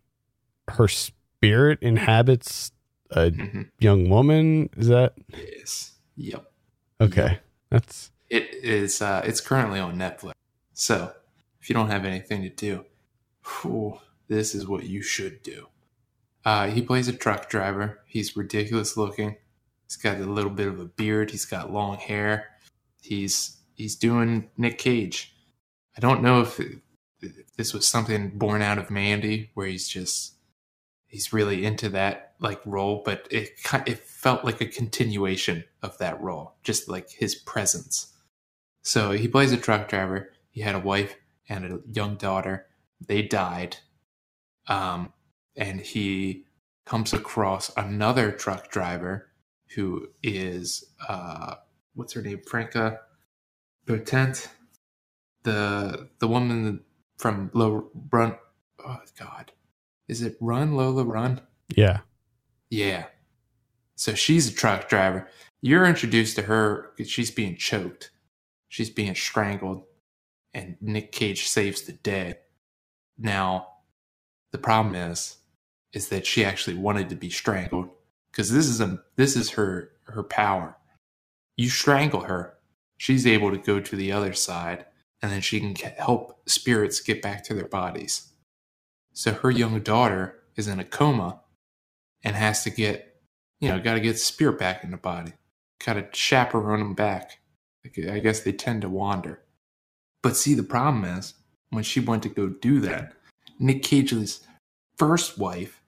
her 0.69 0.89
spirit 0.89 1.79
inhabits 1.83 2.73
a 3.11 3.31
hmm 3.31 3.63
young 3.81 4.09
woman. 4.09 4.71
Is 4.77 4.89
that 4.89 5.15
Yes. 5.37 5.93
Yep. 6.17 6.51
okay? 7.01 7.41
That's 7.71 8.11
It 8.31 8.55
is. 8.63 9.03
Uh, 9.03 9.23
it's 9.25 9.41
currently 9.41 9.81
on 9.81 9.97
Netflix. 9.99 10.33
So 10.73 11.13
if 11.61 11.69
you 11.69 11.75
don't 11.75 11.91
have 11.91 12.05
anything 12.07 12.43
to 12.43 12.49
do, 12.49 12.85
whew, 13.63 13.99
this 14.29 14.55
is 14.55 14.67
what 14.67 14.85
you 14.85 15.03
should 15.03 15.43
do. 15.43 15.69
Uh, 16.45 16.69
he 16.69 16.83
plays 16.83 17.09
a 17.09 17.13
truck 17.13 17.49
driver. 17.49 18.01
He's 18.07 18.37
ridiculous 18.37 18.97
looking. 18.97 19.37
He's 19.87 19.97
got 19.97 20.19
a 20.19 20.27
little 20.27 20.51
bit 20.51 20.69
of 20.69 20.79
a 20.79 20.85
beard. 20.85 21.31
He's 21.31 21.45
got 21.47 21.73
long 21.73 21.97
hair. 21.97 22.49
He's 23.01 23.59
he's 23.75 23.97
doing 23.97 24.51
Nick 24.57 24.79
Cage. 24.79 25.35
I 25.97 26.01
don't 26.01 26.23
know 26.23 26.41
if, 26.41 26.61
if 27.21 27.57
this 27.57 27.73
was 27.73 27.87
something 27.87 28.31
born 28.31 28.63
out 28.63 28.79
of 28.79 28.91
Mandy, 28.91 29.51
where 29.55 29.67
he's 29.67 29.89
just 29.89 30.35
he's 31.07 31.33
really 31.33 31.65
into 31.65 31.89
that 31.91 32.35
like 32.41 32.61
role, 32.67 33.03
but 33.05 33.27
it 33.31 33.51
it 33.87 33.99
felt 33.99 34.45
like 34.45 34.61
a 34.61 34.67
continuation 34.67 35.65
of 35.83 35.97
that 35.99 36.21
role, 36.21 36.57
just 36.63 36.89
like 36.89 37.11
his 37.11 37.35
presence. 37.35 38.13
So 38.83 39.13
he 39.13 39.29
plays 39.29 39.53
a 39.53 39.57
truck 39.57 39.89
driver. 39.89 40.31
He 40.51 40.61
had 40.61 40.75
a 40.75 40.81
wife 40.81 41.17
and 41.49 41.65
a 41.65 41.81
young 41.91 42.17
daughter. 42.17 42.67
They 43.07 43.23
died. 43.23 43.79
Um, 44.67 45.13
and 45.57 45.81
he 45.81 46.47
comes 46.87 47.13
across 47.13 47.71
another 47.77 48.31
truck 48.33 48.71
driver 48.71 49.29
who 49.75 50.09
is 50.23 50.85
uh, 51.09 51.55
what's 51.95 52.13
her 52.13 52.23
name? 52.23 52.41
Franka 52.47 53.01
Potente, 53.87 54.49
the 55.45 56.09
the 56.19 56.29
woman 56.29 56.81
from 57.19 57.51
Low 57.55 57.91
Run. 58.11 58.37
Oh 58.87 59.01
God, 59.19 59.53
is 60.09 60.23
it 60.23 60.37
Run 60.41 60.75
Lola 60.77 61.05
Run? 61.05 61.41
yeah. 61.77 62.01
Yeah. 62.71 63.07
So 63.97 64.15
she's 64.15 64.49
a 64.49 64.55
truck 64.55 64.89
driver. 64.89 65.29
You're 65.61 65.87
introduced 65.87 66.37
to 66.37 66.43
her 66.43 66.91
because 66.97 67.11
she's 67.11 67.31
being 67.31 67.57
choked. 67.57 68.11
She's 68.69 68.91
being 68.91 69.15
strangled. 69.15 69.85
And 70.53 70.77
Nick 70.81 71.13
Cage 71.13 71.47
saves 71.49 71.83
the 71.83 71.93
day. 71.93 72.35
Now, 73.19 73.69
the 74.53 74.59
problem 74.59 74.95
is, 74.97 75.37
is 75.95 76.09
that 76.09 76.27
she 76.27 76.45
actually 76.45 76.77
wanted 76.77 77.09
to 77.09 77.15
be 77.15 77.31
strangled. 77.31 77.89
Because 78.31 78.51
this 78.51 78.67
is 78.67 78.81
a 78.81 79.01
this 79.17 79.37
is 79.37 79.51
her 79.51 79.93
her 80.05 80.23
power. 80.23 80.77
You 81.57 81.71
strangle 81.71 82.23
her, 82.23 82.55
she's 82.99 83.27
able 83.27 83.51
to 83.53 83.57
go 83.57 83.81
to 83.81 83.97
the 83.97 84.13
other 84.13 84.33
side, 84.33 84.85
and 85.23 85.31
then 85.31 85.41
she 85.41 85.61
can 85.61 85.75
help 85.97 86.41
spirits 86.49 87.01
get 87.01 87.23
back 87.23 87.45
to 87.45 87.55
their 87.55 87.69
bodies. 87.69 88.33
So 89.13 89.33
her 89.33 89.51
young 89.51 89.79
daughter 89.81 90.43
is 90.57 90.67
in 90.67 90.81
a 90.81 90.85
coma 90.85 91.41
and 92.25 92.35
has 92.35 92.65
to 92.65 92.71
get, 92.71 93.21
you 93.61 93.69
know, 93.69 93.79
got 93.79 93.95
to 93.95 94.01
get 94.01 94.19
spirit 94.19 94.59
back 94.59 94.83
in 94.83 94.91
the 94.91 94.97
body. 94.97 95.33
Got 95.85 95.95
to 95.95 96.09
chaperone 96.13 96.81
them 96.81 96.95
back. 96.95 97.39
I 97.87 98.19
guess 98.19 98.41
they 98.41 98.53
tend 98.53 98.83
to 98.83 98.89
wander. 98.89 99.41
But 100.23 100.37
see, 100.37 100.55
the 100.55 100.63
problem 100.63 101.05
is 101.05 101.35
when 101.71 101.85
she 101.85 102.01
went 102.01 102.23
to 102.25 102.29
go 102.29 102.49
do 102.49 102.81
that, 102.81 103.13
Nick 103.59 103.83
Cage's 103.83 104.41
first 104.97 105.39
wife 105.39 105.83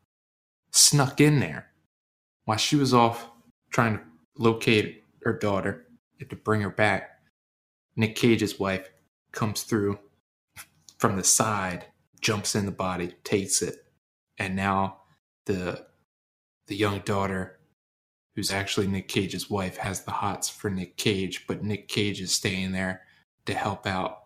snuck 0.77 1.21
in 1.21 1.41
there 1.41 1.69
while 2.45 2.59
she 2.59 2.77
was 2.77 2.95
off 2.95 3.29
trying 3.71 3.99
to 3.99 4.05
locate 4.39 5.05
her 5.23 5.33
daughter 5.33 5.87
and 6.21 6.31
to 6.31 6.37
bring 6.37 6.61
her 6.61 6.71
back. 6.71 7.11
Nick 7.97 8.15
Cage's 8.15 8.59
wife 8.59 8.91
comes 9.33 9.63
through 9.63 9.99
from 10.99 11.17
the 11.17 11.25
side, 11.25 11.87
jumps 12.21 12.55
in 12.55 12.67
the 12.67 12.73
body, 12.73 13.15
takes 13.25 13.63
it, 13.63 13.85
and 14.39 14.57
now 14.57 14.99
the 15.47 15.87
the 16.67 16.77
young 16.77 16.99
daughter, 17.01 17.59
who's 18.35 18.51
actually 18.51 18.89
Nick 18.89 19.07
Cage's 19.09 19.49
wife, 19.49 19.77
has 19.77 20.03
the 20.03 20.11
hots 20.11 20.49
for 20.49 20.69
Nick 20.69 20.97
Cage, 20.97 21.47
but 21.47 21.63
Nick 21.63 21.87
Cage 21.87 22.21
is 22.21 22.33
staying 22.33 22.73
there 22.73 23.03
to 23.45 23.55
help 23.55 23.87
out 23.87 24.25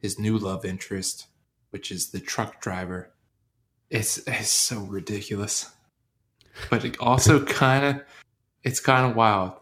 his 0.00 0.18
new 0.18 0.38
love 0.38 0.64
interest, 0.64 1.26
which 1.70 1.90
is 1.90 2.10
the 2.10 2.20
truck 2.20 2.60
driver. 2.60 3.12
It's 3.90 4.18
it's 4.26 4.48
so 4.48 4.80
ridiculous, 4.80 5.70
but 6.70 6.84
it 6.84 6.98
also 7.00 7.44
kind 7.44 7.84
of 7.84 8.02
it's 8.62 8.80
kind 8.80 9.10
of 9.10 9.16
wild. 9.16 9.52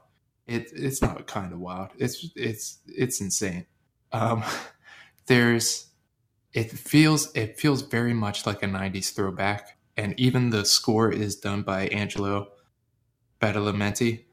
It 0.47 0.71
it's 0.75 1.03
not 1.03 1.27
kind 1.27 1.53
of 1.53 1.59
wild. 1.59 1.91
It's 1.99 2.31
it's 2.37 2.79
it's 2.87 3.21
insane. 3.21 3.67
Um, 4.13 4.43
there's 5.27 5.89
it 6.53 6.71
feels 6.71 7.35
it 7.35 7.59
feels 7.59 7.83
very 7.83 8.15
much 8.15 8.47
like 8.47 8.63
a 8.63 8.67
90s 8.67 9.15
throwback 9.15 9.79
and 9.97 10.19
even 10.19 10.51
the 10.51 10.65
score 10.65 11.11
is 11.11 11.37
done 11.37 11.63
by 11.63 11.89
Angelo 11.89 12.49
Badalamenti. 13.41 14.25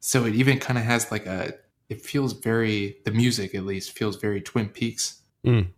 So 0.00 0.24
it 0.24 0.34
even 0.34 0.58
kind 0.58 0.78
of 0.78 0.84
has 0.84 1.10
like 1.10 1.26
a 1.26 1.54
it 1.88 2.02
feels 2.02 2.32
very 2.32 2.96
the 3.04 3.10
music 3.10 3.54
at 3.54 3.64
least 3.64 3.96
feels 3.96 4.16
very 4.16 4.40
Twin 4.40 4.68
Peaks. 4.68 5.22
Mm. 5.44 5.68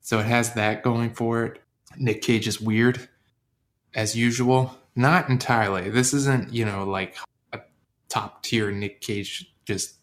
So 0.00 0.18
it 0.20 0.26
has 0.26 0.54
that 0.54 0.82
going 0.82 1.10
for 1.10 1.44
it. 1.44 1.62
Nick 1.96 2.22
Cage 2.22 2.46
is 2.46 2.60
weird 2.60 3.08
as 3.94 4.16
usual. 4.16 4.77
Not 4.98 5.28
entirely. 5.28 5.90
This 5.90 6.12
isn't, 6.12 6.52
you 6.52 6.64
know, 6.64 6.82
like 6.82 7.14
a 7.52 7.60
top 8.08 8.42
tier 8.42 8.72
Nick 8.72 9.00
Cage 9.00 9.54
just 9.64 9.94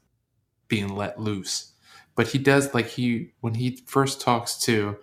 being 0.69 0.87
let 0.87 1.19
loose. 1.19 1.73
But 2.15 2.29
he 2.29 2.37
does 2.37 2.73
like 2.73 2.87
he 2.87 3.33
when 3.41 3.55
he 3.55 3.81
first 3.87 4.21
talks 4.21 4.57
to 4.59 4.95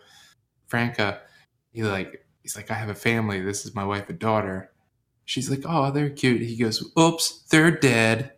Franka, 0.67 1.21
he 1.75 1.83
like 1.83 2.25
he's 2.43 2.57
like, 2.57 2.71
I 2.71 2.75
have 2.75 2.89
a 2.89 2.95
family, 2.95 3.43
this 3.43 3.67
is 3.67 3.75
my 3.75 3.85
wife 3.85 4.09
and 4.09 4.19
daughter. 4.19 4.73
She's 5.27 5.51
like, 5.51 5.65
Oh, 5.67 5.91
they're 5.91 6.09
cute. 6.09 6.41
He 6.41 6.57
goes, 6.57 6.91
Oops, 6.99 7.43
they're 7.51 7.71
dead. 7.71 8.33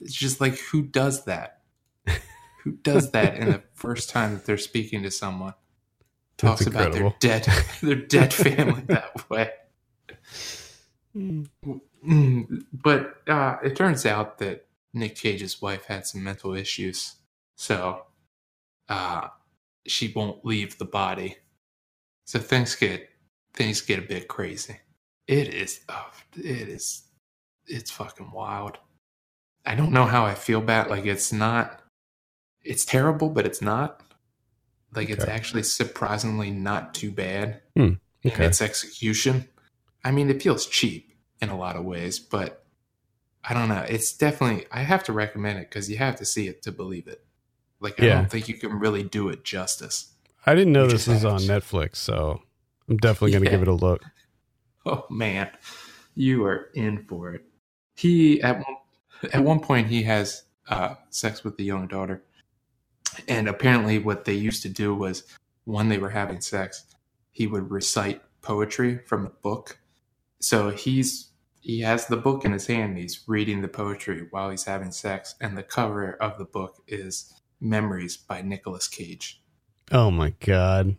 It's 0.00 0.14
just 0.14 0.40
like 0.40 0.58
who 0.58 0.82
does 0.82 1.24
that? 1.24 1.62
who 2.62 2.70
does 2.70 3.10
that 3.10 3.34
in 3.34 3.50
the 3.50 3.64
first 3.74 4.10
time 4.10 4.34
that 4.34 4.46
they're 4.46 4.56
speaking 4.56 5.02
to 5.02 5.10
someone? 5.10 5.54
Talks 6.36 6.68
about 6.68 6.92
their 6.92 7.12
dead 7.18 7.48
their 7.82 7.96
dead 7.96 8.32
family 8.32 8.82
that 8.82 9.28
way. 9.28 9.50
Mm, 11.16 11.46
but 12.72 13.16
uh, 13.28 13.56
it 13.62 13.76
turns 13.76 14.06
out 14.06 14.38
that 14.38 14.66
Nick 14.94 15.16
Cage's 15.16 15.60
wife 15.60 15.84
had 15.86 16.06
some 16.06 16.22
mental 16.22 16.54
issues, 16.54 17.16
so 17.56 18.04
uh, 18.88 19.28
she 19.86 20.12
won't 20.14 20.44
leave 20.44 20.78
the 20.78 20.84
body. 20.84 21.36
So 22.26 22.38
things 22.38 22.74
get 22.74 23.08
things 23.54 23.80
get 23.80 23.98
a 23.98 24.02
bit 24.02 24.28
crazy. 24.28 24.78
It 25.26 25.52
is, 25.52 25.80
oh, 25.88 26.10
it 26.36 26.68
is, 26.68 27.02
it's 27.66 27.90
fucking 27.90 28.30
wild. 28.30 28.78
I 29.66 29.74
don't 29.74 29.92
know 29.92 30.06
how 30.06 30.24
I 30.24 30.34
feel 30.34 30.60
about 30.60 30.88
like 30.88 31.04
it's 31.04 31.32
not, 31.32 31.82
it's 32.62 32.84
terrible, 32.86 33.28
but 33.28 33.44
it's 33.44 33.60
not. 33.60 34.02
Like 34.94 35.10
it's 35.10 35.26
actually 35.26 35.64
surprisingly 35.64 36.50
not 36.50 36.94
too 36.94 37.10
bad 37.10 37.60
Hmm, 37.76 37.94
in 38.22 38.42
its 38.42 38.62
execution. 38.62 39.48
I 40.04 40.10
mean, 40.10 40.30
it 40.30 40.42
feels 40.42 40.66
cheap 40.66 41.12
in 41.40 41.48
a 41.48 41.56
lot 41.58 41.76
of 41.76 41.84
ways, 41.84 42.18
but 42.18 42.64
I 43.44 43.54
don't 43.54 43.68
know. 43.68 43.84
It's 43.88 44.12
definitely 44.12 44.66
I 44.70 44.80
have 44.82 45.04
to 45.04 45.12
recommend 45.12 45.58
it 45.58 45.68
because 45.70 45.90
you 45.90 45.96
have 45.98 46.16
to 46.16 46.24
see 46.24 46.48
it 46.48 46.62
to 46.62 46.72
believe 46.72 47.06
it. 47.06 47.24
Like 47.80 48.00
I 48.00 48.06
Yeah. 48.06 48.14
don't 48.16 48.30
think 48.30 48.48
you 48.48 48.54
can 48.54 48.78
really 48.78 49.02
do 49.02 49.28
it 49.28 49.44
justice. 49.44 50.12
I 50.46 50.54
didn't 50.54 50.72
know 50.72 50.84
You 50.84 50.90
this 50.90 51.06
was 51.06 51.24
on 51.24 51.40
Netflix, 51.42 51.96
so 51.96 52.42
I'm 52.88 52.96
definitely 52.96 53.32
going 53.32 53.44
to 53.44 53.50
Yeah. 53.50 53.56
give 53.56 53.62
it 53.62 53.68
a 53.68 53.74
look. 53.74 54.02
Oh 54.86 55.04
man, 55.10 55.50
you 56.14 56.44
are 56.46 56.70
in 56.72 57.04
for 57.04 57.34
it. 57.34 57.44
He 57.96 58.40
at 58.42 58.56
one 58.58 58.76
at 59.34 59.44
one 59.44 59.60
point 59.60 59.88
he 59.88 60.04
has 60.04 60.44
uh, 60.68 60.94
sex 61.10 61.44
with 61.44 61.58
the 61.58 61.64
young 61.64 61.88
daughter, 61.88 62.22
and 63.26 63.48
apparently 63.48 63.98
what 63.98 64.24
they 64.24 64.32
used 64.34 64.62
to 64.62 64.70
do 64.70 64.94
was 64.94 65.24
when 65.64 65.88
they 65.90 65.98
were 65.98 66.08
having 66.10 66.40
sex, 66.40 66.84
he 67.32 67.46
would 67.46 67.70
recite 67.70 68.22
poetry 68.40 68.98
from 69.06 69.26
a 69.26 69.30
book. 69.30 69.78
So 70.40 70.70
he's 70.70 71.28
he 71.60 71.80
has 71.80 72.06
the 72.06 72.16
book 72.16 72.44
in 72.44 72.52
his 72.52 72.66
hand. 72.66 72.90
And 72.90 72.98
he's 72.98 73.24
reading 73.26 73.60
the 73.60 73.68
poetry 73.68 74.26
while 74.30 74.50
he's 74.50 74.64
having 74.64 74.92
sex, 74.92 75.34
and 75.40 75.56
the 75.56 75.62
cover 75.62 76.12
of 76.20 76.38
the 76.38 76.44
book 76.44 76.82
is 76.86 77.32
"Memories" 77.60 78.16
by 78.16 78.42
Nicolas 78.42 78.88
Cage. 78.88 79.42
Oh 79.90 80.10
my 80.10 80.34
god. 80.40 80.96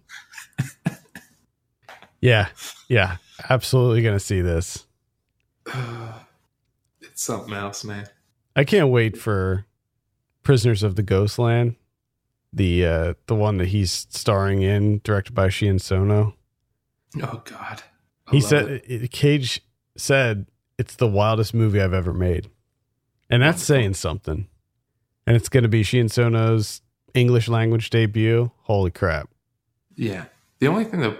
yeah, 2.21 2.47
yeah, 2.87 3.17
absolutely 3.49 4.01
going 4.01 4.15
to 4.15 4.19
see 4.19 4.41
this. 4.41 4.85
it's 7.01 7.21
something 7.23 7.53
else, 7.53 7.83
man. 7.83 8.07
I 8.55 8.63
can't 8.63 8.89
wait 8.89 9.17
for 9.17 9.65
Prisoners 10.43 10.83
of 10.83 10.95
the 10.95 11.03
Ghostland, 11.03 11.75
the 12.51 12.85
uh 12.85 13.13
the 13.27 13.35
one 13.35 13.57
that 13.57 13.67
he's 13.67 13.91
starring 13.91 14.63
in, 14.63 15.01
directed 15.03 15.33
by 15.33 15.47
Shion 15.47 15.79
Sono. 15.79 16.35
Oh 17.21 17.41
God, 17.45 17.83
he 18.31 18.41
said 18.41 18.81
it. 18.85 19.11
Cage 19.11 19.61
said 19.95 20.47
it's 20.77 20.95
the 20.95 21.07
wildest 21.07 21.53
movie 21.53 21.81
I've 21.81 21.93
ever 21.93 22.13
made, 22.13 22.49
and 23.29 23.41
that's 23.41 23.63
saying 23.63 23.95
something. 23.95 24.47
And 25.25 25.35
it's 25.35 25.49
going 25.49 25.63
to 25.63 25.69
be 25.69 25.83
Shion 25.83 26.09
Sono's 26.09 26.81
English 27.13 27.47
language 27.47 27.89
debut. 27.89 28.51
Holy 28.61 28.91
crap. 28.91 29.29
Yeah. 29.95 30.25
The 30.59 30.67
only 30.67 30.85
thing 30.85 31.01
that 31.01 31.17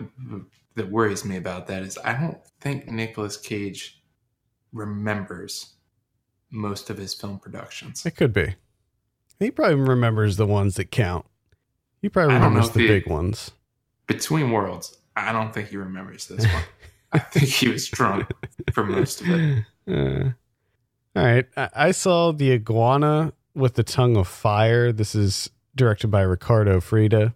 that 0.75 0.89
worries 0.89 1.25
me 1.25 1.37
about 1.37 1.67
that 1.67 1.83
is 1.83 1.97
I 2.03 2.13
don't 2.13 2.37
think 2.59 2.87
Nicolas 2.87 3.37
Cage 3.37 4.01
remembers 4.71 5.73
most 6.51 6.89
of 6.89 6.97
his 6.97 7.13
film 7.13 7.39
productions. 7.39 8.05
It 8.05 8.15
could 8.15 8.33
be. 8.33 8.55
He 9.39 9.51
probably 9.51 9.75
remembers 9.75 10.37
the 10.37 10.45
ones 10.45 10.75
that 10.75 10.91
count. 10.91 11.25
He 12.01 12.09
probably 12.09 12.35
remembers 12.35 12.71
the 12.71 12.81
he, 12.81 12.87
big 12.87 13.07
ones. 13.07 13.51
Between 14.07 14.51
Worlds, 14.51 14.97
I 15.15 15.31
don't 15.31 15.53
think 15.53 15.69
he 15.69 15.77
remembers 15.77 16.27
this 16.27 16.45
one. 16.53 16.63
I 17.13 17.19
think 17.19 17.47
he 17.47 17.69
was 17.69 17.87
drunk 17.87 18.31
for 18.73 18.83
most 18.85 19.21
of 19.21 19.27
it. 19.29 19.65
Uh, 19.89 20.33
all 21.15 21.25
right. 21.25 21.47
I, 21.57 21.69
I 21.75 21.91
saw 21.91 22.31
The 22.31 22.51
Iguana 22.51 23.33
with 23.55 23.73
the 23.73 23.81
Tongue 23.81 24.17
of 24.17 24.27
Fire. 24.27 24.91
This 24.91 25.15
is 25.15 25.49
directed 25.75 26.09
by 26.09 26.21
Riccardo 26.21 26.79
Freda. 26.79 27.33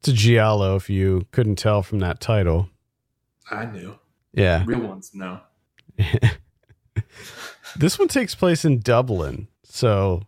It's 0.00 0.08
a 0.08 0.12
Giallo, 0.12 0.74
if 0.74 0.90
you 0.90 1.26
couldn't 1.30 1.54
tell 1.54 1.84
from 1.84 2.00
that 2.00 2.20
title. 2.20 2.68
I 3.48 3.66
knew. 3.66 3.96
Yeah. 4.32 4.64
Real 4.66 4.80
ones, 4.80 5.12
no. 5.14 5.40
this 7.76 7.96
one 7.96 8.08
takes 8.08 8.34
place 8.34 8.64
in 8.64 8.80
Dublin. 8.80 9.46
So, 9.62 10.22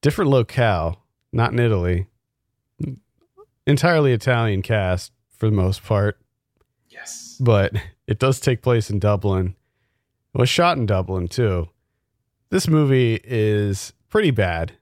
different 0.00 0.30
locale, 0.30 1.02
not 1.32 1.52
in 1.52 1.58
Italy. 1.58 2.06
Entirely 3.66 4.12
Italian 4.12 4.62
cast 4.62 5.12
for 5.36 5.46
the 5.46 5.56
most 5.56 5.82
part. 5.82 6.18
Yes. 6.98 7.36
But 7.40 7.72
it 8.06 8.18
does 8.18 8.40
take 8.40 8.62
place 8.62 8.90
in 8.90 8.98
Dublin. 8.98 9.54
It 10.34 10.38
was 10.38 10.48
shot 10.48 10.76
in 10.76 10.86
Dublin, 10.86 11.28
too. 11.28 11.68
This 12.50 12.68
movie 12.68 13.20
is 13.24 13.92
pretty 14.08 14.30
bad. 14.30 14.72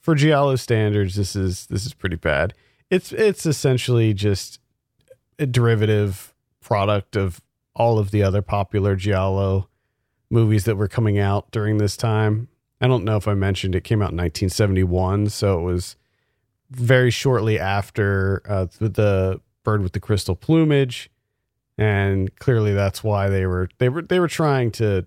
For 0.00 0.14
Giallo 0.14 0.56
standards, 0.56 1.16
this 1.16 1.34
is 1.34 1.66
this 1.66 1.84
is 1.84 1.92
pretty 1.92 2.16
bad. 2.16 2.54
It's 2.90 3.12
it's 3.12 3.44
essentially 3.44 4.14
just 4.14 4.60
a 5.38 5.46
derivative 5.46 6.32
product 6.60 7.16
of 7.16 7.40
all 7.74 7.98
of 7.98 8.10
the 8.10 8.22
other 8.22 8.40
popular 8.40 8.96
Giallo 8.96 9.68
movies 10.30 10.64
that 10.64 10.76
were 10.76 10.88
coming 10.88 11.18
out 11.18 11.50
during 11.50 11.78
this 11.78 11.96
time. 11.96 12.48
I 12.80 12.86
don't 12.86 13.04
know 13.04 13.16
if 13.16 13.26
I 13.26 13.34
mentioned 13.34 13.74
it 13.74 13.84
came 13.84 14.00
out 14.00 14.12
in 14.12 14.16
1971, 14.16 15.28
so 15.30 15.58
it 15.58 15.62
was 15.62 15.96
very 16.70 17.10
shortly 17.10 17.58
after 17.58 18.42
uh, 18.48 18.66
the 18.78 19.40
Bird 19.64 19.82
with 19.82 19.92
the 19.92 20.00
Crystal 20.00 20.36
Plumage, 20.36 21.10
and 21.78 22.36
clearly 22.38 22.72
that's 22.72 23.04
why 23.04 23.28
they 23.28 23.46
were 23.46 23.68
they 23.78 23.88
were 23.88 24.02
they 24.02 24.20
were 24.20 24.28
trying 24.28 24.70
to 24.72 25.06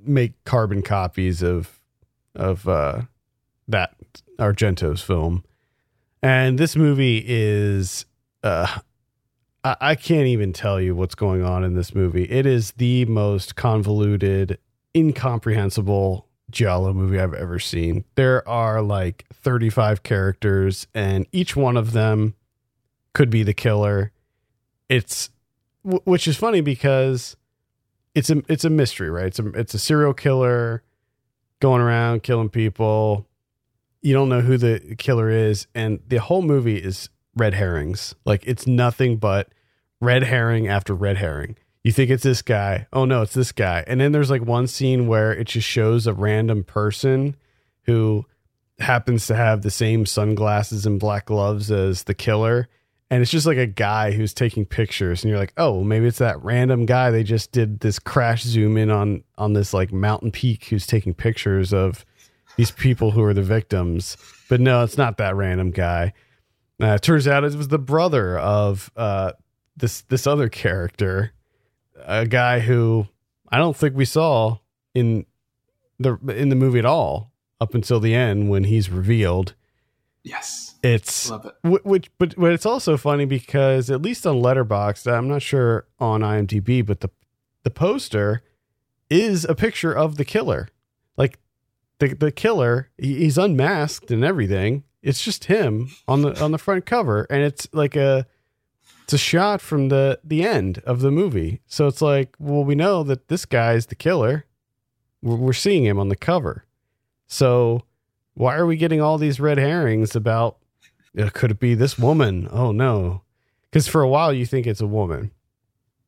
make 0.00 0.42
carbon 0.44 0.82
copies 0.82 1.42
of 1.42 1.80
of 2.34 2.68
uh, 2.68 3.02
that 3.66 3.94
Argento's 4.38 5.02
film. 5.02 5.44
And 6.22 6.58
this 6.58 6.76
movie 6.76 7.24
is 7.26 8.06
uh, 8.42 8.78
I, 9.64 9.76
I 9.80 9.94
can't 9.94 10.26
even 10.26 10.52
tell 10.52 10.80
you 10.80 10.94
what's 10.94 11.14
going 11.14 11.42
on 11.42 11.64
in 11.64 11.74
this 11.74 11.94
movie. 11.94 12.24
It 12.24 12.46
is 12.46 12.72
the 12.72 13.04
most 13.06 13.56
convoluted, 13.56 14.58
incomprehensible 14.96 16.26
Giallo 16.50 16.94
movie 16.94 17.20
I've 17.20 17.34
ever 17.34 17.58
seen. 17.58 18.04
There 18.14 18.46
are 18.48 18.80
like 18.82 19.26
35 19.34 20.02
characters, 20.02 20.86
and 20.94 21.26
each 21.32 21.54
one 21.54 21.76
of 21.76 21.92
them 21.92 22.34
could 23.12 23.30
be 23.30 23.42
the 23.42 23.54
killer. 23.54 24.12
It's 24.88 25.30
which 25.82 26.28
is 26.28 26.36
funny 26.36 26.60
because 26.60 27.36
it's 28.14 28.30
a 28.30 28.42
it's 28.48 28.64
a 28.64 28.70
mystery, 28.70 29.10
right? 29.10 29.26
It's 29.26 29.38
a 29.38 29.48
it's 29.50 29.74
a 29.74 29.78
serial 29.78 30.14
killer 30.14 30.82
going 31.60 31.80
around 31.80 32.22
killing 32.22 32.48
people. 32.48 33.26
You 34.00 34.14
don't 34.14 34.28
know 34.28 34.40
who 34.40 34.56
the 34.56 34.96
killer 34.98 35.30
is, 35.30 35.66
and 35.74 36.00
the 36.06 36.18
whole 36.18 36.42
movie 36.42 36.78
is 36.78 37.08
red 37.36 37.54
herrings. 37.54 38.14
Like 38.24 38.42
it's 38.46 38.66
nothing 38.66 39.16
but 39.16 39.48
red 40.00 40.24
herring 40.24 40.68
after 40.68 40.94
red 40.94 41.16
herring. 41.18 41.56
You 41.84 41.92
think 41.92 42.10
it's 42.10 42.24
this 42.24 42.42
guy. 42.42 42.86
Oh 42.92 43.04
no, 43.04 43.22
it's 43.22 43.34
this 43.34 43.52
guy. 43.52 43.84
And 43.86 44.00
then 44.00 44.12
there's 44.12 44.30
like 44.30 44.42
one 44.42 44.66
scene 44.66 45.06
where 45.06 45.32
it 45.32 45.46
just 45.46 45.66
shows 45.66 46.06
a 46.06 46.12
random 46.12 46.64
person 46.64 47.36
who 47.82 48.26
happens 48.78 49.26
to 49.26 49.34
have 49.34 49.62
the 49.62 49.70
same 49.70 50.06
sunglasses 50.06 50.86
and 50.86 51.00
black 51.00 51.26
gloves 51.26 51.70
as 51.70 52.04
the 52.04 52.14
killer. 52.14 52.68
And 53.10 53.22
it's 53.22 53.30
just 53.30 53.46
like 53.46 53.56
a 53.56 53.66
guy 53.66 54.12
who's 54.12 54.34
taking 54.34 54.66
pictures, 54.66 55.22
and 55.22 55.30
you're 55.30 55.38
like, 55.38 55.54
oh, 55.56 55.82
maybe 55.82 56.06
it's 56.06 56.18
that 56.18 56.42
random 56.44 56.84
guy. 56.84 57.10
They 57.10 57.22
just 57.22 57.52
did 57.52 57.80
this 57.80 57.98
crash 57.98 58.42
zoom 58.42 58.76
in 58.76 58.90
on 58.90 59.24
on 59.38 59.54
this 59.54 59.72
like 59.72 59.92
mountain 59.92 60.30
peak 60.30 60.66
who's 60.66 60.86
taking 60.86 61.14
pictures 61.14 61.72
of 61.72 62.04
these 62.56 62.70
people 62.70 63.12
who 63.12 63.22
are 63.22 63.32
the 63.32 63.42
victims. 63.42 64.18
But 64.50 64.60
no, 64.60 64.82
it's 64.82 64.98
not 64.98 65.16
that 65.18 65.36
random 65.36 65.70
guy. 65.70 66.12
Uh, 66.80 66.94
it 66.94 67.02
turns 67.02 67.26
out 67.26 67.44
it 67.44 67.54
was 67.54 67.68
the 67.68 67.78
brother 67.78 68.38
of 68.38 68.90
uh, 68.96 69.32
this 69.76 70.02
this 70.02 70.26
other 70.26 70.48
character, 70.48 71.32
a 72.04 72.26
guy 72.26 72.60
who 72.60 73.06
I 73.48 73.56
don't 73.58 73.76
think 73.76 73.96
we 73.96 74.04
saw 74.04 74.58
in 74.94 75.24
the 75.98 76.18
in 76.28 76.50
the 76.50 76.56
movie 76.56 76.78
at 76.78 76.84
all 76.84 77.32
up 77.60 77.74
until 77.74 78.00
the 78.00 78.14
end 78.14 78.50
when 78.50 78.64
he's 78.64 78.90
revealed. 78.90 79.54
Yes, 80.24 80.74
it's 80.82 81.30
love 81.30 81.46
it. 81.46 81.84
Which, 81.84 82.10
but 82.18 82.34
but 82.36 82.52
it's 82.52 82.66
also 82.66 82.96
funny 82.96 83.24
because 83.24 83.90
at 83.90 84.02
least 84.02 84.26
on 84.26 84.36
Letterboxd, 84.42 85.10
I'm 85.10 85.28
not 85.28 85.42
sure 85.42 85.86
on 85.98 86.20
IMDb, 86.20 86.84
but 86.84 87.00
the 87.00 87.10
the 87.62 87.70
poster 87.70 88.42
is 89.08 89.44
a 89.44 89.54
picture 89.54 89.92
of 89.92 90.16
the 90.16 90.24
killer. 90.24 90.68
Like 91.16 91.38
the 91.98 92.14
the 92.14 92.32
killer, 92.32 92.90
he's 92.98 93.38
unmasked 93.38 94.10
and 94.10 94.24
everything, 94.24 94.84
it's 95.02 95.22
just 95.22 95.44
him 95.44 95.90
on 96.06 96.22
the 96.22 96.38
on 96.42 96.52
the 96.52 96.58
front 96.58 96.84
cover, 96.86 97.26
and 97.30 97.42
it's 97.42 97.68
like 97.72 97.96
a 97.96 98.26
it's 99.04 99.12
a 99.14 99.18
shot 99.18 99.60
from 99.60 99.88
the 99.88 100.20
the 100.22 100.42
end 100.46 100.82
of 100.84 101.00
the 101.00 101.10
movie. 101.10 101.60
So 101.66 101.86
it's 101.86 102.02
like, 102.02 102.34
well, 102.38 102.64
we 102.64 102.74
know 102.74 103.02
that 103.04 103.28
this 103.28 103.46
guy's 103.46 103.86
the 103.86 103.94
killer. 103.94 104.44
We're, 105.22 105.36
we're 105.36 105.52
seeing 105.52 105.84
him 105.84 105.98
on 105.98 106.08
the 106.08 106.16
cover. 106.16 106.64
So 107.26 107.84
why 108.38 108.56
are 108.56 108.66
we 108.66 108.76
getting 108.76 109.00
all 109.00 109.18
these 109.18 109.40
red 109.40 109.58
herrings 109.58 110.14
about? 110.14 110.58
Uh, 111.18 111.28
could 111.32 111.50
it 111.50 111.58
be 111.58 111.74
this 111.74 111.98
woman? 111.98 112.48
Oh 112.52 112.70
no, 112.70 113.22
because 113.70 113.88
for 113.88 114.00
a 114.00 114.08
while 114.08 114.32
you 114.32 114.46
think 114.46 114.66
it's 114.66 114.80
a 114.80 114.86
woman, 114.86 115.32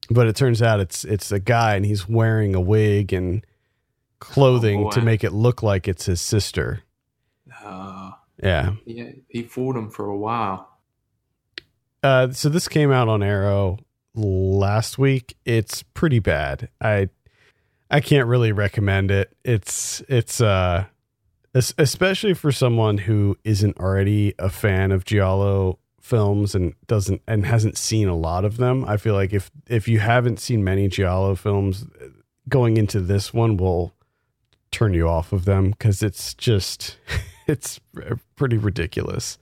but 0.09 0.29
it 0.29 0.37
turns 0.37 0.63
out 0.63 0.79
it's 0.79 1.05
it's 1.05 1.33
a 1.33 1.41
guy, 1.41 1.75
and 1.75 1.85
he's 1.85 2.09
wearing 2.09 2.55
a 2.55 2.61
wig 2.61 3.13
and 3.13 3.45
clothing 4.21 4.87
oh, 4.87 4.91
to 4.91 5.01
make 5.01 5.25
it 5.25 5.33
look 5.33 5.63
like 5.65 5.89
it's 5.89 6.07
his 6.07 6.21
sister. 6.21 6.85
Uh, 7.65 8.13
yeah. 8.41 8.75
Yeah, 8.85 9.11
he 9.29 9.43
fooled 9.43 9.77
him 9.77 9.91
for 9.91 10.07
a 10.07 10.17
while. 10.17 10.79
Uh, 12.03 12.31
so 12.31 12.49
this 12.49 12.69
came 12.69 12.93
out 12.93 13.09
on 13.09 13.25
Arrow 13.25 13.79
last 14.15 14.99
week. 14.99 15.37
It's 15.45 15.83
pretty 15.83 16.21
bad. 16.21 16.69
I 16.81 17.09
I 17.91 18.01
can't 18.01 18.29
really 18.29 18.53
recommend 18.53 19.11
it. 19.11 19.37
It's 19.45 20.01
it's 20.09 20.41
uh 20.41 20.87
especially 21.55 22.35
for 22.35 22.53
someone 22.53 22.99
who 22.99 23.37
isn't 23.45 23.79
already 23.79 24.35
a 24.39 24.49
fan 24.49 24.93
of 24.93 25.05
giallo 25.05 25.79
films 26.01 26.55
and 26.55 26.75
doesn't 26.87 27.23
and 27.27 27.45
hasn't 27.45 27.77
seen 27.77 28.09
a 28.09 28.17
lot 28.17 28.45
of 28.45 28.57
them. 28.57 28.85
I 28.85 28.97
feel 28.97 29.15
like 29.15 29.33
if 29.33 29.51
if 29.69 29.89
you 29.89 29.99
haven't 29.99 30.41
seen 30.41 30.65
many 30.65 30.89
giallo 30.89 31.35
films, 31.35 31.87
going 32.49 32.77
into 32.77 33.01
this 33.01 33.33
one 33.35 33.57
will 33.57 33.95
turn 34.71 34.95
you 34.95 35.09
off 35.09 35.33
of 35.33 35.45
them 35.45 35.71
because 35.71 36.03
it's 36.03 36.35
just 36.35 36.97
it's 37.47 37.81
pretty 38.37 38.57
ridiculous. 38.57 39.39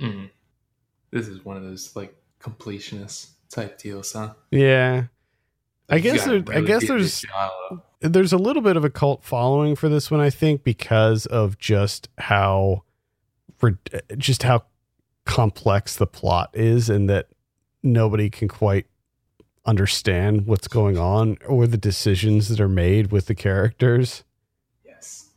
Mm. 0.00 0.30
This 1.10 1.28
is 1.28 1.44
one 1.44 1.56
of 1.56 1.62
those 1.62 1.94
like 1.94 2.14
completionist 2.40 3.30
type 3.50 3.78
deals, 3.78 4.12
huh? 4.12 4.34
Yeah. 4.50 5.04
I 5.88 5.98
guess 5.98 6.24
there, 6.24 6.40
really 6.40 6.56
I 6.56 6.60
guess 6.62 6.88
there's 6.88 7.24
there's 8.12 8.32
a 8.32 8.38
little 8.38 8.62
bit 8.62 8.76
of 8.76 8.84
a 8.84 8.90
cult 8.90 9.24
following 9.24 9.74
for 9.74 9.88
this 9.88 10.10
one 10.10 10.20
I 10.20 10.30
think 10.30 10.62
because 10.62 11.26
of 11.26 11.58
just 11.58 12.08
how 12.18 12.84
just 14.18 14.42
how 14.42 14.64
complex 15.24 15.96
the 15.96 16.06
plot 16.06 16.50
is 16.52 16.90
and 16.90 17.08
that 17.08 17.28
nobody 17.82 18.28
can 18.28 18.46
quite 18.46 18.86
understand 19.64 20.46
what's 20.46 20.68
going 20.68 20.98
on 20.98 21.38
or 21.46 21.66
the 21.66 21.78
decisions 21.78 22.48
that 22.48 22.60
are 22.60 22.68
made 22.68 23.10
with 23.10 23.24
the 23.26 23.34
characters. 23.34 24.22
Yes, 24.84 25.30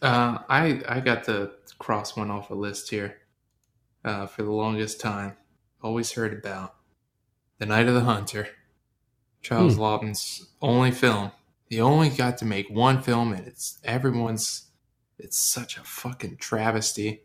uh, 0.00 0.38
I 0.48 0.80
I 0.88 1.00
got 1.00 1.24
to 1.24 1.50
cross 1.78 2.16
one 2.16 2.30
off 2.30 2.50
a 2.50 2.54
list 2.54 2.90
here. 2.90 3.16
Uh, 4.04 4.26
for 4.26 4.42
the 4.42 4.52
longest 4.52 5.00
time, 5.00 5.34
always 5.82 6.12
heard 6.12 6.34
about 6.34 6.74
the 7.58 7.64
Night 7.64 7.88
of 7.88 7.94
the 7.94 8.02
Hunter, 8.02 8.48
Charles 9.40 9.76
hmm. 9.76 9.80
Laughton's 9.80 10.46
only 10.60 10.90
film. 10.90 11.32
He 11.74 11.80
only 11.80 12.08
got 12.08 12.38
to 12.38 12.44
make 12.44 12.70
one 12.70 13.02
film, 13.02 13.32
and 13.32 13.48
it's 13.48 13.80
everyone's. 13.82 14.70
It's 15.18 15.36
such 15.36 15.76
a 15.76 15.82
fucking 15.82 16.36
travesty 16.36 17.24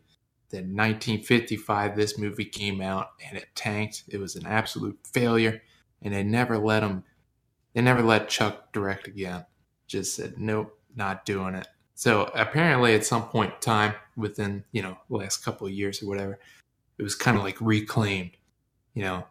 that 0.50 0.64
1955 0.64 1.94
this 1.94 2.18
movie 2.18 2.46
came 2.46 2.80
out 2.80 3.10
and 3.24 3.38
it 3.38 3.46
tanked. 3.54 4.02
It 4.08 4.18
was 4.18 4.34
an 4.34 4.46
absolute 4.46 4.98
failure, 5.04 5.62
and 6.02 6.12
they 6.12 6.24
never 6.24 6.58
let 6.58 6.82
him. 6.82 7.04
They 7.74 7.80
never 7.80 8.02
let 8.02 8.28
Chuck 8.28 8.72
direct 8.72 9.06
again. 9.06 9.46
Just 9.86 10.16
said 10.16 10.34
nope, 10.36 10.76
not 10.96 11.24
doing 11.24 11.54
it 11.54 11.68
So 11.94 12.28
apparently, 12.34 12.96
at 12.96 13.06
some 13.06 13.28
point 13.28 13.54
in 13.54 13.60
time, 13.60 13.94
within 14.16 14.64
you 14.72 14.82
know 14.82 14.98
the 15.08 15.16
last 15.16 15.44
couple 15.44 15.68
of 15.68 15.72
years 15.72 16.02
or 16.02 16.08
whatever, 16.08 16.40
it 16.98 17.04
was 17.04 17.14
kind 17.14 17.36
of 17.36 17.44
like 17.44 17.60
reclaimed. 17.60 18.32
You 18.94 19.04
know, 19.04 19.26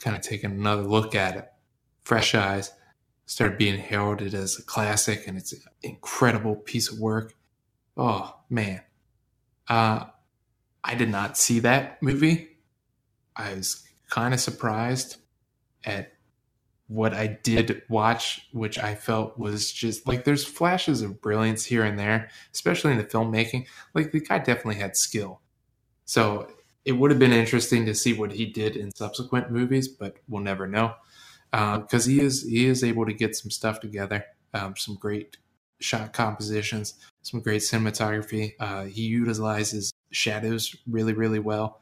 kind 0.00 0.16
of 0.16 0.22
taking 0.22 0.52
another 0.52 0.84
look 0.84 1.14
at 1.14 1.36
it, 1.36 1.52
fresh 2.02 2.34
eyes, 2.34 2.72
started 3.26 3.58
being 3.58 3.78
heralded 3.78 4.34
as 4.34 4.58
a 4.58 4.62
classic, 4.62 5.26
and 5.26 5.36
it's 5.36 5.52
an 5.52 5.60
incredible 5.82 6.56
piece 6.56 6.90
of 6.90 6.98
work. 6.98 7.34
Oh 7.96 8.36
man, 8.50 8.82
uh, 9.68 10.06
I 10.82 10.94
did 10.94 11.08
not 11.08 11.38
see 11.38 11.60
that 11.60 12.02
movie. 12.02 12.58
I 13.36 13.54
was 13.54 13.86
kind 14.10 14.34
of 14.34 14.40
surprised 14.40 15.16
at 15.84 16.12
what 16.86 17.14
I 17.14 17.38
did 17.42 17.82
watch, 17.88 18.48
which 18.52 18.78
I 18.78 18.94
felt 18.94 19.38
was 19.38 19.72
just 19.72 20.06
like 20.06 20.24
there's 20.24 20.44
flashes 20.44 21.00
of 21.02 21.20
brilliance 21.20 21.64
here 21.64 21.84
and 21.84 21.98
there, 21.98 22.28
especially 22.52 22.92
in 22.92 22.98
the 22.98 23.04
filmmaking. 23.04 23.66
Like 23.94 24.12
the 24.12 24.20
guy 24.20 24.38
definitely 24.38 24.76
had 24.76 24.96
skill. 24.96 25.40
So 26.04 26.48
it 26.84 26.92
would 26.92 27.10
have 27.10 27.18
been 27.18 27.32
interesting 27.32 27.86
to 27.86 27.94
see 27.94 28.12
what 28.12 28.32
he 28.32 28.44
did 28.44 28.76
in 28.76 28.94
subsequent 28.94 29.50
movies, 29.50 29.88
but 29.88 30.18
we'll 30.28 30.42
never 30.42 30.66
know 30.66 30.94
because 31.54 32.08
uh, 32.08 32.10
he 32.10 32.20
is 32.20 32.42
he 32.42 32.66
is 32.66 32.82
able 32.82 33.06
to 33.06 33.12
get 33.12 33.36
some 33.36 33.50
stuff 33.50 33.78
together, 33.78 34.24
um, 34.52 34.74
some 34.76 34.96
great 34.96 35.36
shot 35.80 36.12
compositions, 36.12 36.94
some 37.22 37.40
great 37.40 37.62
cinematography. 37.62 38.54
Uh, 38.58 38.84
he 38.84 39.02
utilizes 39.02 39.92
shadows 40.10 40.74
really 40.86 41.12
really 41.12 41.38
well, 41.38 41.80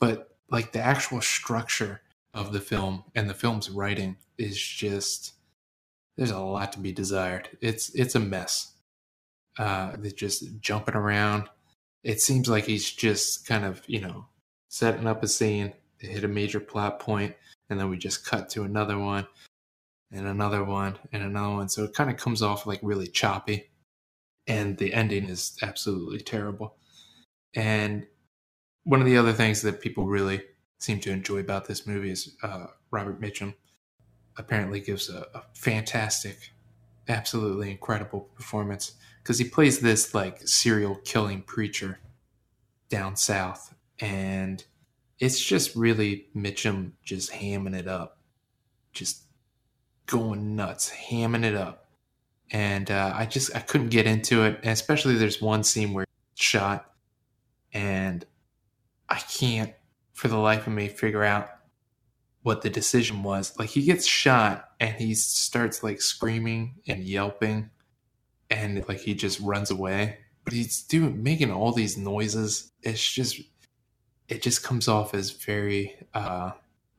but 0.00 0.36
like 0.50 0.72
the 0.72 0.80
actual 0.80 1.20
structure 1.20 2.00
of 2.32 2.52
the 2.52 2.60
film 2.60 3.04
and 3.14 3.28
the 3.28 3.34
film's 3.34 3.68
writing 3.68 4.16
is 4.38 4.58
just 4.58 5.34
there's 6.16 6.30
a 6.30 6.38
lot 6.38 6.72
to 6.72 6.78
be 6.78 6.92
desired. 6.92 7.50
It's 7.60 7.90
it's 7.94 8.14
a 8.14 8.20
mess. 8.20 8.72
Uh, 9.58 9.92
they're 9.98 10.10
just 10.10 10.60
jumping 10.60 10.94
around. 10.94 11.48
It 12.02 12.22
seems 12.22 12.48
like 12.48 12.64
he's 12.64 12.90
just 12.90 13.46
kind 13.46 13.66
of 13.66 13.82
you 13.86 14.00
know 14.00 14.26
setting 14.70 15.06
up 15.06 15.22
a 15.22 15.28
scene 15.28 15.74
to 16.00 16.06
hit 16.06 16.24
a 16.24 16.28
major 16.28 16.60
plot 16.60 16.98
point, 16.98 17.34
and 17.68 17.78
then 17.78 17.88
we 17.88 17.96
just 17.98 18.24
cut 18.24 18.48
to 18.50 18.62
another 18.62 18.98
one, 18.98 19.26
and 20.12 20.26
another 20.26 20.64
one, 20.64 20.98
and 21.12 21.22
another 21.22 21.54
one. 21.54 21.68
So 21.68 21.84
it 21.84 21.94
kind 21.94 22.10
of 22.10 22.16
comes 22.16 22.42
off 22.42 22.66
like 22.66 22.80
really 22.82 23.06
choppy, 23.06 23.70
and 24.46 24.78
the 24.78 24.94
ending 24.94 25.28
is 25.28 25.56
absolutely 25.62 26.20
terrible. 26.20 26.76
And 27.54 28.06
one 28.84 29.00
of 29.00 29.06
the 29.06 29.16
other 29.16 29.32
things 29.32 29.62
that 29.62 29.80
people 29.80 30.06
really 30.06 30.42
seem 30.78 31.00
to 31.00 31.10
enjoy 31.10 31.38
about 31.38 31.66
this 31.66 31.86
movie 31.86 32.10
is 32.10 32.36
uh, 32.42 32.66
Robert 32.90 33.20
Mitchum 33.20 33.54
apparently 34.36 34.80
gives 34.80 35.08
a, 35.08 35.26
a 35.34 35.42
fantastic, 35.54 36.52
absolutely 37.08 37.70
incredible 37.70 38.20
performance 38.34 38.92
because 39.22 39.38
he 39.38 39.48
plays 39.48 39.80
this 39.80 40.14
like 40.14 40.46
serial 40.46 40.96
killing 41.04 41.42
preacher 41.42 41.98
down 42.88 43.16
south, 43.16 43.74
and 43.98 44.64
it's 45.18 45.42
just 45.42 45.74
really 45.74 46.26
Mitchum 46.36 46.92
just 47.02 47.32
hamming 47.32 47.74
it 47.74 47.88
up, 47.88 48.18
just 48.92 49.22
going 50.06 50.56
nuts, 50.56 50.90
hamming 50.90 51.44
it 51.44 51.54
up, 51.54 51.88
and 52.50 52.90
uh, 52.90 53.12
I 53.14 53.26
just 53.26 53.54
I 53.56 53.60
couldn't 53.60 53.88
get 53.88 54.06
into 54.06 54.44
it, 54.44 54.60
and 54.62 54.72
especially 54.72 55.14
there's 55.14 55.40
one 55.40 55.64
scene 55.64 55.92
where 55.92 56.06
shot, 56.34 56.90
and 57.72 58.24
I 59.08 59.16
can't 59.16 59.72
for 60.12 60.28
the 60.28 60.38
life 60.38 60.66
of 60.66 60.72
me 60.72 60.88
figure 60.88 61.22
out 61.22 61.50
what 62.42 62.62
the 62.62 62.70
decision 62.70 63.22
was. 63.22 63.58
Like 63.58 63.70
he 63.70 63.82
gets 63.82 64.06
shot 64.06 64.68
and 64.78 64.94
he 64.94 65.14
starts 65.14 65.82
like 65.82 66.00
screaming 66.00 66.76
and 66.86 67.02
yelping 67.02 67.70
and 68.48 68.86
like 68.88 69.00
he 69.00 69.14
just 69.14 69.40
runs 69.40 69.70
away. 69.70 70.18
But 70.44 70.54
he's 70.54 70.82
doing 70.82 71.24
making 71.24 71.50
all 71.50 71.72
these 71.72 71.98
noises. 71.98 72.70
It's 72.82 73.12
just 73.12 73.40
it 74.28 74.42
just 74.42 74.62
comes 74.62 74.88
off 74.88 75.14
as 75.14 75.30
very 75.30 75.96
uh 76.14 76.52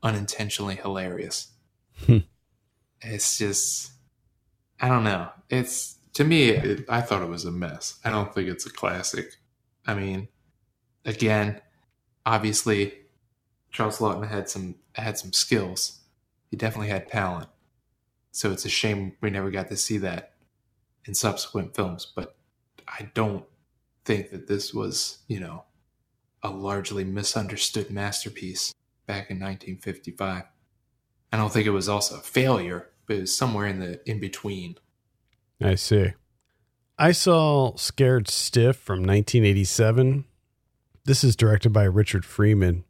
unintentionally 0.04 0.76
hilarious. 0.76 1.50
Hmm. 2.06 2.20
it's 3.02 3.38
just 3.38 3.92
I 4.80 4.88
don't 4.90 5.04
know. 5.04 5.30
It's 5.50 5.98
to 6.14 6.24
me 6.24 6.50
it, 6.50 6.86
I 6.90 7.02
thought 7.02 7.24
it 7.24 7.30
was 7.30 7.46
a 7.46 7.52
mess. 7.52 8.00
I 8.04 8.10
don't 8.10 8.34
think 8.34 8.48
it's 8.48 8.66
a 8.66 8.72
classic. 8.72 9.38
I 9.86 9.94
mean, 9.94 10.28
again, 11.06 11.62
obviously 12.26 12.94
Charles 13.72 14.00
Laughton 14.00 14.28
had 14.28 14.50
some 14.50 14.76
had 14.96 15.18
some 15.18 15.34
skills. 15.34 16.00
He 16.50 16.58
definitely 16.58 16.90
had 16.90 17.08
talent. 17.08 17.50
So 18.32 18.52
it's 18.52 18.66
a 18.66 18.70
shame 18.70 19.14
we 19.22 19.30
never 19.30 19.50
got 19.50 19.70
to 19.70 19.78
see 19.78 19.98
that 20.00 20.34
in 21.06 21.14
subsequent 21.14 21.76
films. 21.76 22.12
But 22.16 22.36
I 22.88 23.10
don't 23.14 23.46
think 24.06 24.30
that 24.32 24.48
this 24.48 24.74
was, 24.74 25.20
you 25.28 25.40
know, 25.40 25.64
a 26.48 26.50
largely 26.50 27.04
misunderstood 27.04 27.92
masterpiece 27.92 28.74
back 29.06 29.30
in 29.30 29.38
1955. 29.38 30.44
I 31.32 31.38
don't 31.38 31.52
think 31.52 31.68
it 31.68 31.72
was 31.72 31.90
also 31.90 32.18
a 32.18 32.22
failure, 32.22 32.90
but 33.06 33.18
it 33.18 33.22
was 33.22 33.36
somewhere 33.36 33.68
in 33.68 33.80
the 33.80 34.00
in 34.10 34.20
between. 34.20 34.78
I 35.62 35.76
see. 35.76 36.14
I 36.98 37.12
saw 37.12 37.76
Scared 37.76 38.28
Stiff 38.28 38.78
from 38.78 39.00
1987. 39.00 40.26
This 41.06 41.24
is 41.24 41.36
directed 41.36 41.72
by 41.72 41.84
Richard 41.84 42.26
Friedman. 42.26 42.86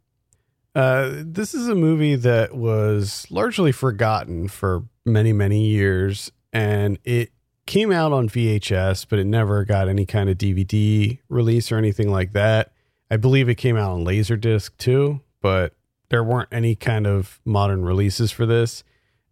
Uh, 0.74 1.10
this 1.16 1.54
is 1.54 1.68
a 1.68 1.74
movie 1.74 2.14
that 2.14 2.54
was 2.54 3.26
largely 3.30 3.72
forgotten 3.72 4.48
for 4.48 4.84
many, 5.04 5.32
many 5.32 5.66
years, 5.66 6.30
and 6.52 6.98
it 7.04 7.32
came 7.66 7.90
out 7.90 8.12
on 8.12 8.28
VHS, 8.28 9.06
but 9.08 9.18
it 9.18 9.26
never 9.26 9.64
got 9.64 9.88
any 9.88 10.06
kind 10.06 10.30
of 10.30 10.38
DVD 10.38 11.18
release 11.28 11.72
or 11.72 11.76
anything 11.76 12.10
like 12.10 12.32
that. 12.32 12.72
I 13.10 13.16
believe 13.16 13.48
it 13.48 13.56
came 13.56 13.76
out 13.76 13.92
on 13.92 14.04
Laserdisc 14.04 14.70
too, 14.78 15.20
but 15.40 15.74
there 16.10 16.24
weren't 16.24 16.48
any 16.52 16.74
kind 16.74 17.06
of 17.06 17.40
modern 17.44 17.84
releases 17.84 18.30
for 18.30 18.46
this. 18.46 18.84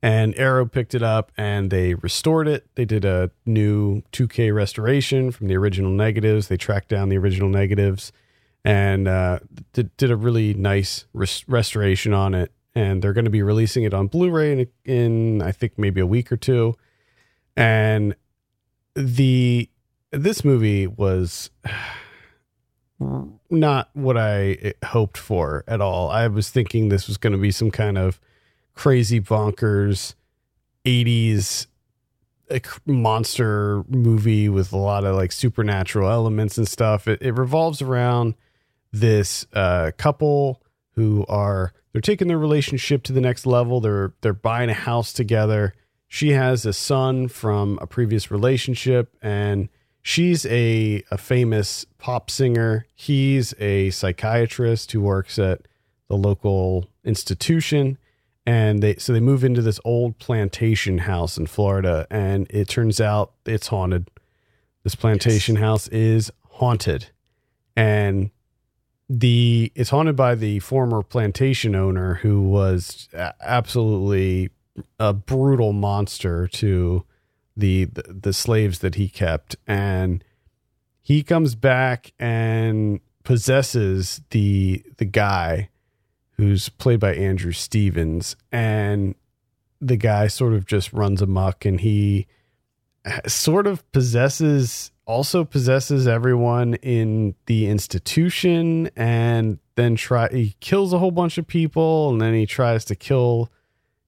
And 0.02 0.38
Arrow 0.38 0.66
picked 0.66 0.94
it 0.94 1.02
up 1.02 1.32
and 1.36 1.70
they 1.70 1.94
restored 1.94 2.48
it. 2.48 2.66
They 2.74 2.84
did 2.84 3.04
a 3.04 3.30
new 3.44 4.02
2K 4.12 4.54
restoration 4.54 5.30
from 5.30 5.48
the 5.48 5.56
original 5.56 5.90
negatives. 5.90 6.48
They 6.48 6.56
tracked 6.56 6.88
down 6.88 7.08
the 7.08 7.18
original 7.18 7.48
negatives 7.48 8.12
and 8.64 9.08
uh, 9.08 9.40
did, 9.72 9.96
did 9.96 10.10
a 10.10 10.16
really 10.16 10.54
nice 10.54 11.06
res- 11.12 11.44
restoration 11.48 12.12
on 12.12 12.34
it. 12.34 12.52
And 12.74 13.00
they're 13.00 13.14
going 13.14 13.24
to 13.24 13.30
be 13.30 13.42
releasing 13.42 13.84
it 13.84 13.94
on 13.94 14.06
Blu-ray 14.06 14.52
in, 14.52 14.68
in 14.84 15.42
I 15.42 15.50
think 15.50 15.78
maybe 15.78 16.00
a 16.00 16.06
week 16.06 16.30
or 16.30 16.36
two. 16.36 16.76
And 17.56 18.14
the 18.94 19.70
this 20.10 20.44
movie 20.44 20.86
was 20.86 21.50
not 22.99 23.90
what 23.92 24.16
I 24.16 24.74
hoped 24.84 25.18
for 25.18 25.64
at 25.68 25.80
all. 25.80 26.11
I 26.11 26.26
was 26.28 26.51
thinking 26.51 26.88
this 26.88 27.09
was 27.09 27.16
going 27.18 27.32
to 27.32 27.38
be 27.38 27.51
some 27.51 27.70
kind 27.70 27.99
of 27.99 28.20
crazy 28.74 29.20
bonkers 29.20 30.14
80s 30.84 31.66
monster 32.86 33.82
movie 33.88 34.49
with 34.49 34.72
a 34.72 34.76
lot 34.76 35.05
of 35.05 35.16
like 35.16 35.32
supernatural 35.32 36.11
elements 36.11 36.57
and 36.59 36.68
stuff. 36.68 37.09
It, 37.09 37.20
it 37.20 37.32
revolves 37.32 37.82
around 37.82 38.34
this 38.92 39.47
uh, 39.53 39.90
couple 39.99 40.62
who 40.92 41.26
are 41.28 41.72
they're 41.92 42.01
taking 42.01 42.28
their 42.28 42.38
relationship 42.38 43.03
to 43.05 43.12
the 43.12 43.20
next 43.20 43.47
level. 43.47 43.80
They're 43.80 44.14
they're 44.20 44.32
buying 44.32 44.70
a 44.70 44.74
house 44.74 45.12
together. 45.12 45.74
She 46.09 46.30
has 46.30 46.64
a 46.64 46.72
son 46.72 47.28
from 47.28 47.78
a 47.82 47.86
previous 47.86 48.30
relationship, 48.30 49.16
and 49.20 49.68
she's 50.07 50.46
a 50.46 51.02
a 51.11 51.18
famous 51.18 51.84
pop 51.98 52.30
singer. 52.30 52.86
He's 52.94 53.54
a 53.59 53.90
psychiatrist 53.90 54.92
who 54.92 55.00
works 55.00 55.36
at 55.36 55.62
the 56.09 56.16
local 56.16 56.86
institution 57.04 57.98
and 58.46 58.80
they 58.80 58.94
so 58.96 59.12
they 59.12 59.18
move 59.18 59.42
into 59.42 59.62
this 59.62 59.80
old 59.84 60.18
plantation 60.20 60.98
house 60.98 61.36
in 61.36 61.46
Florida 61.46 62.07
and 62.09 62.46
it 62.50 62.68
turns 62.68 63.00
out 63.00 63.32
it's 63.44 63.66
haunted. 63.66 64.09
This 64.84 64.94
plantation 64.94 65.57
yes. 65.57 65.62
house 65.64 65.88
is 65.88 66.30
haunted. 66.50 67.09
And 67.74 68.30
the 69.09 69.72
it's 69.74 69.90
haunted 69.90 70.14
by 70.14 70.36
the 70.36 70.61
former 70.61 71.02
plantation 71.02 71.74
owner 71.74 72.14
who 72.14 72.42
was 72.42 73.09
absolutely 73.40 74.50
a 75.00 75.12
brutal 75.12 75.72
monster 75.72 76.46
to 76.46 77.04
the, 77.57 77.86
the, 77.86 78.32
slaves 78.32 78.80
that 78.80 78.96
he 78.96 79.09
kept. 79.09 79.57
And 79.66 80.22
he 81.00 81.22
comes 81.22 81.54
back 81.54 82.12
and 82.18 83.00
possesses 83.24 84.20
the 84.30 84.84
the 84.98 85.04
guy 85.04 85.68
who's 86.32 86.68
played 86.68 87.00
by 87.00 87.14
Andrew 87.14 87.52
Stevens. 87.52 88.36
And 88.52 89.14
the 89.80 89.96
guy 89.96 90.26
sort 90.26 90.52
of 90.52 90.66
just 90.66 90.92
runs 90.92 91.22
amok 91.22 91.64
and 91.64 91.80
he 91.80 92.26
sort 93.26 93.66
of 93.66 93.90
possesses 93.92 94.90
also 95.07 95.44
possesses 95.44 96.09
everyone 96.09 96.74
in 96.74 97.34
the 97.46 97.68
institution 97.68 98.90
and 98.96 99.59
then 99.76 99.94
try 99.94 100.28
he 100.30 100.57
kills 100.61 100.92
a 100.92 100.98
whole 100.98 101.12
bunch 101.12 101.38
of 101.38 101.46
people 101.46 102.11
and 102.11 102.20
then 102.20 102.34
he 102.34 102.46
tries 102.46 102.84
to 102.84 102.96
kill 102.96 103.50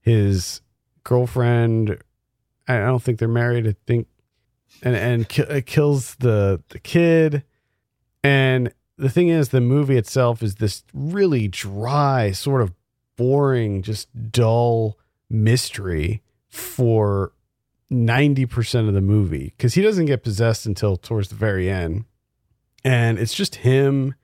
his 0.01 0.61
girlfriend 1.03 1.97
i 2.77 2.79
don't 2.79 3.03
think 3.03 3.19
they're 3.19 3.27
married 3.27 3.67
i 3.67 3.75
think 3.85 4.07
and 4.81 4.95
and 4.95 5.29
ki- 5.29 5.43
it 5.43 5.65
kills 5.65 6.15
the 6.15 6.61
the 6.69 6.79
kid. 6.79 7.43
And 8.23 8.73
the 8.97 9.09
thing 9.09 9.29
is, 9.29 9.49
the 9.49 9.61
movie 9.61 9.97
itself 9.97 10.43
is 10.43 10.55
this 10.55 10.83
really 10.93 11.47
dry, 11.47 12.31
sort 12.31 12.61
of 12.61 12.73
boring, 13.17 13.81
just 13.81 14.07
dull 14.31 14.97
mystery 15.29 16.21
for 16.49 17.31
90% 17.91 18.87
of 18.87 18.93
the 18.93 19.01
movie 19.01 19.53
because 19.57 19.73
he 19.73 19.81
doesn't 19.81 20.05
get 20.05 20.23
possessed 20.23 20.65
until 20.65 20.97
towards 20.97 21.29
the 21.29 21.35
very 21.35 21.69
end. 21.69 22.05
And 22.83 23.17
it's 23.19 23.33
just 23.33 23.55
him 23.55 24.15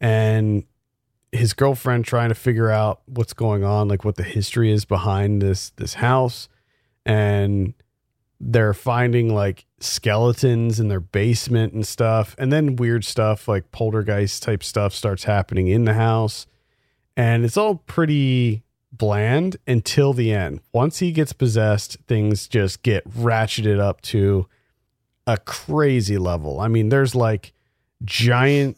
and 0.00 0.64
his 1.32 1.52
girlfriend 1.52 2.04
trying 2.04 2.28
to 2.28 2.34
figure 2.34 2.70
out 2.70 3.00
what's 3.06 3.32
going 3.32 3.64
on, 3.64 3.88
like 3.88 4.04
what 4.04 4.16
the 4.16 4.22
history 4.22 4.70
is 4.70 4.84
behind 4.84 5.42
this 5.42 5.70
this 5.70 5.94
house. 5.94 6.48
And 7.06 7.72
they're 8.38 8.74
finding 8.74 9.34
like 9.34 9.64
skeletons 9.80 10.78
in 10.78 10.88
their 10.88 11.00
basement 11.00 11.72
and 11.72 11.86
stuff. 11.86 12.34
And 12.38 12.52
then 12.52 12.76
weird 12.76 13.04
stuff 13.04 13.48
like 13.48 13.72
poltergeist 13.72 14.42
type 14.42 14.62
stuff 14.62 14.92
starts 14.92 15.24
happening 15.24 15.68
in 15.68 15.84
the 15.84 15.94
house. 15.94 16.46
And 17.16 17.44
it's 17.44 17.56
all 17.56 17.76
pretty 17.76 18.62
bland 18.92 19.56
until 19.66 20.12
the 20.12 20.32
end. 20.32 20.60
Once 20.72 20.98
he 20.98 21.12
gets 21.12 21.32
possessed, 21.32 21.96
things 22.06 22.46
just 22.46 22.82
get 22.82 23.08
ratcheted 23.08 23.80
up 23.80 24.02
to 24.02 24.46
a 25.26 25.38
crazy 25.38 26.18
level. 26.18 26.60
I 26.60 26.68
mean, 26.68 26.90
there's 26.90 27.14
like 27.14 27.52
giant 28.04 28.76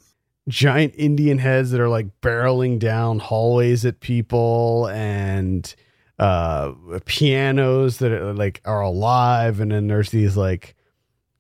giant 0.49 0.95
Indian 0.97 1.39
heads 1.39 1.73
that 1.73 1.81
are 1.81 1.91
like 1.91 2.07
barreling 2.23 2.79
down 2.79 3.19
hallways 3.19 3.85
at 3.85 4.01
people 4.01 4.89
and 4.89 5.75
uh 6.19 6.73
pianos 7.05 7.99
that 7.99 8.11
are 8.11 8.35
like 8.35 8.61
are 8.65 8.81
alive 8.81 9.61
and 9.61 9.71
then 9.71 9.87
there's 9.87 10.11
these 10.11 10.37
like 10.37 10.75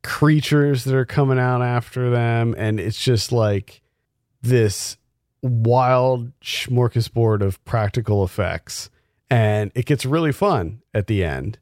creatures 0.05 0.85
that 0.85 0.95
are 0.95 1.05
coming 1.05 1.39
out 1.39 1.62
after 1.62 2.11
them 2.11 2.55
and 2.57 2.79
it's 2.79 3.03
just 3.03 3.33
like 3.33 3.83
this 4.43 4.97
wild 5.43 6.33
smorgasbord 6.41 7.43
of 7.43 7.62
practical 7.64 8.24
effects. 8.24 8.91
And 9.31 9.70
it 9.74 9.85
gets 9.85 10.07
really 10.07 10.33
fun 10.33 10.83
at 10.95 11.07
the 11.07 11.22
end. 11.22 11.59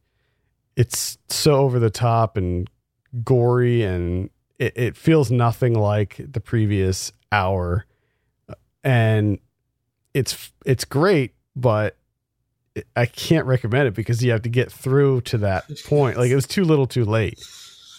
It's 0.76 1.18
so 1.28 1.56
over 1.56 1.78
the 1.78 1.90
top 1.90 2.36
and 2.36 2.70
gory 3.24 3.82
and 3.82 4.30
it, 4.58 4.72
it 4.76 4.96
feels 4.96 5.30
nothing 5.30 5.74
like 5.74 6.16
the 6.18 6.40
previous 6.40 7.12
hour. 7.32 7.86
And 8.84 9.38
it's 10.14 10.52
it's 10.64 10.84
great 10.84 11.34
but 11.54 11.96
i 12.94 13.06
can't 13.06 13.46
recommend 13.46 13.88
it 13.88 13.94
because 13.94 14.22
you 14.22 14.30
have 14.30 14.42
to 14.42 14.48
get 14.48 14.70
through 14.70 15.20
to 15.22 15.38
that 15.38 15.64
point. 15.86 16.16
Like 16.16 16.30
it 16.30 16.34
was 16.34 16.46
too 16.46 16.64
little 16.64 16.86
too 16.86 17.04
late. 17.04 17.38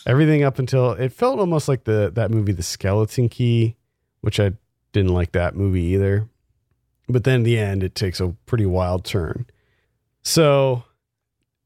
Everything 0.06 0.44
up 0.44 0.60
until 0.60 0.92
it 0.92 1.12
felt 1.12 1.40
almost 1.40 1.68
like 1.68 1.84
the 1.84 2.12
that 2.16 2.32
movie 2.32 2.52
the 2.54 2.64
skeleton 2.64 3.30
key 3.30 3.76
which 4.22 4.40
i 4.40 4.52
didn't 4.94 5.14
like 5.14 5.34
that 5.34 5.56
movie 5.56 5.84
either. 5.84 6.28
But 7.10 7.24
then 7.24 7.44
the 7.44 7.58
end 7.58 7.84
it 7.84 7.96
takes 7.96 8.20
a 8.20 8.36
pretty 8.46 8.66
wild 8.66 9.06
turn. 9.06 9.46
So 10.24 10.84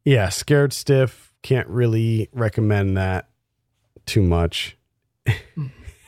yeah 0.06 0.30
scared 0.30 0.74
stiff 0.74 1.34
can't 1.42 1.68
really 1.68 2.30
recommend 2.34 2.98
that 2.98 3.30
too 4.06 4.22
much. 4.22 4.78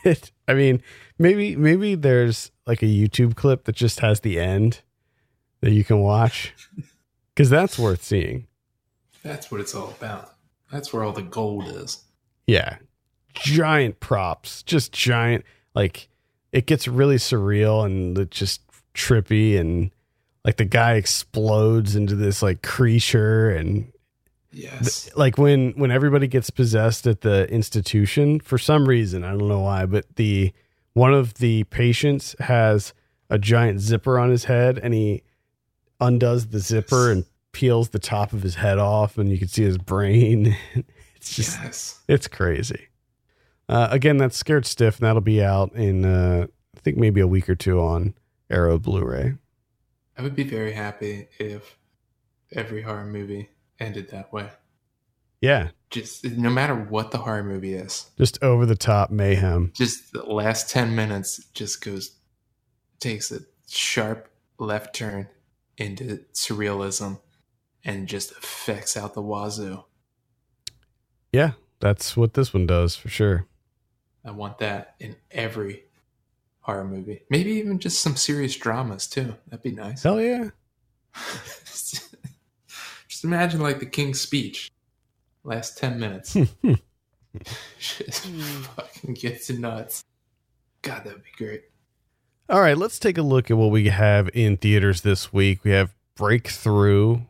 It 0.05 0.31
i 0.47 0.53
mean 0.53 0.83
maybe 1.17 1.55
maybe 1.55 1.95
there's 1.95 2.51
like 2.67 2.81
a 2.81 2.87
youtube 2.87 3.35
clip 3.35 3.63
that 3.65 3.75
just 3.75 4.01
has 4.01 4.19
the 4.19 4.39
end 4.39 4.81
that 5.61 5.71
you 5.71 5.83
can 5.83 5.99
watch 5.99 6.53
because 7.33 7.49
that's 7.49 7.77
worth 7.79 8.03
seeing 8.03 8.47
That's 9.23 9.51
what 9.51 9.61
it's 9.61 9.73
all 9.75 9.89
about. 9.89 10.33
That's 10.71 10.91
where 10.91 11.03
all 11.03 11.11
the 11.13 11.21
gold 11.21 11.67
is. 11.67 12.03
yeah 12.47 12.77
giant 13.33 13.99
props 13.99 14.61
just 14.63 14.91
giant 14.91 15.43
like 15.73 16.07
it 16.51 16.67
gets 16.67 16.87
really 16.87 17.15
surreal 17.15 17.83
and 17.85 18.15
it's 18.17 18.37
just 18.37 18.61
trippy 18.93 19.59
and 19.59 19.89
like 20.45 20.57
the 20.57 20.65
guy 20.65 20.93
explodes 20.93 21.95
into 21.95 22.15
this 22.15 22.41
like 22.43 22.61
creature 22.61 23.49
and 23.49 23.89
Yes. 24.55 25.09
like 25.15 25.39
when 25.39 25.71
when 25.71 25.89
everybody 25.89 26.27
gets 26.27 26.51
possessed 26.51 27.07
at 27.07 27.21
the 27.21 27.49
institution 27.49 28.39
for 28.39 28.59
some 28.59 28.87
reason 28.87 29.23
i 29.23 29.31
don't 29.31 29.47
know 29.47 29.61
why 29.61 29.87
but 29.87 30.05
the 30.15 30.53
one 30.93 31.11
of 31.11 31.33
the 31.35 31.63
patients 31.65 32.35
has 32.37 32.93
a 33.31 33.39
giant 33.39 33.79
zipper 33.79 34.19
on 34.19 34.29
his 34.29 34.43
head 34.43 34.77
and 34.77 34.93
he 34.93 35.23
undoes 36.03 36.47
the 36.47 36.59
zipper 36.59 37.11
and 37.11 37.25
peels 37.51 37.89
the 37.89 37.99
top 37.99 38.33
of 38.33 38.41
his 38.43 38.55
head 38.55 38.79
off 38.79 39.17
and 39.17 39.31
you 39.31 39.37
can 39.37 39.47
see 39.47 39.63
his 39.63 39.77
brain. 39.77 40.55
It's 41.15 41.37
just 41.37 41.57
yes. 41.63 42.01
it's 42.09 42.27
crazy. 42.27 42.89
Uh, 43.69 43.87
again 43.91 44.17
that's 44.17 44.35
scared 44.35 44.65
stiff. 44.65 44.97
And 44.99 45.07
that'll 45.07 45.21
be 45.21 45.41
out 45.41 45.71
in 45.73 46.03
uh, 46.03 46.47
i 46.75 46.79
think 46.81 46.97
maybe 46.97 47.21
a 47.21 47.27
week 47.27 47.47
or 47.47 47.55
two 47.55 47.79
on 47.79 48.13
arrow 48.49 48.77
blu-ray. 48.77 49.35
I 50.17 50.21
would 50.21 50.35
be 50.35 50.43
very 50.43 50.73
happy 50.73 51.29
if 51.39 51.77
every 52.51 52.81
horror 52.81 53.05
movie 53.05 53.51
ended 53.79 54.09
that 54.09 54.33
way. 54.33 54.49
yeah. 55.39 55.69
Just 55.89 56.25
no 56.25 56.49
matter 56.49 56.75
what 56.75 57.11
the 57.11 57.19
horror 57.19 57.43
movie 57.43 57.75
is, 57.75 58.09
just 58.17 58.41
over 58.43 58.65
the 58.65 58.75
top 58.75 59.09
mayhem. 59.09 59.71
Just 59.75 60.11
the 60.11 60.23
last 60.23 60.69
10 60.71 60.93
minutes 60.95 61.45
just 61.53 61.81
goes, 61.85 62.17
takes 62.99 63.31
a 63.31 63.39
sharp 63.69 64.27
left 64.57 64.93
turn 64.95 65.29
into 65.77 66.19
surrealism 66.33 67.19
and 67.83 68.07
just 68.07 68.31
affects 68.31 68.95
out 68.95 69.13
the 69.13 69.21
wazoo. 69.21 69.83
yeah 71.31 71.51
that's 71.79 72.15
what 72.15 72.33
this 72.33 72.53
one 72.53 72.65
does 72.65 72.95
for 72.95 73.09
sure 73.09 73.47
I 74.25 74.31
want 74.31 74.59
that 74.59 74.95
in 75.01 75.17
every 75.31 75.83
horror 76.61 76.85
movie. 76.85 77.23
Maybe 77.29 77.51
even 77.51 77.77
just 77.77 77.99
some 77.99 78.15
serious 78.15 78.55
dramas 78.55 79.05
too. 79.05 79.35
That'd 79.47 79.63
be 79.63 79.71
nice. 79.71 80.03
hell 80.03 80.21
yeah 80.21 80.49
just 83.07 83.23
imagine 83.23 83.59
like 83.59 83.79
the 83.79 83.85
King's 83.85 84.21
Speech. 84.21 84.71
Last 85.43 85.77
10 85.77 85.99
minutes. 85.99 86.33
just 87.79 88.25
hmm. 88.25 88.39
fucking 88.61 89.13
gets 89.15 89.49
nuts. 89.49 90.03
God, 90.81 91.03
that'd 91.03 91.23
be 91.23 91.29
great. 91.37 91.63
All 92.49 92.61
right, 92.61 92.77
let's 92.77 92.99
take 92.99 93.17
a 93.17 93.21
look 93.21 93.49
at 93.49 93.57
what 93.57 93.71
we 93.71 93.87
have 93.87 94.29
in 94.33 94.57
theaters 94.57 95.01
this 95.01 95.31
week. 95.31 95.63
We 95.63 95.71
have 95.71 95.95
Breakthrough. 96.15 97.21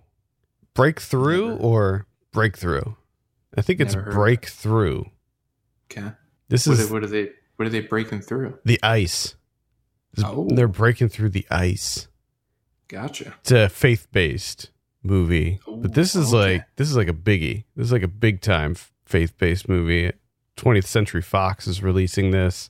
Breakthrough 0.73 1.49
Never. 1.51 1.61
or 1.61 2.07
Breakthrough? 2.31 2.95
I 3.55 3.61
think 3.61 3.79
it's 3.79 3.93
Never 3.93 4.05
heard 4.05 4.09
of 4.11 4.15
it. 4.15 4.17
Breakthrough. 4.19 5.03
Okay. 5.91 6.11
This 6.49 6.65
What 6.67 6.79
is 6.79 6.89
are, 6.89 6.93
what 6.93 7.03
are 7.03 7.07
they 7.07 7.29
what 7.55 7.67
are 7.67 7.69
they 7.69 7.81
breaking 7.81 8.21
through? 8.21 8.57
the 8.65 8.79
ice. 8.81 9.35
Oh. 10.23 10.47
They're 10.49 10.67
breaking 10.67 11.09
through 11.09 11.29
the 11.29 11.45
ice. 11.51 12.07
Gotcha. 12.87 13.35
It's 13.41 13.51
a 13.51 13.69
faith-based 13.69 14.71
movie, 15.03 15.59
but 15.67 15.93
this 15.93 16.15
is 16.15 16.33
okay. 16.33 16.53
like 16.55 16.65
this 16.75 16.89
is 16.89 16.95
like 16.97 17.07
a 17.07 17.13
biggie. 17.13 17.63
This 17.75 17.85
is 17.85 17.91
like 17.91 18.03
a 18.03 18.07
big 18.07 18.41
time 18.41 18.75
faith-based 19.05 19.69
movie. 19.69 20.11
20th 20.57 20.85
Century 20.85 21.21
Fox 21.21 21.67
is 21.67 21.81
releasing 21.81 22.31
this, 22.31 22.69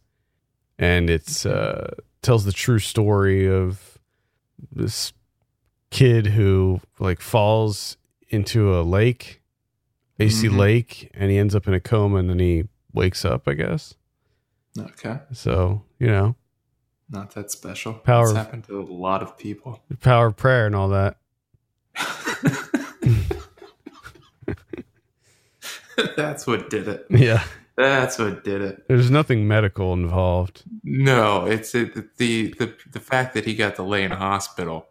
and 0.78 1.10
it's 1.10 1.46
uh, 1.46 1.94
tells 2.24 2.46
the 2.46 2.52
true 2.52 2.80
story 2.80 3.48
of 3.48 4.00
this 4.72 5.14
kid 5.92 6.28
who 6.28 6.82
like 7.00 7.20
falls 7.22 7.98
into 8.30 8.74
a 8.78 8.82
lake, 8.82 9.42
icy 10.20 10.48
Mhm. 10.50 10.58
lake, 10.58 11.12
and 11.14 11.30
he 11.30 11.38
ends 11.38 11.54
up 11.54 11.68
in 11.68 11.74
a 11.76 11.80
coma, 11.80 12.18
and 12.18 12.30
then 12.30 12.40
he 12.40 12.64
wakes 12.94 13.24
up. 13.26 13.48
I 13.48 13.54
guess 13.54 13.96
Okay. 14.78 15.20
so. 15.32 15.84
You 16.00 16.08
know, 16.08 16.36
Not 17.10 17.32
that 17.36 17.52
special. 17.52 17.94
Power 17.94 18.24
It's 18.30 18.34
happened 18.34 18.64
to 18.66 18.80
a 18.80 18.82
lot 18.82 19.22
of 19.22 19.38
people. 19.38 19.82
the 19.90 19.98
power 19.98 20.28
of 20.28 20.36
prayer 20.36 20.66
and 20.66 20.76
all 20.76 20.90
that. 20.90 21.18
That's 26.18 26.48
what 26.48 26.70
did 26.70 26.88
it. 26.88 27.06
Yeah, 27.10 27.44
That's 27.76 28.20
what 28.20 28.44
did 28.44 28.62
it. 28.62 28.88
there's 28.88 29.10
nothing 29.10 29.48
medical 29.48 29.94
involved. 29.94 30.64
No, 30.84 31.46
it's 31.46 31.74
it, 31.74 31.94
the 32.18 32.54
the 32.60 32.74
the 32.92 33.00
fact 33.00 33.34
that 33.34 33.46
he 33.46 33.56
got 33.56 33.76
to 33.78 33.84
lay 33.84 34.04
in 34.04 34.12
a 34.12 34.16
hospital 34.16 34.88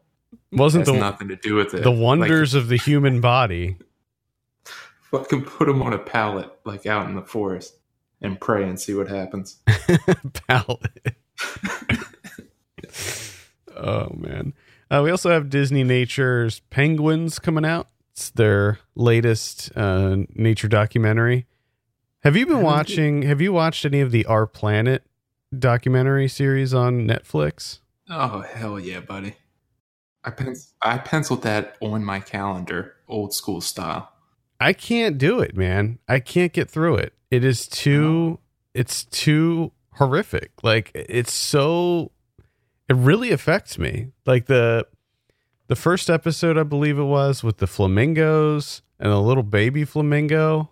Wasn't 0.50 0.86
has 0.86 0.94
the 0.94 1.00
nothing 1.00 1.28
to 1.28 1.36
do 1.36 1.54
with 1.54 1.74
it. 1.74 1.84
the 1.84 1.92
wonders 1.92 2.54
of 2.54 2.68
the 2.68 2.76
human 2.76 3.20
body. 3.20 3.76
Like, 5.12 5.22
fucking 5.22 5.44
put 5.44 5.68
him 5.68 5.82
on 5.82 5.92
a 5.92 5.98
pallet, 5.98 6.50
like 6.64 6.86
out 6.86 7.06
in 7.06 7.14
the 7.14 7.22
forest, 7.22 7.76
and 8.20 8.40
pray 8.40 8.64
and 8.64 8.80
see 8.80 8.94
what 8.94 9.08
happens. 9.08 9.58
palette. 10.48 11.16
oh 13.76 14.08
man. 14.16 14.54
Uh, 14.90 15.00
we 15.02 15.10
also 15.10 15.30
have 15.30 15.46
Disneynature's 15.46 16.60
Penguins 16.70 17.38
coming 17.38 17.64
out. 17.64 17.88
It's 18.12 18.30
their 18.30 18.78
latest 18.94 19.70
uh, 19.74 20.16
nature 20.34 20.68
documentary. 20.68 21.46
Have 22.22 22.36
you 22.36 22.46
been 22.46 22.56
Haven't 22.56 22.62
you- 22.62 22.66
watching? 22.72 23.22
Have 23.22 23.40
you 23.40 23.52
watched 23.52 23.84
any 23.84 24.00
of 24.00 24.10
the 24.12 24.24
Our 24.26 24.46
Planet 24.46 25.04
documentary 25.56 26.28
series 26.28 26.72
on 26.72 27.06
Netflix? 27.06 27.80
Oh 28.08 28.40
hell 28.40 28.78
yeah, 28.78 29.00
buddy! 29.00 29.36
I 30.24 30.30
pen- 30.30 30.56
I 30.80 30.98
penciled 30.98 31.42
that 31.42 31.76
on 31.80 32.04
my 32.04 32.20
calendar, 32.20 32.94
old 33.08 33.34
school 33.34 33.60
style. 33.60 34.12
I 34.60 34.72
can't 34.72 35.18
do 35.18 35.40
it, 35.40 35.56
man. 35.56 35.98
I 36.08 36.20
can't 36.20 36.52
get 36.52 36.70
through 36.70 36.96
it. 36.96 37.12
It 37.30 37.44
is 37.44 37.66
too 37.66 38.38
it's 38.74 39.04
too 39.04 39.72
horrific. 39.94 40.52
Like 40.62 40.90
it's 40.94 41.32
so 41.32 42.12
it 42.88 42.94
really 42.96 43.32
affects 43.32 43.78
me. 43.78 44.08
Like 44.26 44.46
the 44.46 44.86
the 45.68 45.76
first 45.76 46.08
episode 46.10 46.56
I 46.58 46.62
believe 46.64 46.98
it 46.98 47.04
was 47.04 47.42
with 47.42 47.58
the 47.58 47.66
flamingos 47.66 48.82
and 49.00 49.10
a 49.12 49.18
little 49.18 49.42
baby 49.42 49.84
flamingo. 49.84 50.70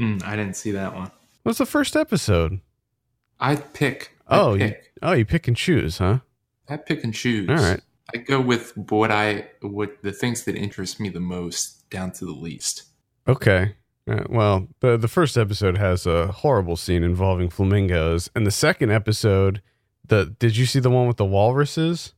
Mm, 0.00 0.24
I 0.24 0.34
didn't 0.36 0.56
see 0.56 0.70
that 0.72 0.94
one. 0.94 1.10
What's 1.42 1.58
the 1.58 1.66
first 1.66 1.94
episode? 1.96 2.60
I 3.38 3.56
pick. 3.56 4.16
I 4.26 4.38
Oh, 4.38 4.54
you, 4.54 4.60
pick. 4.68 4.92
oh, 5.02 5.12
you 5.12 5.24
pick 5.24 5.46
and 5.48 5.56
choose, 5.56 5.98
huh? 5.98 6.20
I 6.68 6.76
pick 6.76 7.04
and 7.04 7.12
choose. 7.12 7.48
All 7.50 7.56
right. 7.56 7.80
I 8.14 8.18
go 8.18 8.40
with 8.40 8.76
what 8.76 9.10
I 9.10 9.48
what 9.60 10.02
the 10.02 10.12
things 10.12 10.44
that 10.44 10.56
interest 10.56 10.98
me 11.00 11.08
the 11.10 11.20
most 11.20 11.88
down 11.90 12.10
to 12.12 12.24
the 12.24 12.32
least. 12.32 12.84
Okay. 13.28 13.76
Uh, 14.10 14.24
well, 14.28 14.68
the 14.80 14.96
the 14.96 15.06
first 15.08 15.36
episode 15.36 15.78
has 15.78 16.06
a 16.06 16.28
horrible 16.28 16.76
scene 16.76 17.04
involving 17.04 17.48
flamingos, 17.50 18.30
and 18.34 18.46
the 18.46 18.50
second 18.50 18.90
episode, 18.90 19.62
the 20.06 20.34
did 20.38 20.56
you 20.56 20.66
see 20.66 20.80
the 20.80 20.90
one 20.90 21.06
with 21.06 21.18
the 21.18 21.24
walruses? 21.24 22.14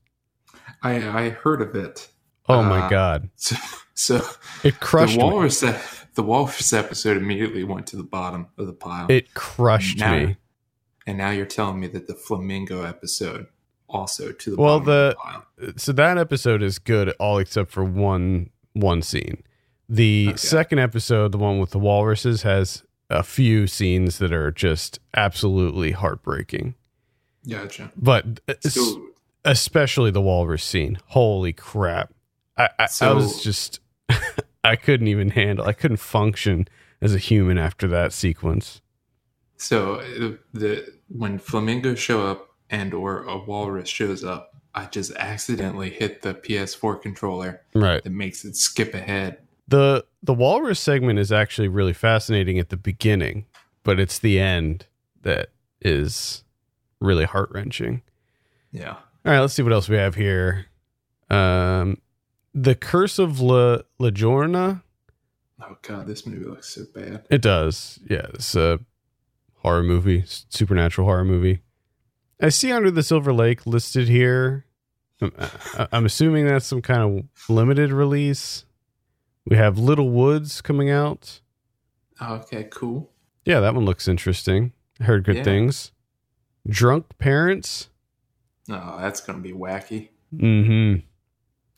I 0.82 0.94
I 0.96 1.28
heard 1.30 1.60
of 1.60 1.74
it. 1.74 2.08
Oh 2.48 2.62
my 2.62 2.86
Uh, 2.86 2.88
god, 2.88 3.30
So, 3.36 3.56
so 3.94 4.20
it 4.64 4.80
crushed 4.80 5.14
the 5.18 5.24
me. 5.24 5.30
walrus 5.30 5.62
e- 5.62 5.74
the 6.14 6.22
walrus 6.22 6.72
episode 6.72 7.16
immediately 7.16 7.64
went 7.64 7.86
to 7.88 7.96
the 7.96 8.02
bottom 8.02 8.48
of 8.58 8.66
the 8.66 8.72
pile. 8.72 9.06
It 9.10 9.34
crushed 9.34 9.98
Now- 9.98 10.16
me. 10.16 10.36
and 11.06 11.18
now 11.18 11.30
you're 11.30 11.46
telling 11.46 11.80
me 11.80 11.86
that 11.88 12.06
the 12.06 12.14
flamingo 12.14 12.82
episode 12.84 13.46
also 13.88 14.32
to 14.32 14.50
the 14.50 14.56
Well, 14.56 14.78
bottom 14.80 14.80
of 14.80 14.86
the- 14.86 15.08
the 15.10 15.66
pile. 15.66 15.74
So 15.78 15.92
that 15.92 16.18
episode 16.18 16.62
is 16.62 16.78
good, 16.78 17.10
all 17.18 17.38
except 17.38 17.70
for 17.70 17.84
one 17.84 18.50
one 18.74 19.02
scene. 19.02 19.42
The 19.88 20.28
Okay. 20.30 20.36
second 20.38 20.78
episode, 20.78 21.32
the 21.32 21.38
one 21.38 21.58
with 21.58 21.70
the 21.72 21.78
walruses, 21.78 22.40
has 22.42 22.84
a 23.10 23.22
few 23.22 23.66
scenes 23.66 24.16
that 24.18 24.32
are 24.32 24.50
just 24.50 24.98
absolutely 25.14 25.90
heartbreaking. 25.90 26.74
Gotcha. 27.46 27.92
But 27.94 28.40
So, 28.60 29.08
especially 29.44 30.10
the 30.10 30.22
walrus 30.22 30.64
scene. 30.64 30.96
Holy 31.08 31.52
crap! 31.52 32.14
I 32.56 32.70
I, 32.78 32.86
I 33.02 33.12
was 33.12 33.42
just 33.42 33.80
I 34.64 34.76
couldn't 34.76 35.08
even 35.08 35.30
handle. 35.30 35.66
I 35.66 35.72
couldn't 35.72 35.96
function 35.98 36.68
as 37.00 37.14
a 37.14 37.18
human 37.18 37.58
after 37.58 37.88
that 37.88 38.12
sequence. 38.12 38.80
so 39.56 40.02
the 40.52 40.86
when 41.08 41.38
flamingos 41.38 41.98
show 41.98 42.26
up 42.26 42.48
and 42.70 42.94
or 42.94 43.22
a 43.24 43.36
walrus 43.38 43.88
shows 43.88 44.24
up, 44.24 44.50
I 44.74 44.86
just 44.86 45.12
accidentally 45.16 45.90
hit 45.90 46.22
the 46.22 46.34
PS4 46.34 47.00
controller 47.02 47.60
Right. 47.74 48.02
that 48.02 48.10
makes 48.10 48.44
it 48.44 48.56
skip 48.56 48.94
ahead. 48.94 49.38
the 49.68 50.04
The 50.22 50.32
walrus 50.34 50.80
segment 50.80 51.18
is 51.18 51.30
actually 51.32 51.68
really 51.68 51.92
fascinating 51.92 52.58
at 52.58 52.68
the 52.70 52.76
beginning, 52.76 53.46
but 53.82 53.98
it's 54.00 54.18
the 54.18 54.38
end 54.38 54.86
that 55.22 55.48
is 55.80 56.44
really 57.00 57.24
heart 57.24 57.50
wrenching. 57.52 58.02
Yeah. 58.70 58.92
All 58.94 59.32
right, 59.32 59.40
let's 59.40 59.54
see 59.54 59.62
what 59.62 59.72
else 59.72 59.88
we 59.88 59.96
have 59.96 60.14
here. 60.14 60.66
Um, 61.30 61.98
the 62.54 62.74
Curse 62.74 63.18
of 63.18 63.40
La 63.40 63.78
Llorona. 64.00 64.82
Oh 65.60 65.76
god, 65.82 66.06
this 66.06 66.26
movie 66.26 66.44
looks 66.44 66.68
so 66.74 66.82
bad. 66.94 67.24
It 67.30 67.40
does. 67.42 67.98
Yeah, 68.08 68.26
it's 68.34 68.54
a 68.56 68.80
horror 69.58 69.82
movie, 69.82 70.24
supernatural 70.26 71.06
horror 71.06 71.24
movie. 71.24 71.60
I 72.40 72.48
see 72.48 72.72
Under 72.72 72.90
the 72.90 73.02
Silver 73.04 73.32
Lake 73.32 73.64
listed 73.66 74.08
here. 74.08 74.64
I'm, 75.20 75.32
I- 75.38 75.88
I'm 75.92 76.04
assuming 76.04 76.46
that's 76.46 76.66
some 76.66 76.82
kind 76.82 77.00
of 77.02 77.48
limited 77.50 77.92
release. 77.92 78.64
We 79.46 79.56
have 79.56 79.78
Little 79.78 80.10
Woods 80.10 80.60
coming 80.60 80.90
out. 80.90 81.40
Oh, 82.20 82.34
okay, 82.36 82.64
cool. 82.70 83.10
Yeah, 83.44 83.60
that 83.60 83.74
one 83.74 83.84
looks 83.84 84.06
interesting. 84.08 84.72
I 85.00 85.04
heard 85.04 85.24
good 85.24 85.36
Yeah. 85.38 85.42
things. 85.44 85.92
Drunk 86.68 87.06
Parents. 87.18 87.88
Oh, 88.70 88.98
that's 89.00 89.20
gonna 89.20 89.38
be 89.40 89.52
wacky. 89.52 90.08
Mm-hmm. 90.34 91.04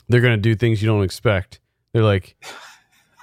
They're 0.08 0.20
gonna 0.20 0.36
do 0.36 0.54
things 0.54 0.82
you 0.82 0.88
don't 0.88 1.02
expect. 1.04 1.60
They're 1.92 2.02
like, 2.02 2.36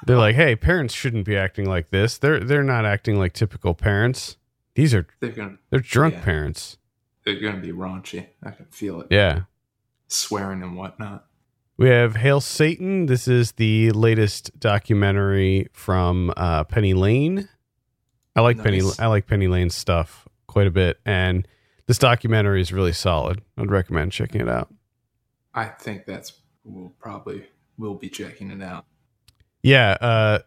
they're 0.06 0.18
like, 0.18 0.36
hey, 0.36 0.56
parents 0.56 0.94
shouldn't 0.94 1.26
be 1.26 1.36
acting 1.36 1.68
like 1.70 1.90
this. 1.90 2.18
They're 2.18 2.40
they're 2.40 2.64
not 2.64 2.86
acting 2.86 3.18
like 3.20 3.34
typical 3.34 3.74
parents. 3.74 4.38
These 4.76 4.94
are 4.94 5.06
They're 5.20 5.32
gonna 5.32 5.58
they're 5.70 5.80
drunk 5.80 6.16
Yeah. 6.16 6.24
parents. 6.24 6.78
they're 7.26 7.40
gonna 7.40 7.60
be 7.62 7.72
raunchy. 7.72 8.28
I 8.44 8.52
can 8.52 8.66
feel 8.68 9.02
it. 9.02 9.08
Yeah. 9.12 9.42
Swearing 10.08 10.62
and 10.64 10.76
whatnot. 10.76 11.26
We 11.78 11.90
have 11.90 12.16
Hail 12.18 12.42
Satan. 12.42 13.08
This 13.08 13.28
is 13.28 13.54
the 13.54 13.92
latest 13.92 14.60
documentary 14.60 15.68
from 15.74 16.32
uh, 16.38 16.64
Penny 16.66 16.94
Lane. 16.94 17.48
I 18.36 18.42
like 18.42 18.62
Penny. 18.62 18.80
Nice. 18.82 19.00
I 19.00 19.08
like 19.08 19.26
Penny 19.28 19.48
Lane's 19.48 19.76
stuff 19.76 20.28
quite 20.48 20.68
a 20.68 20.72
bit, 20.72 21.00
and 21.06 21.48
this 21.88 21.98
documentary 21.98 22.62
is 22.62 22.72
really 22.72 22.94
solid. 22.94 23.42
I'd 23.58 23.72
recommend 23.72 24.12
checking 24.12 24.42
it 24.42 24.50
out. 24.50 24.72
I 25.54 25.66
think 25.66 26.06
that's 26.06 26.34
we'll 26.64 26.94
probably 27.00 27.46
will 27.78 27.96
be 27.96 28.10
checking 28.10 28.52
it 28.52 28.62
out. 28.62 28.86
Yeah, 29.64 29.92
uh, 30.02 30.40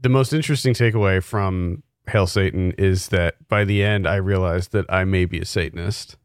the 0.00 0.08
most 0.08 0.32
interesting 0.32 0.74
takeaway 0.74 1.22
from 1.22 1.82
Hail 2.08 2.26
Satan 2.26 2.72
is 2.78 3.08
that 3.08 3.36
by 3.48 3.64
the 3.64 3.82
end, 3.82 4.06
I 4.06 4.16
realized 4.16 4.72
that 4.72 4.86
I 4.88 5.04
may 5.04 5.24
be 5.24 5.38
a 5.40 5.44
Satanist. 5.44 6.16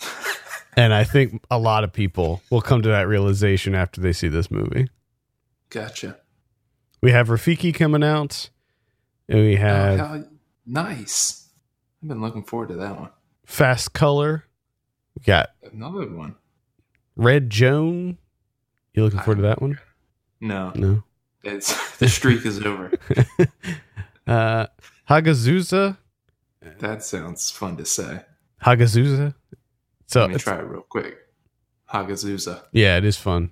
and 0.76 0.92
I 0.94 1.04
think 1.04 1.44
a 1.50 1.58
lot 1.58 1.84
of 1.84 1.92
people 1.92 2.42
will 2.50 2.60
come 2.62 2.82
to 2.82 2.88
that 2.88 3.08
realization 3.08 3.74
after 3.74 4.00
they 4.00 4.12
see 4.12 4.28
this 4.28 4.50
movie. 4.50 4.88
Gotcha. 5.70 6.18
We 7.00 7.10
have 7.10 7.28
Rafiki 7.28 7.74
coming 7.74 8.04
out, 8.04 8.50
and 9.28 9.40
we 9.40 9.54
Oh, 9.56 9.60
have 9.60 10.26
nice. 10.66 11.48
I've 12.02 12.08
been 12.08 12.20
looking 12.20 12.44
forward 12.44 12.68
to 12.68 12.76
that 12.76 12.98
one. 12.98 13.10
Fast 13.44 13.92
Color. 13.92 14.44
We 15.18 15.24
got 15.24 15.50
Another 15.72 16.08
one. 16.08 16.36
Red 17.16 17.50
Joan. 17.50 18.18
You 18.94 19.04
looking 19.04 19.20
forward 19.20 19.36
to 19.36 19.42
that 19.42 19.62
one? 19.62 19.78
No, 20.40 20.72
No. 20.74 21.02
it's 21.42 21.96
the 21.98 22.08
streak 22.08 22.44
is 22.44 22.60
over. 22.64 22.90
uh, 24.26 24.66
Hagazussa. 25.08 25.96
That 26.78 27.02
sounds 27.02 27.50
fun 27.50 27.76
to 27.76 27.84
say. 27.84 28.20
Hagazussa. 28.64 29.34
So 30.06 30.20
Let 30.22 30.30
me 30.30 30.36
try 30.38 30.58
it 30.58 30.62
real 30.64 30.82
quick. 30.88 31.16
Hagazussa. 31.92 32.64
yeah, 32.72 32.96
it 32.96 33.04
is 33.04 33.16
fun. 33.16 33.50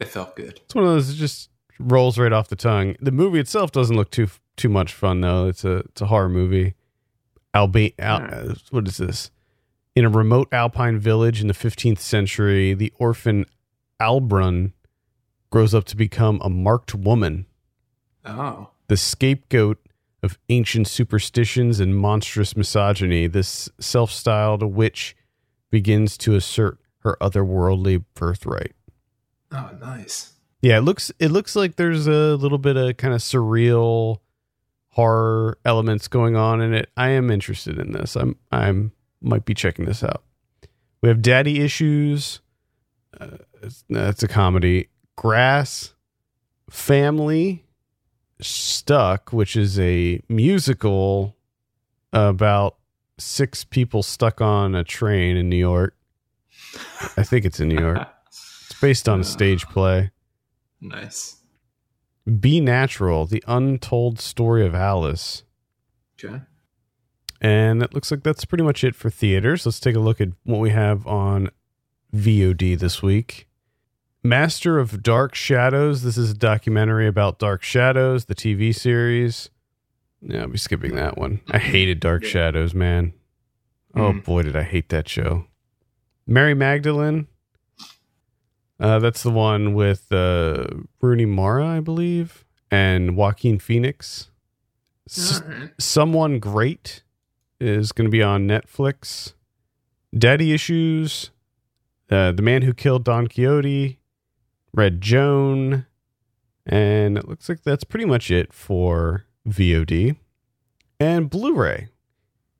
It 0.00 0.08
felt 0.08 0.36
good. 0.36 0.60
It's 0.64 0.74
one 0.74 0.84
of 0.84 0.90
those 0.90 1.08
that 1.08 1.14
just 1.14 1.50
rolls 1.78 2.18
right 2.18 2.32
off 2.32 2.48
the 2.48 2.56
tongue. 2.56 2.96
The 3.00 3.12
movie 3.12 3.38
itself 3.40 3.72
doesn't 3.72 3.96
look 3.96 4.10
too 4.10 4.28
too 4.56 4.68
much 4.68 4.92
fun 4.92 5.20
though. 5.20 5.46
It's 5.48 5.64
a 5.64 5.76
it's 5.78 6.00
a 6.00 6.06
horror 6.06 6.28
movie. 6.28 6.74
Alba- 7.54 7.98
Al- 8.00 8.22
Alright. 8.22 8.32
uh, 8.50 8.54
what 8.70 8.88
is 8.88 8.96
this? 8.96 9.30
In 9.94 10.04
a 10.04 10.08
remote 10.08 10.48
alpine 10.52 10.98
village 10.98 11.40
in 11.40 11.46
the 11.46 11.54
15th 11.54 12.00
century, 12.00 12.74
the 12.74 12.92
orphan 12.98 13.46
Albrun 14.00 14.72
grows 15.50 15.74
up 15.74 15.84
to 15.84 15.96
become 15.96 16.40
a 16.42 16.50
marked 16.50 16.94
woman, 16.94 17.46
Oh, 18.24 18.70
the 18.88 18.96
scapegoat 18.96 19.78
of 20.22 20.38
ancient 20.48 20.88
superstitions 20.88 21.78
and 21.80 21.96
monstrous 21.96 22.56
misogyny. 22.56 23.26
This 23.26 23.68
self-styled 23.78 24.62
witch 24.62 25.14
begins 25.70 26.16
to 26.18 26.34
assert 26.34 26.78
her 27.00 27.16
otherworldly 27.20 28.04
birthright. 28.14 28.72
oh, 29.52 29.70
nice. 29.80 30.32
Yeah, 30.62 30.78
it 30.78 30.82
looks 30.82 31.12
it 31.18 31.28
looks 31.30 31.54
like 31.54 31.76
there's 31.76 32.06
a 32.06 32.36
little 32.36 32.56
bit 32.58 32.76
of 32.78 32.96
kind 32.96 33.12
of 33.12 33.20
surreal 33.20 34.18
horror 34.88 35.58
elements 35.64 36.08
going 36.08 36.36
on 36.36 36.62
in 36.62 36.72
it. 36.72 36.88
I 36.96 37.10
am 37.10 37.30
interested 37.30 37.78
in 37.78 37.92
this. 37.92 38.16
I'm 38.16 38.36
I'm 38.50 38.92
might 39.20 39.44
be 39.44 39.52
checking 39.52 39.84
this 39.84 40.02
out. 40.02 40.22
We 41.02 41.10
have 41.10 41.20
Daddy 41.20 41.60
Issues. 41.60 42.40
Uh, 43.20 43.36
it's 43.88 44.22
a 44.22 44.28
comedy. 44.28 44.88
Grass, 45.16 45.94
Family, 46.70 47.64
Stuck, 48.40 49.32
which 49.32 49.56
is 49.56 49.78
a 49.78 50.20
musical 50.28 51.36
about 52.12 52.76
six 53.18 53.64
people 53.64 54.02
stuck 54.02 54.40
on 54.40 54.74
a 54.74 54.84
train 54.84 55.36
in 55.36 55.48
New 55.48 55.56
York. 55.56 55.96
I 57.16 57.22
think 57.22 57.44
it's 57.44 57.60
in 57.60 57.68
New 57.68 57.80
York. 57.80 58.08
It's 58.26 58.80
based 58.80 59.08
on 59.08 59.20
a 59.20 59.24
stage 59.24 59.64
oh. 59.68 59.72
play. 59.72 60.10
nice. 60.80 61.36
Be 62.40 62.60
Natural, 62.60 63.26
The 63.26 63.44
Untold 63.46 64.18
Story 64.18 64.66
of 64.66 64.74
Alice. 64.74 65.44
Okay. 66.18 66.40
And 67.40 67.82
it 67.82 67.92
looks 67.94 68.10
like 68.10 68.22
that's 68.22 68.46
pretty 68.46 68.64
much 68.64 68.82
it 68.82 68.94
for 68.94 69.10
theaters. 69.10 69.66
Let's 69.66 69.78
take 69.78 69.94
a 69.94 70.00
look 70.00 70.20
at 70.20 70.30
what 70.44 70.60
we 70.60 70.70
have 70.70 71.06
on 71.06 71.50
VOD 72.14 72.78
this 72.78 73.02
week. 73.02 73.46
Master 74.24 74.78
of 74.78 75.02
Dark 75.02 75.34
Shadows. 75.34 76.02
This 76.02 76.16
is 76.16 76.30
a 76.30 76.34
documentary 76.34 77.06
about 77.06 77.38
Dark 77.38 77.62
Shadows, 77.62 78.24
the 78.24 78.34
TV 78.34 78.74
series. 78.74 79.50
Yeah, 80.22 80.42
I'll 80.42 80.48
be 80.48 80.56
skipping 80.56 80.94
that 80.96 81.18
one. 81.18 81.40
I 81.50 81.58
hated 81.58 82.00
Dark. 82.00 82.24
Shadows, 82.24 82.74
man. 82.74 83.12
Oh 83.94 84.12
Mm. 84.14 84.24
boy, 84.24 84.42
did 84.42 84.56
I 84.56 84.62
hate 84.62 84.88
that 84.88 85.08
show. 85.08 85.44
Mary 86.26 86.54
Magdalene. 86.54 87.26
Uh, 88.80 88.98
that's 88.98 89.22
the 89.22 89.30
one 89.30 89.74
with 89.74 90.10
uh, 90.10 90.66
Rooney 91.02 91.26
Mara, 91.26 91.66
I 91.66 91.80
believe, 91.80 92.44
and 92.70 93.16
Joaquin 93.16 93.58
Phoenix. 93.58 94.30
S- 95.08 95.42
right. 95.46 95.70
Someone 95.78 96.38
Great 96.38 97.02
is 97.60 97.92
going 97.92 98.06
to 98.06 98.10
be 98.10 98.22
on 98.22 98.48
Netflix. 98.48 99.34
Daddy 100.16 100.52
Issues, 100.52 101.30
uh, 102.10 102.32
The 102.32 102.42
Man 102.42 102.62
Who 102.62 102.72
Killed 102.74 103.04
Don 103.04 103.26
Quixote, 103.28 103.98
Red 104.74 105.00
Joan, 105.00 105.86
and 106.66 107.16
it 107.16 107.28
looks 107.28 107.48
like 107.48 107.62
that's 107.62 107.84
pretty 107.84 108.04
much 108.04 108.30
it 108.30 108.52
for 108.52 109.24
VOD. 109.48 110.16
And 110.98 111.30
Blu 111.30 111.54
ray. 111.54 111.88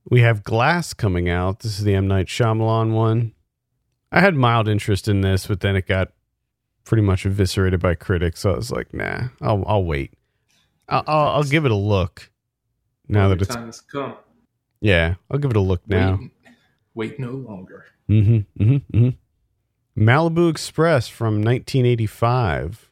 We 0.08 0.20
have 0.20 0.44
Glass 0.44 0.94
coming 0.94 1.28
out. 1.28 1.60
This 1.60 1.78
is 1.78 1.84
the 1.84 1.94
M. 1.94 2.06
Night 2.06 2.26
Shyamalan 2.26 2.92
one. 2.92 3.32
I 4.12 4.20
had 4.20 4.34
mild 4.34 4.68
interest 4.68 5.08
in 5.08 5.22
this, 5.22 5.46
but 5.46 5.60
then 5.60 5.74
it 5.76 5.86
got 5.86 6.12
pretty 6.84 7.02
much 7.02 7.24
eviscerated 7.26 7.80
by 7.80 7.94
critics. 7.94 8.40
So 8.40 8.52
I 8.52 8.56
was 8.56 8.70
like, 8.70 8.94
nah, 8.94 9.28
I'll, 9.40 9.64
I'll 9.66 9.84
wait. 9.84 10.12
I'll, 10.88 11.02
I'll, 11.06 11.28
I'll 11.36 11.42
give 11.44 11.64
it 11.64 11.70
a 11.72 11.76
look 11.76 12.30
now 13.08 13.28
that 13.28 13.42
it's 13.42 13.54
time 13.54 13.66
has 13.66 13.80
come. 13.80 14.14
yeah, 14.80 15.14
I'll 15.30 15.38
give 15.38 15.50
it 15.50 15.56
a 15.56 15.60
look 15.60 15.88
now. 15.88 16.18
Wait, 16.20 16.30
wait 16.94 17.18
no 17.18 17.30
longer. 17.30 17.86
Mm-hmm, 18.08 18.62
mm-hmm, 18.62 18.96
mm-hmm. 18.96 19.08
Malibu 19.96 20.50
Express 20.50 21.08
from 21.08 21.42
1985. 21.42 22.90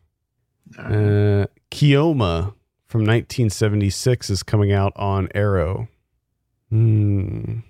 All 0.79 0.85
right. 0.85 0.93
Uh, 0.93 1.47
Keoma 1.71 2.55
from 2.87 3.01
1976 3.03 4.31
is 4.31 4.43
coming 4.43 4.73
out 4.73 4.93
on 4.97 5.29
Arrow. 5.35 5.89
Hmm. 6.71 7.61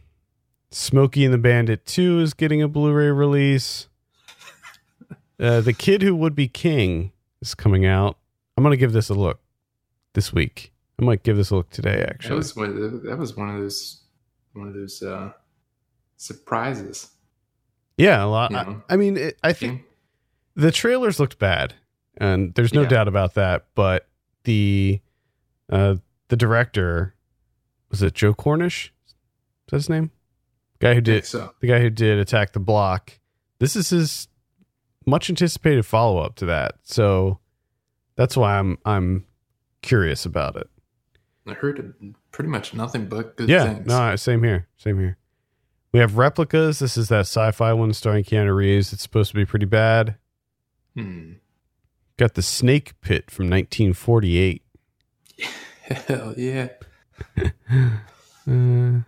Smokey 0.70 1.24
and 1.24 1.34
the 1.34 1.38
Bandit 1.38 1.84
2 1.86 2.20
is 2.20 2.34
getting 2.34 2.62
a 2.62 2.68
Blu-ray 2.68 3.10
release. 3.10 3.88
Uh, 5.40 5.60
the 5.60 5.72
Kid 5.72 6.02
Who 6.02 6.14
Would 6.14 6.36
Be 6.36 6.46
King 6.46 7.10
is 7.40 7.52
coming 7.56 7.84
out. 7.84 8.16
I'm 8.56 8.62
gonna 8.62 8.76
give 8.76 8.92
this 8.92 9.08
a 9.08 9.14
look 9.14 9.40
this 10.12 10.32
week. 10.32 10.72
I 11.00 11.04
might 11.04 11.24
give 11.24 11.36
this 11.36 11.50
a 11.50 11.56
look 11.56 11.70
today. 11.70 11.96
that 11.96 12.10
Actually, 12.10 12.36
was 12.36 12.54
one. 12.54 12.76
Of 12.80 13.02
that 13.02 13.18
was 13.18 13.36
one 13.36 13.48
of 13.48 13.60
those 13.60 14.04
one 14.52 14.68
of 14.68 14.74
those 14.74 15.02
uh, 15.02 15.32
surprises. 16.16 17.10
Yeah, 17.97 18.22
a 18.24 18.26
lot. 18.26 18.51
You 18.51 18.57
I, 18.57 18.64
know. 18.64 18.82
I 18.88 18.97
mean, 18.97 19.16
it, 19.16 19.38
I 19.43 19.53
think 19.53 19.82
the 20.55 20.70
trailers 20.72 21.18
looked 21.20 21.38
bad 21.38 21.74
and 22.18 22.55
there's 22.55 22.74
no 22.74 22.82
Yeah. 22.82 22.88
doubt 22.88 23.09
about 23.09 23.32
that 23.34 23.64
but 23.74 24.07
the 24.45 25.01
uh 25.70 25.95
the 26.28 26.36
director 26.36 27.14
was 27.90 28.03
it 28.03 28.12
joe 28.12 28.34
cornish 28.34 28.93
is 29.07 29.14
that 29.70 29.76
his 29.76 29.88
name 29.88 30.11
guy 30.78 30.93
who 30.93 31.01
did 31.01 31.24
so. 31.24 31.55
the 31.61 31.68
guy 31.68 31.80
who 31.80 31.88
did 31.88 32.18
attack 32.18 32.53
the 32.53 32.61
block 32.61 33.18
this 33.61 33.76
is 33.76 33.88
his 33.88 34.28
much 35.07 35.30
anticipated 35.30 35.86
follow-up 35.86 36.34
to 36.34 36.45
that 36.45 36.74
so 36.82 37.38
that's 38.16 38.36
why 38.36 38.59
i'm 38.59 38.76
i'm 38.84 39.24
curious 39.80 40.26
about 40.26 40.55
it 40.57 40.68
I 41.49 41.55
heard 41.55 41.95
pretty 42.30 42.51
much 42.51 42.74
nothing 42.74 43.07
but 43.07 43.38
good 43.38 43.49
yeah 43.49 43.72
things. 43.72 43.86
no 43.86 44.16
same 44.16 44.43
here 44.43 44.68
same 44.76 44.99
here 44.99 45.16
we 45.93 46.01
have 46.01 46.16
replicas 46.16 46.78
this 46.78 46.97
is 46.97 47.09
that 47.09 47.20
sci-fi 47.20 47.72
one 47.72 47.93
starring 47.93 48.24
keanu 48.24 48.55
reeves 48.55 48.93
it's 48.93 49.03
supposed 49.03 49.30
to 49.30 49.36
be 49.36 49.45
pretty 49.45 49.66
bad 49.66 50.16
Hmm. 50.95 51.32
got 52.18 52.34
the 52.34 52.43
snake 52.43 53.01
pit 53.01 53.30
from 53.30 53.47
1948 53.49 54.62
Hell 55.82 56.34
yeah. 56.36 56.68
Uh, 58.51 59.03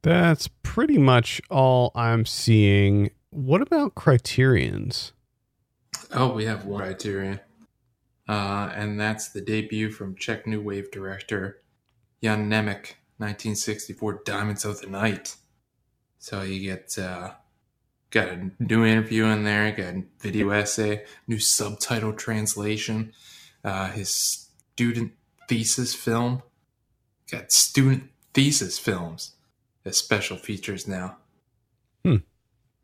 that's 0.00 0.48
pretty 0.62 0.96
much 0.96 1.42
all 1.50 1.92
I'm 1.94 2.24
seeing. 2.24 3.10
What 3.28 3.60
about 3.60 3.94
criterions? 3.94 5.12
Oh, 6.10 6.32
we 6.32 6.46
have 6.46 6.64
one 6.64 6.80
criterion. 6.80 7.40
Uh, 8.26 8.70
and 8.74 8.98
that's 8.98 9.28
the 9.28 9.42
debut 9.42 9.90
from 9.90 10.16
Czech 10.16 10.46
New 10.46 10.62
Wave 10.62 10.90
director 10.90 11.58
Jan 12.22 12.48
Nemec, 12.48 12.94
1964, 13.18 14.22
Diamonds 14.24 14.64
of 14.64 14.80
the 14.80 14.86
Night. 14.86 15.36
So 16.18 16.42
you 16.42 16.60
get 16.60 16.98
uh, 16.98 17.32
got 18.10 18.28
a 18.28 18.50
new 18.58 18.84
interview 18.84 19.24
in 19.26 19.44
there, 19.44 19.70
got 19.72 19.94
a 19.94 20.04
video 20.20 20.50
essay, 20.50 21.04
new 21.26 21.38
subtitle 21.38 22.12
translation, 22.12 23.12
uh, 23.64 23.90
his 23.90 24.48
student 24.74 25.12
thesis 25.48 25.94
film, 25.94 26.42
got 27.30 27.52
student 27.52 28.10
thesis 28.34 28.78
films 28.78 29.32
as 29.84 29.96
special 29.96 30.36
features 30.36 30.86
now. 30.88 31.16
Hmm. 32.04 32.16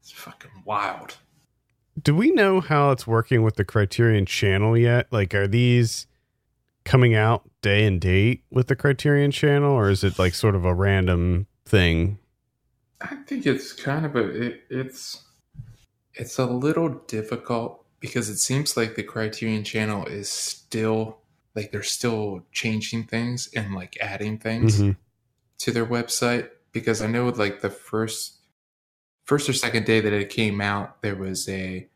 It's 0.01 0.12
fucking 0.12 0.62
wild. 0.64 1.16
Do 2.01 2.14
we 2.14 2.30
know 2.30 2.61
how 2.61 2.91
it's 2.91 3.07
working 3.07 3.43
with 3.43 3.57
the 3.57 3.64
Criterion 3.64 4.26
channel 4.26 4.76
yet? 4.76 5.07
Like, 5.11 5.35
are 5.35 5.47
these 5.47 6.07
coming 6.85 7.14
out 7.14 7.49
day 7.61 7.87
and 7.87 8.01
date 8.01 8.45
with 8.51 8.68
the 8.68 8.76
Criterion 8.76 9.30
channel, 9.30 9.72
or 9.72 9.91
is 9.91 10.03
it 10.03 10.18
like 10.18 10.35
sort 10.35 10.55
of 10.55 10.64
a 10.64 10.74
random 10.74 11.47
thing? 11.64 12.18
I 13.03 13.16
think 13.26 13.46
it's 13.46 13.72
kind 13.72 14.07
of 14.07 14.16
a 14.16 14.28
it, 14.28 14.61
it's 14.70 15.22
it's 16.14 16.38
a 16.38 16.46
little 16.46 16.88
difficult 16.88 17.84
because 18.00 18.28
it 18.28 18.38
seems 18.38 18.76
like 18.76 18.94
the 18.94 19.03
Criterion 19.03 19.64
channel 19.64 20.07
is 20.07 20.28
still 20.30 21.18
like 21.55 21.70
they're 21.72 21.82
still 21.82 22.44
changing 22.53 23.05
things 23.05 23.48
and 23.55 23.74
like 23.74 23.96
adding 24.00 24.38
things 24.38 24.80
Mhm. 24.80 24.96
to 25.59 25.70
their 25.72 25.86
website 25.86 26.50
because 26.72 27.03
I 27.03 27.07
know 27.07 27.28
like 27.28 27.61
the 27.61 27.70
first 27.70 28.38
first 29.24 29.48
or 29.48 29.53
second 29.53 29.86
day 29.86 30.00
that 30.00 30.12
it 30.12 30.30
came 30.30 30.61
out 30.61 31.03
there 31.03 31.16
was 31.16 31.48
a 31.48 31.88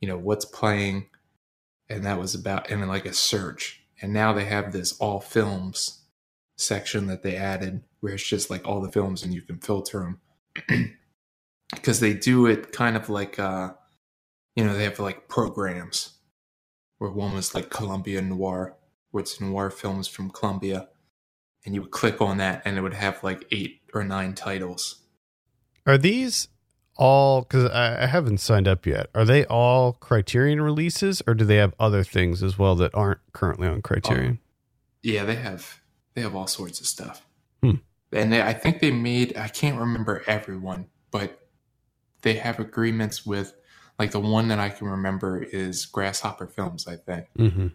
you 0.00 0.08
know 0.08 0.18
what's 0.18 0.44
playing 0.44 1.06
and 1.88 2.04
that 2.04 2.18
was 2.18 2.34
about 2.34 2.70
and 2.70 2.80
then 2.82 2.88
like 2.88 3.06
a 3.06 3.12
search 3.12 3.82
and 4.00 4.12
now 4.12 4.32
they 4.32 4.44
have 4.44 4.72
this 4.72 4.92
all 4.98 5.20
films 5.20 6.02
section 6.56 7.06
that 7.06 7.22
they 7.22 7.36
added 7.36 7.82
where 8.00 8.14
it's 8.14 8.26
just 8.28 8.50
like 8.50 8.66
all 8.66 8.80
the 8.80 8.92
films 8.92 9.22
and 9.22 9.32
you 9.34 9.42
can 9.42 9.58
filter 9.58 10.00
them 10.00 10.20
because 11.74 12.00
they 12.00 12.14
do 12.14 12.46
it 12.46 12.72
kind 12.72 12.96
of 12.96 13.08
like 13.08 13.38
uh 13.38 13.72
you 14.56 14.64
know 14.64 14.76
they 14.76 14.84
have 14.84 14.98
like 14.98 15.28
programs 15.28 16.14
where 16.98 17.10
one 17.10 17.34
was 17.34 17.54
like 17.54 17.70
Columbia 17.70 18.20
Noir 18.22 18.76
where 19.10 19.22
it's 19.22 19.40
noir 19.40 19.70
films 19.70 20.08
from 20.08 20.30
Columbia 20.30 20.88
and 21.64 21.74
you 21.74 21.82
would 21.82 21.90
click 21.90 22.20
on 22.20 22.38
that 22.38 22.62
and 22.64 22.76
it 22.76 22.80
would 22.80 22.94
have 22.94 23.22
like 23.22 23.46
eight 23.50 23.80
or 23.94 24.04
nine 24.04 24.34
titles 24.34 25.02
Are 25.86 25.98
these 25.98 26.48
all? 26.98 27.42
Because 27.42 27.70
I, 27.70 28.02
I 28.02 28.06
haven't 28.06 28.38
signed 28.38 28.68
up 28.68 28.84
yet. 28.84 29.08
Are 29.14 29.24
they 29.24 29.46
all 29.46 29.92
Criterion 29.92 30.60
releases, 30.60 31.22
or 31.26 31.34
do 31.34 31.44
they 31.44 31.56
have 31.56 31.74
other 31.78 32.02
things 32.04 32.42
as 32.42 32.58
well 32.58 32.74
that 32.76 32.94
aren't 32.94 33.20
currently 33.32 33.68
on 33.68 33.80
Criterion? 33.82 34.40
yeah 35.02 35.24
they 35.24 35.36
have 35.36 35.80
they 36.14 36.22
have 36.22 36.34
all 36.34 36.48
sorts 36.48 36.80
of 36.80 36.86
stuff. 36.86 37.24
And 38.12 38.32
they, 38.32 38.42
I 38.42 38.52
think 38.52 38.80
they 38.80 38.90
made 38.90 39.36
I 39.36 39.48
can't 39.48 39.78
remember 39.78 40.22
everyone 40.26 40.86
but 41.10 41.46
they 42.22 42.34
have 42.34 42.58
agreements 42.60 43.24
with 43.26 43.54
like 43.98 44.10
the 44.12 44.20
one 44.20 44.48
that 44.48 44.58
I 44.58 44.68
can 44.70 44.86
remember 44.88 45.42
is 45.42 45.86
Grasshopper 45.86 46.46
Films 46.46 46.86
I 46.86 46.96
think 46.96 47.26
Mm-hmm. 47.38 47.68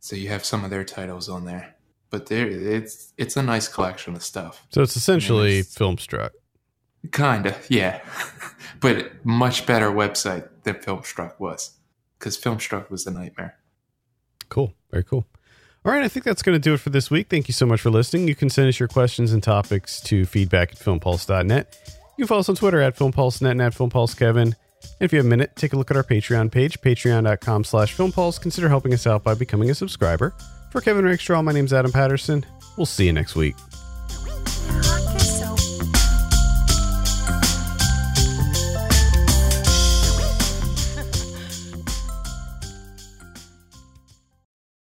So 0.00 0.14
you 0.14 0.28
have 0.28 0.44
some 0.44 0.62
of 0.64 0.70
their 0.70 0.84
titles 0.84 1.28
on 1.28 1.46
there, 1.46 1.74
but 2.10 2.26
there 2.26 2.46
it's 2.46 3.12
it's 3.16 3.36
a 3.36 3.42
nice 3.42 3.66
collection 3.66 4.14
of 4.14 4.22
stuff. 4.22 4.64
So 4.70 4.82
it's 4.82 4.96
essentially 4.96 5.58
it's- 5.58 5.74
Filmstruck. 5.74 6.30
Kinda, 7.12 7.56
yeah, 7.68 8.02
but 8.80 9.24
much 9.24 9.64
better 9.66 9.90
website 9.90 10.48
than 10.64 10.74
Filmstruck 10.76 11.38
was, 11.40 11.76
because 12.18 12.36
Filmstruck 12.38 12.90
was 12.90 13.06
a 13.06 13.10
nightmare. 13.12 13.56
Cool. 14.48 14.74
Very 14.90 15.04
cool. 15.04 15.24
All 15.86 15.92
right. 15.92 16.02
I 16.02 16.08
think 16.08 16.24
that's 16.24 16.42
going 16.42 16.56
to 16.56 16.60
do 16.60 16.74
it 16.74 16.80
for 16.80 16.90
this 16.90 17.12
week. 17.12 17.28
Thank 17.30 17.46
you 17.46 17.54
so 17.54 17.64
much 17.64 17.80
for 17.80 17.90
listening. 17.90 18.26
You 18.26 18.34
can 18.34 18.50
send 18.50 18.68
us 18.68 18.80
your 18.80 18.88
questions 18.88 19.32
and 19.32 19.40
topics 19.40 20.00
to 20.02 20.26
feedback 20.26 20.72
at 20.72 20.78
filmpulse.net. 20.78 21.78
You 22.18 22.24
can 22.24 22.26
follow 22.26 22.40
us 22.40 22.48
on 22.48 22.56
Twitter 22.56 22.80
at 22.80 22.96
filmpulsenet 22.96 23.52
and 23.52 23.62
at 23.62 23.72
filmpulsekevin. 23.72 24.42
And 24.42 24.56
if 25.00 25.12
you 25.12 25.18
have 25.18 25.26
a 25.26 25.28
minute, 25.28 25.54
take 25.54 25.72
a 25.74 25.76
look 25.76 25.92
at 25.92 25.96
our 25.96 26.02
Patreon 26.02 26.50
page, 26.50 26.80
patreon.com 26.80 27.62
slash 27.62 27.96
filmpulse. 27.96 28.40
Consider 28.40 28.68
helping 28.68 28.94
us 28.94 29.06
out 29.06 29.22
by 29.22 29.34
becoming 29.34 29.70
a 29.70 29.74
subscriber. 29.74 30.34
For 30.72 30.80
Kevin 30.80 31.04
Rakestraw, 31.04 31.42
my 31.42 31.52
name's 31.52 31.72
Adam 31.72 31.92
Patterson. 31.92 32.44
We'll 32.76 32.86
see 32.86 33.06
you 33.06 33.12
next 33.12 33.36
week. 33.36 33.54